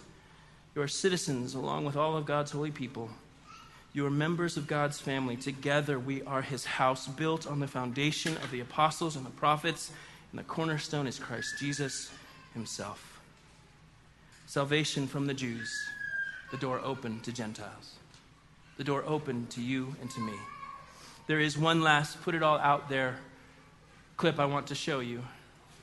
You 0.74 0.82
are 0.82 0.88
citizens 0.88 1.54
along 1.54 1.86
with 1.86 1.96
all 1.96 2.18
of 2.18 2.26
God's 2.26 2.50
holy 2.50 2.70
people. 2.70 3.08
You 3.94 4.04
are 4.04 4.10
members 4.10 4.58
of 4.58 4.66
God's 4.66 5.00
family. 5.00 5.36
Together 5.36 5.98
we 5.98 6.22
are 6.24 6.42
his 6.42 6.66
house, 6.66 7.06
built 7.06 7.46
on 7.46 7.60
the 7.60 7.66
foundation 7.66 8.36
of 8.36 8.50
the 8.50 8.60
apostles 8.60 9.16
and 9.16 9.24
the 9.24 9.30
prophets, 9.30 9.90
and 10.30 10.38
the 10.38 10.44
cornerstone 10.44 11.06
is 11.06 11.18
Christ 11.18 11.54
Jesus 11.58 12.10
himself. 12.52 13.15
Salvation 14.46 15.06
from 15.06 15.26
the 15.26 15.34
Jews, 15.34 15.68
the 16.50 16.56
door 16.56 16.80
open 16.82 17.20
to 17.20 17.32
Gentiles, 17.32 17.94
the 18.76 18.84
door 18.84 19.04
open 19.06 19.46
to 19.48 19.60
you 19.60 19.94
and 20.00 20.10
to 20.10 20.20
me. 20.20 20.34
There 21.26 21.40
is 21.40 21.58
one 21.58 21.82
last, 21.82 22.22
put 22.22 22.34
it 22.34 22.42
all 22.42 22.58
out 22.58 22.88
there 22.88 23.16
clip 24.16 24.38
I 24.38 24.46
want 24.46 24.68
to 24.68 24.74
show 24.74 25.00
you, 25.00 25.22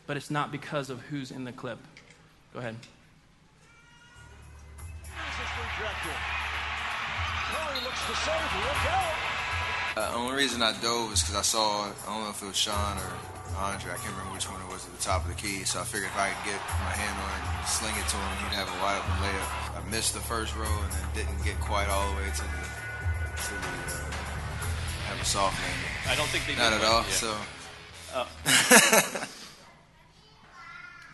but 0.07 0.17
it's 0.17 0.31
not 0.31 0.51
because 0.51 0.89
of 0.89 0.99
who's 1.01 1.29
in 1.29 1.43
the 1.43 1.51
clip. 1.51 1.77
Go 2.53 2.59
ahead. 2.59 2.75
out. 8.87 9.13
Uh, 9.95 10.11
the 10.11 10.17
only 10.17 10.35
reason 10.35 10.61
I 10.63 10.71
dove 10.81 11.13
is 11.13 11.21
because 11.21 11.35
I 11.35 11.41
saw, 11.43 11.83
I 11.83 11.91
don't 12.07 12.23
know 12.23 12.29
if 12.31 12.41
it 12.41 12.47
was 12.47 12.55
Sean 12.55 12.97
or 12.97 13.32
Andre, 13.57 13.91
I 13.93 13.97
can't 14.01 14.11
remember 14.17 14.33
which 14.33 14.49
one 14.49 14.59
it 14.61 14.67
was 14.71 14.85
at 14.85 14.91
the 14.97 15.03
top 15.03 15.23
of 15.23 15.29
the 15.29 15.39
key. 15.39 15.63
So 15.63 15.79
I 15.79 15.83
figured 15.83 16.09
if 16.09 16.17
I 16.17 16.29
could 16.33 16.51
get 16.51 16.59
my 16.83 16.93
hand 16.93 17.15
on 17.15 17.29
it 17.29 17.43
and 17.45 17.67
sling 17.69 17.95
it 17.95 18.07
to 18.09 18.17
him, 18.17 18.31
he'd 18.43 18.55
have 18.57 18.67
a 18.67 18.77
wide 18.81 18.97
open 18.97 19.13
layup. 19.21 19.49
I 19.77 19.81
missed 19.89 20.13
the 20.13 20.21
first 20.25 20.55
row 20.55 20.65
and 20.83 20.91
then 20.91 21.05
didn't 21.25 21.41
get 21.45 21.59
quite 21.61 21.87
all 21.89 22.09
the 22.11 22.17
way 22.17 22.29
to 22.29 22.43
the, 22.43 22.63
to 23.37 23.53
the 23.53 23.73
uh, 23.93 24.11
have 25.13 25.21
a 25.21 25.25
soft 25.25 25.55
landing. 25.61 25.93
I 26.09 26.15
don't 26.15 26.29
think 26.33 26.45
they 26.49 26.55
Not 26.57 26.71
did 26.73 26.81
at 26.81 26.87
all, 26.89 27.03
yeah. 27.05 27.21
so. 27.21 27.31
Oh. 28.15 29.27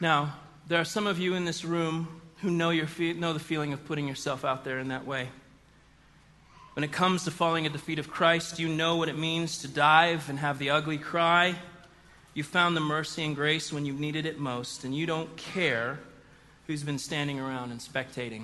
Now, 0.01 0.35
there 0.67 0.79
are 0.79 0.85
some 0.85 1.07
of 1.07 1.19
you 1.19 1.33
in 1.35 1.43
this 1.43 1.65
room 1.65 2.21
who 2.41 2.49
know, 2.49 2.69
your 2.69 2.87
fe- 2.87 3.13
know 3.13 3.33
the 3.33 3.39
feeling 3.39 3.73
of 3.73 3.83
putting 3.85 4.07
yourself 4.07 4.45
out 4.45 4.63
there 4.63 4.79
in 4.79 4.87
that 4.89 5.05
way. 5.05 5.27
When 6.73 6.85
it 6.85 6.91
comes 6.93 7.25
to 7.25 7.31
falling 7.31 7.65
at 7.65 7.73
the 7.73 7.79
feet 7.79 7.99
of 7.99 8.09
Christ, 8.09 8.59
you 8.59 8.69
know 8.69 8.95
what 8.95 9.09
it 9.09 9.17
means 9.17 9.57
to 9.59 9.67
dive 9.67 10.29
and 10.29 10.39
have 10.39 10.57
the 10.57 10.69
ugly 10.69 10.97
cry. 10.97 11.55
You 12.33 12.43
found 12.43 12.75
the 12.77 12.81
mercy 12.81 13.23
and 13.23 13.35
grace 13.35 13.73
when 13.73 13.85
you 13.85 13.93
needed 13.93 14.25
it 14.25 14.39
most, 14.39 14.83
and 14.83 14.95
you 14.95 15.05
don't 15.05 15.35
care 15.35 15.99
who's 16.67 16.83
been 16.83 16.99
standing 16.99 17.39
around 17.39 17.71
and 17.71 17.79
spectating. 17.79 18.43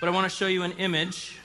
But 0.00 0.08
I 0.08 0.12
want 0.12 0.30
to 0.30 0.36
show 0.36 0.48
you 0.48 0.62
an 0.64 0.72
image. 0.72 1.38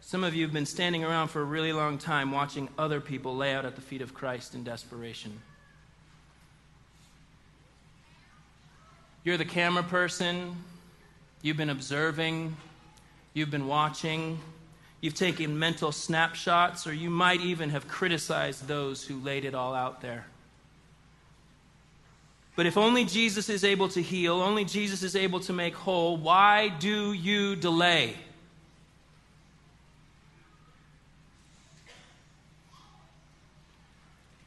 Some 0.00 0.22
of 0.22 0.34
you 0.34 0.44
have 0.44 0.52
been 0.52 0.66
standing 0.66 1.02
around 1.02 1.28
for 1.28 1.40
a 1.40 1.44
really 1.44 1.72
long 1.72 1.98
time 1.98 2.30
watching 2.30 2.68
other 2.78 3.00
people 3.00 3.34
lay 3.34 3.54
out 3.54 3.64
at 3.64 3.74
the 3.74 3.80
feet 3.80 4.02
of 4.02 4.14
Christ 4.14 4.54
in 4.54 4.62
desperation. 4.62 5.40
You're 9.24 9.36
the 9.36 9.44
camera 9.44 9.82
person. 9.82 10.54
You've 11.46 11.56
been 11.56 11.70
observing. 11.70 12.56
You've 13.32 13.52
been 13.52 13.68
watching. 13.68 14.40
You've 15.00 15.14
taken 15.14 15.60
mental 15.60 15.92
snapshots, 15.92 16.88
or 16.88 16.92
you 16.92 17.08
might 17.08 17.40
even 17.40 17.70
have 17.70 17.86
criticized 17.86 18.66
those 18.66 19.04
who 19.04 19.20
laid 19.20 19.44
it 19.44 19.54
all 19.54 19.72
out 19.72 20.00
there. 20.00 20.26
But 22.56 22.66
if 22.66 22.76
only 22.76 23.04
Jesus 23.04 23.48
is 23.48 23.62
able 23.62 23.88
to 23.90 24.02
heal, 24.02 24.42
only 24.42 24.64
Jesus 24.64 25.04
is 25.04 25.14
able 25.14 25.38
to 25.38 25.52
make 25.52 25.76
whole, 25.76 26.16
why 26.16 26.66
do 26.66 27.12
you 27.12 27.54
delay? 27.54 28.16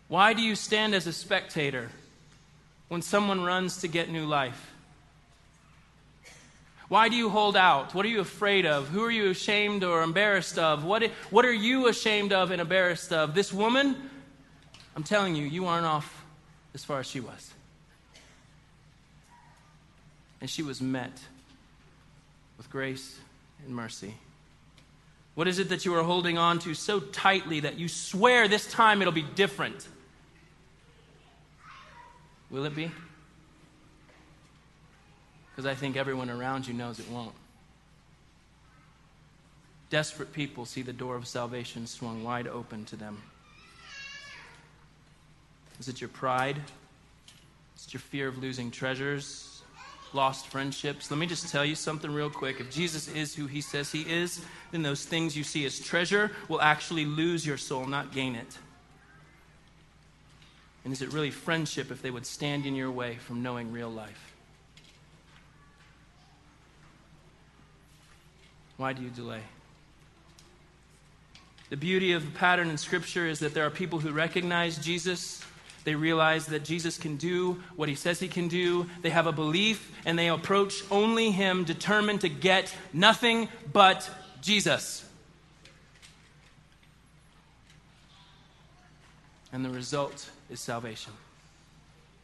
Why 0.09 0.33
do 0.33 0.41
you 0.41 0.53
stand 0.53 0.93
as 0.93 1.07
a 1.07 1.13
spectator 1.13 1.91
when 2.89 3.01
someone 3.01 3.41
runs 3.45 3.77
to 3.77 3.87
get 3.87 4.09
new 4.09 4.25
life? 4.25 4.73
Why 6.89 7.07
do 7.07 7.15
you 7.15 7.29
hold 7.29 7.55
out? 7.55 7.93
What 7.93 8.03
are 8.05 8.09
you 8.09 8.19
afraid 8.19 8.65
of? 8.65 8.89
Who 8.89 9.03
are 9.03 9.11
you 9.11 9.29
ashamed 9.29 9.83
or 9.83 10.01
embarrassed 10.01 10.57
of? 10.57 10.83
What, 10.83 11.03
what 11.29 11.45
are 11.45 11.53
you 11.53 11.87
ashamed 11.87 12.33
of 12.33 12.49
and 12.49 12.59
embarrassed 12.59 13.13
of? 13.13 13.35
This 13.35 13.53
woman, 13.53 13.95
I'm 14.95 15.03
telling 15.03 15.35
you, 15.35 15.45
you 15.45 15.67
aren't 15.67 15.85
off 15.85 16.25
as 16.73 16.83
far 16.83 16.99
as 16.99 17.05
she 17.05 17.19
was. 17.19 17.53
And 20.41 20.49
she 20.49 20.63
was 20.63 20.81
met 20.81 21.11
with 22.57 22.69
grace 22.71 23.19
and 23.63 23.75
mercy. 23.75 24.15
What 25.35 25.47
is 25.47 25.59
it 25.59 25.69
that 25.69 25.85
you 25.85 25.95
are 25.95 26.03
holding 26.03 26.39
on 26.39 26.57
to 26.59 26.73
so 26.73 26.99
tightly 26.99 27.59
that 27.59 27.77
you 27.77 27.87
swear 27.87 28.47
this 28.47 28.65
time 28.65 29.01
it'll 29.01 29.13
be 29.13 29.21
different? 29.21 29.87
Will 32.49 32.65
it 32.65 32.75
be? 32.75 32.91
Because 35.59 35.71
I 35.71 35.75
think 35.75 35.97
everyone 35.97 36.29
around 36.29 36.69
you 36.69 36.73
knows 36.73 36.99
it 36.99 37.09
won't. 37.09 37.33
Desperate 39.89 40.31
people 40.31 40.63
see 40.63 40.81
the 40.81 40.93
door 40.93 41.17
of 41.17 41.27
salvation 41.27 41.85
swung 41.85 42.23
wide 42.23 42.47
open 42.47 42.85
to 42.85 42.95
them. 42.95 43.21
Is 45.77 45.89
it 45.89 45.99
your 45.99 46.07
pride? 46.07 46.55
Is 47.75 47.87
it 47.87 47.93
your 47.93 47.99
fear 47.99 48.29
of 48.29 48.37
losing 48.37 48.71
treasures, 48.71 49.61
lost 50.13 50.47
friendships? 50.47 51.11
Let 51.11 51.19
me 51.19 51.27
just 51.27 51.49
tell 51.49 51.65
you 51.65 51.75
something 51.75 52.09
real 52.09 52.29
quick. 52.29 52.61
If 52.61 52.71
Jesus 52.71 53.09
is 53.09 53.35
who 53.35 53.45
he 53.45 53.59
says 53.59 53.91
he 53.91 54.03
is, 54.03 54.41
then 54.71 54.81
those 54.81 55.03
things 55.03 55.35
you 55.35 55.43
see 55.43 55.65
as 55.65 55.77
treasure 55.77 56.31
will 56.47 56.61
actually 56.61 57.03
lose 57.03 57.45
your 57.45 57.57
soul, 57.57 57.85
not 57.85 58.13
gain 58.13 58.35
it. 58.35 58.57
And 60.85 60.93
is 60.93 61.01
it 61.01 61.11
really 61.11 61.31
friendship 61.31 61.91
if 61.91 62.01
they 62.01 62.11
would 62.11 62.25
stand 62.25 62.65
in 62.65 62.75
your 62.75 62.91
way 62.91 63.17
from 63.17 63.43
knowing 63.43 63.73
real 63.73 63.89
life? 63.89 64.28
Why 68.79 68.93
do 68.93 69.03
you 69.03 69.09
delay? 69.09 69.41
The 71.69 71.75
beauty 71.75 72.13
of 72.13 72.23
the 72.23 72.31
pattern 72.39 72.69
in 72.69 72.77
Scripture 72.77 73.27
is 73.27 73.39
that 73.39 73.53
there 73.53 73.65
are 73.65 73.69
people 73.69 73.99
who 73.99 74.11
recognize 74.11 74.77
Jesus. 74.77 75.43
They 75.83 75.95
realize 75.95 76.45
that 76.45 76.63
Jesus 76.63 76.97
can 76.97 77.17
do 77.17 77.61
what 77.75 77.89
he 77.89 77.95
says 77.95 78.21
he 78.21 78.29
can 78.29 78.47
do. 78.47 78.89
They 79.01 79.09
have 79.09 79.27
a 79.27 79.33
belief 79.33 79.93
and 80.05 80.17
they 80.17 80.29
approach 80.29 80.81
only 80.89 81.29
him, 81.29 81.65
determined 81.65 82.21
to 82.21 82.29
get 82.29 82.73
nothing 82.93 83.49
but 83.73 84.09
Jesus. 84.41 85.05
And 89.51 89.65
the 89.65 89.71
result 89.71 90.29
is 90.49 90.61
salvation. 90.61 91.11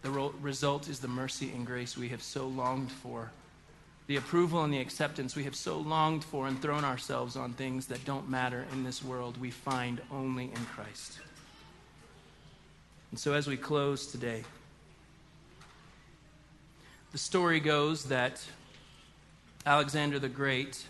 The 0.04 0.32
result 0.42 0.88
is 0.88 1.02
the 1.02 1.10
mercy 1.10 1.52
and 1.54 1.66
grace 1.66 1.98
we 1.98 2.08
have 2.10 2.24
so 2.24 2.48
longed 2.48 2.94
for, 2.94 3.30
the 4.08 4.18
approval 4.18 4.64
and 4.64 4.74
the 4.74 4.80
acceptance 4.80 5.36
we 5.36 5.46
have 5.46 5.56
so 5.56 5.78
longed 5.78 6.24
for 6.24 6.48
and 6.48 6.62
thrown 6.62 6.84
ourselves 6.84 7.36
on 7.36 7.54
things 7.54 7.88
that 7.88 8.06
don't 8.06 8.30
matter 8.30 8.66
in 8.72 8.84
this 8.84 9.04
world, 9.04 9.40
we 9.40 9.50
find 9.50 10.02
only 10.12 10.46
in 10.46 10.66
Christ. 10.76 11.20
And 13.12 13.20
so, 13.20 13.34
as 13.34 13.48
we 13.48 13.58
close 13.58 14.08
today, 14.08 14.44
the 17.12 17.18
story 17.18 17.60
goes 17.60 18.06
that 18.06 18.44
Alexander 19.66 20.20
the 20.20 20.30
Great 20.30 20.84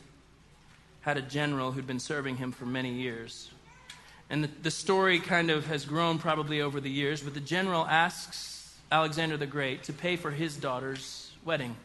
had 1.01 1.17
a 1.17 1.21
general 1.21 1.71
who'd 1.71 1.85
been 1.85 1.99
serving 1.99 2.37
him 2.37 2.51
for 2.51 2.65
many 2.65 2.91
years. 2.91 3.51
And 4.29 4.43
the, 4.43 4.49
the, 4.63 4.71
story 4.71 5.19
kind 5.19 5.51
of 5.51 5.67
has 5.67 5.85
grown 5.85 6.17
probably 6.17 6.61
over 6.61 6.81
the 6.81 6.89
years, 6.89 7.21
but 7.21 7.35
the 7.35 7.39
general 7.39 7.85
asks 7.85 8.75
Alexander 8.91 9.37
the 9.37 9.45
Great 9.45 9.83
to 9.83 9.93
pay 9.93 10.15
for 10.15 10.31
his 10.31 10.57
daughter's 10.57 11.31
wedding. 11.45 11.75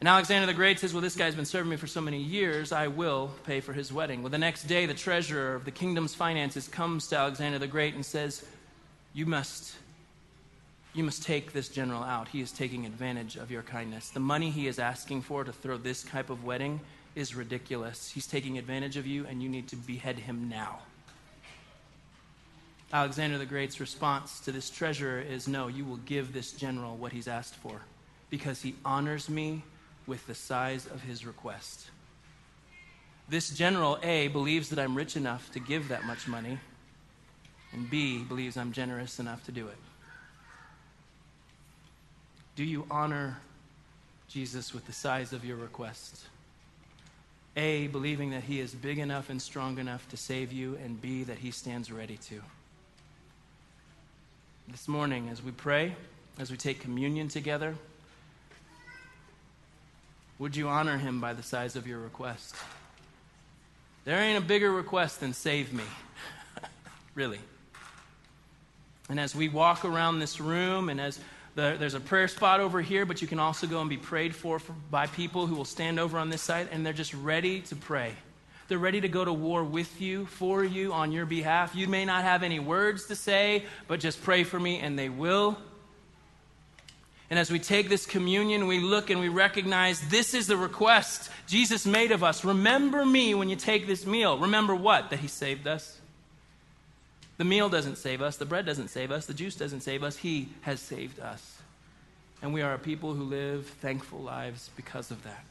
And 0.00 0.08
Alexander 0.08 0.46
the 0.46 0.54
Great 0.54 0.80
says, 0.80 0.92
Well, 0.92 1.00
this 1.00 1.16
guy's 1.16 1.34
been 1.34 1.44
serving 1.44 1.70
me 1.70 1.76
for 1.76 1.86
so 1.86 2.00
many 2.00 2.20
years, 2.20 2.72
I 2.72 2.88
will 2.88 3.30
pay 3.44 3.60
for 3.60 3.72
his 3.72 3.92
wedding. 3.92 4.22
Well, 4.22 4.30
the 4.30 4.38
next 4.38 4.64
day, 4.64 4.86
the 4.86 4.94
treasurer 4.94 5.54
of 5.54 5.64
the 5.64 5.70
kingdom's 5.70 6.14
finances 6.14 6.68
comes 6.68 7.08
to 7.08 7.16
Alexander 7.16 7.58
the 7.58 7.66
Great 7.66 7.94
and 7.94 8.04
says, 8.04 8.44
You 9.12 9.26
must. 9.26 9.74
You 10.92 11.02
must 11.02 11.24
take 11.24 11.52
this 11.52 11.68
general 11.68 12.04
out. 12.04 12.28
He 12.28 12.40
is 12.40 12.52
taking 12.52 12.86
advantage 12.86 13.34
of 13.34 13.50
your 13.50 13.62
kindness. 13.62 14.10
The 14.10 14.20
money 14.20 14.50
he 14.50 14.68
is 14.68 14.78
asking 14.78 15.22
for 15.22 15.42
to 15.42 15.52
throw 15.52 15.76
this 15.76 16.04
type 16.04 16.30
of 16.30 16.44
wedding 16.44 16.80
is 17.16 17.34
ridiculous. 17.34 18.10
He's 18.10 18.28
taking 18.28 18.58
advantage 18.58 18.96
of 18.96 19.04
you, 19.04 19.26
and 19.26 19.42
you 19.42 19.48
need 19.48 19.66
to 19.68 19.76
behead 19.76 20.20
him 20.20 20.48
now. 20.48 20.80
Alexander 22.92 23.38
the 23.38 23.46
Great's 23.46 23.80
response 23.80 24.38
to 24.40 24.52
this 24.52 24.70
treasurer 24.70 25.20
is 25.20 25.48
no, 25.48 25.66
you 25.66 25.84
will 25.84 25.96
give 25.96 26.32
this 26.32 26.52
general 26.52 26.96
what 26.96 27.10
he's 27.10 27.26
asked 27.26 27.56
for 27.56 27.80
because 28.30 28.62
he 28.62 28.76
honors 28.84 29.28
me 29.28 29.64
with 30.06 30.26
the 30.26 30.34
size 30.34 30.86
of 30.86 31.02
his 31.02 31.24
request. 31.26 31.90
This 33.28 33.50
general, 33.50 33.98
A, 34.02 34.28
believes 34.28 34.68
that 34.68 34.78
I'm 34.78 34.94
rich 34.94 35.16
enough 35.16 35.50
to 35.52 35.60
give 35.60 35.88
that 35.88 36.04
much 36.04 36.28
money, 36.28 36.58
and 37.72 37.88
B, 37.88 38.22
believes 38.22 38.56
I'm 38.56 38.72
generous 38.72 39.18
enough 39.18 39.44
to 39.46 39.52
do 39.52 39.66
it. 39.68 39.78
Do 42.56 42.64
you 42.64 42.86
honor 42.90 43.38
Jesus 44.28 44.74
with 44.74 44.86
the 44.86 44.92
size 44.92 45.32
of 45.32 45.44
your 45.44 45.56
request? 45.56 46.24
A, 47.56 47.86
believing 47.88 48.30
that 48.30 48.44
he 48.44 48.60
is 48.60 48.74
big 48.74 48.98
enough 48.98 49.30
and 49.30 49.40
strong 49.40 49.78
enough 49.78 50.08
to 50.10 50.16
save 50.16 50.52
you, 50.52 50.78
and 50.84 51.00
B, 51.00 51.24
that 51.24 51.38
he 51.38 51.50
stands 51.50 51.90
ready 51.90 52.18
to 52.28 52.42
this 54.68 54.88
morning 54.88 55.28
as 55.28 55.42
we 55.42 55.50
pray, 55.50 55.94
as 56.38 56.50
we 56.50 56.56
take 56.56 56.80
communion 56.80 57.28
together, 57.28 57.74
would 60.38 60.56
you 60.56 60.68
honor 60.68 60.98
him 60.98 61.20
by 61.20 61.32
the 61.32 61.42
size 61.42 61.76
of 61.76 61.86
your 61.86 61.98
request? 61.98 62.54
There 64.04 64.18
ain't 64.18 64.42
a 64.42 64.46
bigger 64.46 64.70
request 64.70 65.20
than 65.20 65.32
save 65.32 65.72
me, 65.72 65.84
really. 67.14 67.40
And 69.08 69.20
as 69.20 69.34
we 69.34 69.48
walk 69.48 69.84
around 69.84 70.18
this 70.18 70.40
room, 70.40 70.88
and 70.88 71.00
as 71.00 71.18
the, 71.54 71.76
there's 71.78 71.94
a 71.94 72.00
prayer 72.00 72.28
spot 72.28 72.60
over 72.60 72.82
here, 72.82 73.06
but 73.06 73.22
you 73.22 73.28
can 73.28 73.38
also 73.38 73.66
go 73.66 73.80
and 73.80 73.88
be 73.88 73.96
prayed 73.96 74.34
for, 74.34 74.58
for 74.58 74.74
by 74.90 75.06
people 75.06 75.46
who 75.46 75.54
will 75.54 75.64
stand 75.64 76.00
over 76.00 76.18
on 76.18 76.30
this 76.30 76.42
side, 76.42 76.68
and 76.72 76.84
they're 76.84 76.92
just 76.92 77.14
ready 77.14 77.60
to 77.62 77.76
pray. 77.76 78.14
They're 78.66 78.78
ready 78.78 79.00
to 79.02 79.08
go 79.08 79.24
to 79.24 79.32
war 79.32 79.62
with 79.62 80.00
you, 80.00 80.26
for 80.26 80.64
you, 80.64 80.92
on 80.92 81.12
your 81.12 81.26
behalf. 81.26 81.74
You 81.74 81.86
may 81.86 82.04
not 82.04 82.24
have 82.24 82.42
any 82.42 82.58
words 82.58 83.06
to 83.06 83.16
say, 83.16 83.64
but 83.88 84.00
just 84.00 84.22
pray 84.22 84.42
for 84.42 84.58
me, 84.58 84.80
and 84.80 84.98
they 84.98 85.10
will. 85.10 85.58
And 87.30 87.38
as 87.38 87.50
we 87.50 87.58
take 87.58 87.88
this 87.88 88.06
communion, 88.06 88.66
we 88.66 88.80
look 88.80 89.10
and 89.10 89.18
we 89.18 89.28
recognize 89.28 90.00
this 90.08 90.34
is 90.34 90.46
the 90.46 90.56
request 90.56 91.30
Jesus 91.46 91.86
made 91.86 92.12
of 92.12 92.22
us. 92.22 92.44
Remember 92.44 93.04
me 93.04 93.34
when 93.34 93.48
you 93.48 93.56
take 93.56 93.86
this 93.86 94.06
meal. 94.06 94.38
Remember 94.38 94.74
what? 94.74 95.10
That 95.10 95.20
He 95.20 95.28
saved 95.28 95.66
us. 95.66 95.98
The 97.36 97.44
meal 97.44 97.68
doesn't 97.68 97.98
save 97.98 98.22
us, 98.22 98.36
the 98.36 98.44
bread 98.44 98.64
doesn't 98.64 98.88
save 98.88 99.10
us, 99.10 99.26
the 99.26 99.34
juice 99.34 99.56
doesn't 99.56 99.80
save 99.80 100.04
us. 100.04 100.16
He 100.16 100.50
has 100.60 100.80
saved 100.80 101.18
us. 101.18 101.58
And 102.42 102.52
we 102.52 102.62
are 102.62 102.74
a 102.74 102.78
people 102.78 103.14
who 103.14 103.24
live 103.24 103.66
thankful 103.80 104.20
lives 104.20 104.70
because 104.76 105.10
of 105.10 105.24
that. 105.24 105.44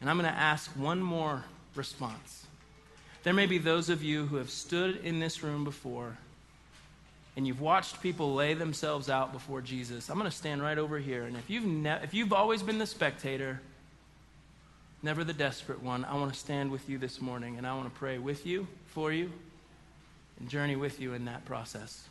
And 0.00 0.08
I'm 0.08 0.16
going 0.16 0.32
to 0.32 0.38
ask 0.38 0.70
one 0.70 1.02
more 1.02 1.44
response. 1.74 2.46
There 3.22 3.34
may 3.34 3.46
be 3.46 3.58
those 3.58 3.90
of 3.90 4.02
you 4.02 4.26
who 4.26 4.36
have 4.36 4.48
stood 4.48 5.04
in 5.04 5.20
this 5.20 5.42
room 5.42 5.64
before 5.64 6.16
and 7.36 7.46
you've 7.46 7.60
watched 7.60 8.02
people 8.02 8.34
lay 8.34 8.54
themselves 8.54 9.08
out 9.08 9.32
before 9.32 9.60
Jesus. 9.60 10.08
I'm 10.08 10.18
going 10.18 10.30
to 10.30 10.36
stand 10.36 10.62
right 10.62 10.78
over 10.78 10.98
here. 10.98 11.24
And 11.24 11.36
if 11.36 11.48
you've, 11.48 11.64
ne- 11.64 12.00
if 12.02 12.12
you've 12.12 12.32
always 12.32 12.62
been 12.62 12.78
the 12.78 12.86
spectator, 12.86 13.60
never 15.02 15.24
the 15.24 15.32
desperate 15.32 15.82
one, 15.82 16.04
I 16.04 16.14
want 16.14 16.32
to 16.32 16.38
stand 16.38 16.70
with 16.70 16.88
you 16.88 16.98
this 16.98 17.20
morning 17.20 17.56
and 17.56 17.66
I 17.66 17.74
want 17.74 17.92
to 17.92 17.98
pray 17.98 18.18
with 18.18 18.46
you, 18.46 18.66
for 18.88 19.12
you, 19.12 19.30
and 20.38 20.48
journey 20.48 20.76
with 20.76 21.00
you 21.00 21.14
in 21.14 21.26
that 21.26 21.44
process. 21.44 22.04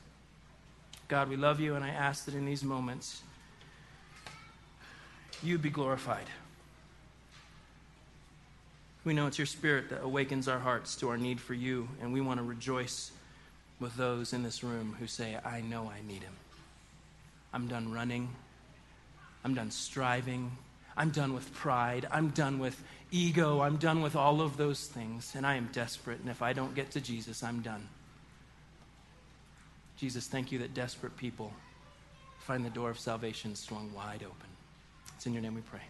God, 1.09 1.27
we 1.27 1.35
love 1.35 1.59
you, 1.59 1.75
and 1.75 1.83
I 1.83 1.89
ask 1.89 2.25
that 2.25 2.35
in 2.35 2.45
these 2.45 2.63
moments, 2.63 3.23
you 5.41 5.57
be 5.57 5.71
glorified. 5.71 6.27
We 9.03 9.13
know 9.13 9.25
it's 9.25 9.39
your 9.39 9.47
spirit 9.47 9.89
that 9.89 10.03
awakens 10.03 10.47
our 10.47 10.59
hearts 10.59 10.95
to 10.97 11.09
our 11.09 11.17
need 11.17 11.41
for 11.41 11.55
you, 11.55 11.89
and 12.01 12.13
we 12.13 12.21
want 12.21 12.39
to 12.39 12.43
rejoice 12.43 13.11
with 13.79 13.95
those 13.95 14.33
in 14.33 14.43
this 14.43 14.63
room 14.63 14.95
who 14.99 15.07
say, 15.07 15.37
I 15.43 15.61
know 15.61 15.89
I 15.89 16.05
need 16.05 16.23
him. 16.23 16.35
I'm 17.53 17.67
done 17.67 17.91
running. 17.91 18.29
I'm 19.43 19.53
done 19.53 19.71
striving. 19.71 20.51
I'm 20.97 21.11
done 21.11 21.33
with 21.33 21.53
pride. 21.53 22.07
I'm 22.11 22.29
done 22.29 22.59
with 22.59 22.81
ego. 23.11 23.61
I'm 23.61 23.77
done 23.77 24.01
with 24.01 24.15
all 24.15 24.41
of 24.41 24.57
those 24.57 24.87
things, 24.87 25.33
and 25.35 25.45
I 25.45 25.55
am 25.55 25.69
desperate. 25.71 26.19
And 26.19 26.29
if 26.29 26.41
I 26.41 26.53
don't 26.53 26.75
get 26.75 26.91
to 26.91 27.01
Jesus, 27.01 27.41
I'm 27.43 27.61
done. 27.61 27.87
Jesus, 29.97 30.27
thank 30.27 30.51
you 30.51 30.59
that 30.59 30.73
desperate 30.73 31.15
people 31.17 31.53
find 32.39 32.65
the 32.65 32.69
door 32.69 32.89
of 32.89 32.99
salvation 32.99 33.55
swung 33.55 33.91
wide 33.93 34.23
open. 34.23 34.49
It's 35.15 35.25
in 35.25 35.33
your 35.33 35.41
name 35.41 35.55
we 35.55 35.61
pray. 35.61 35.81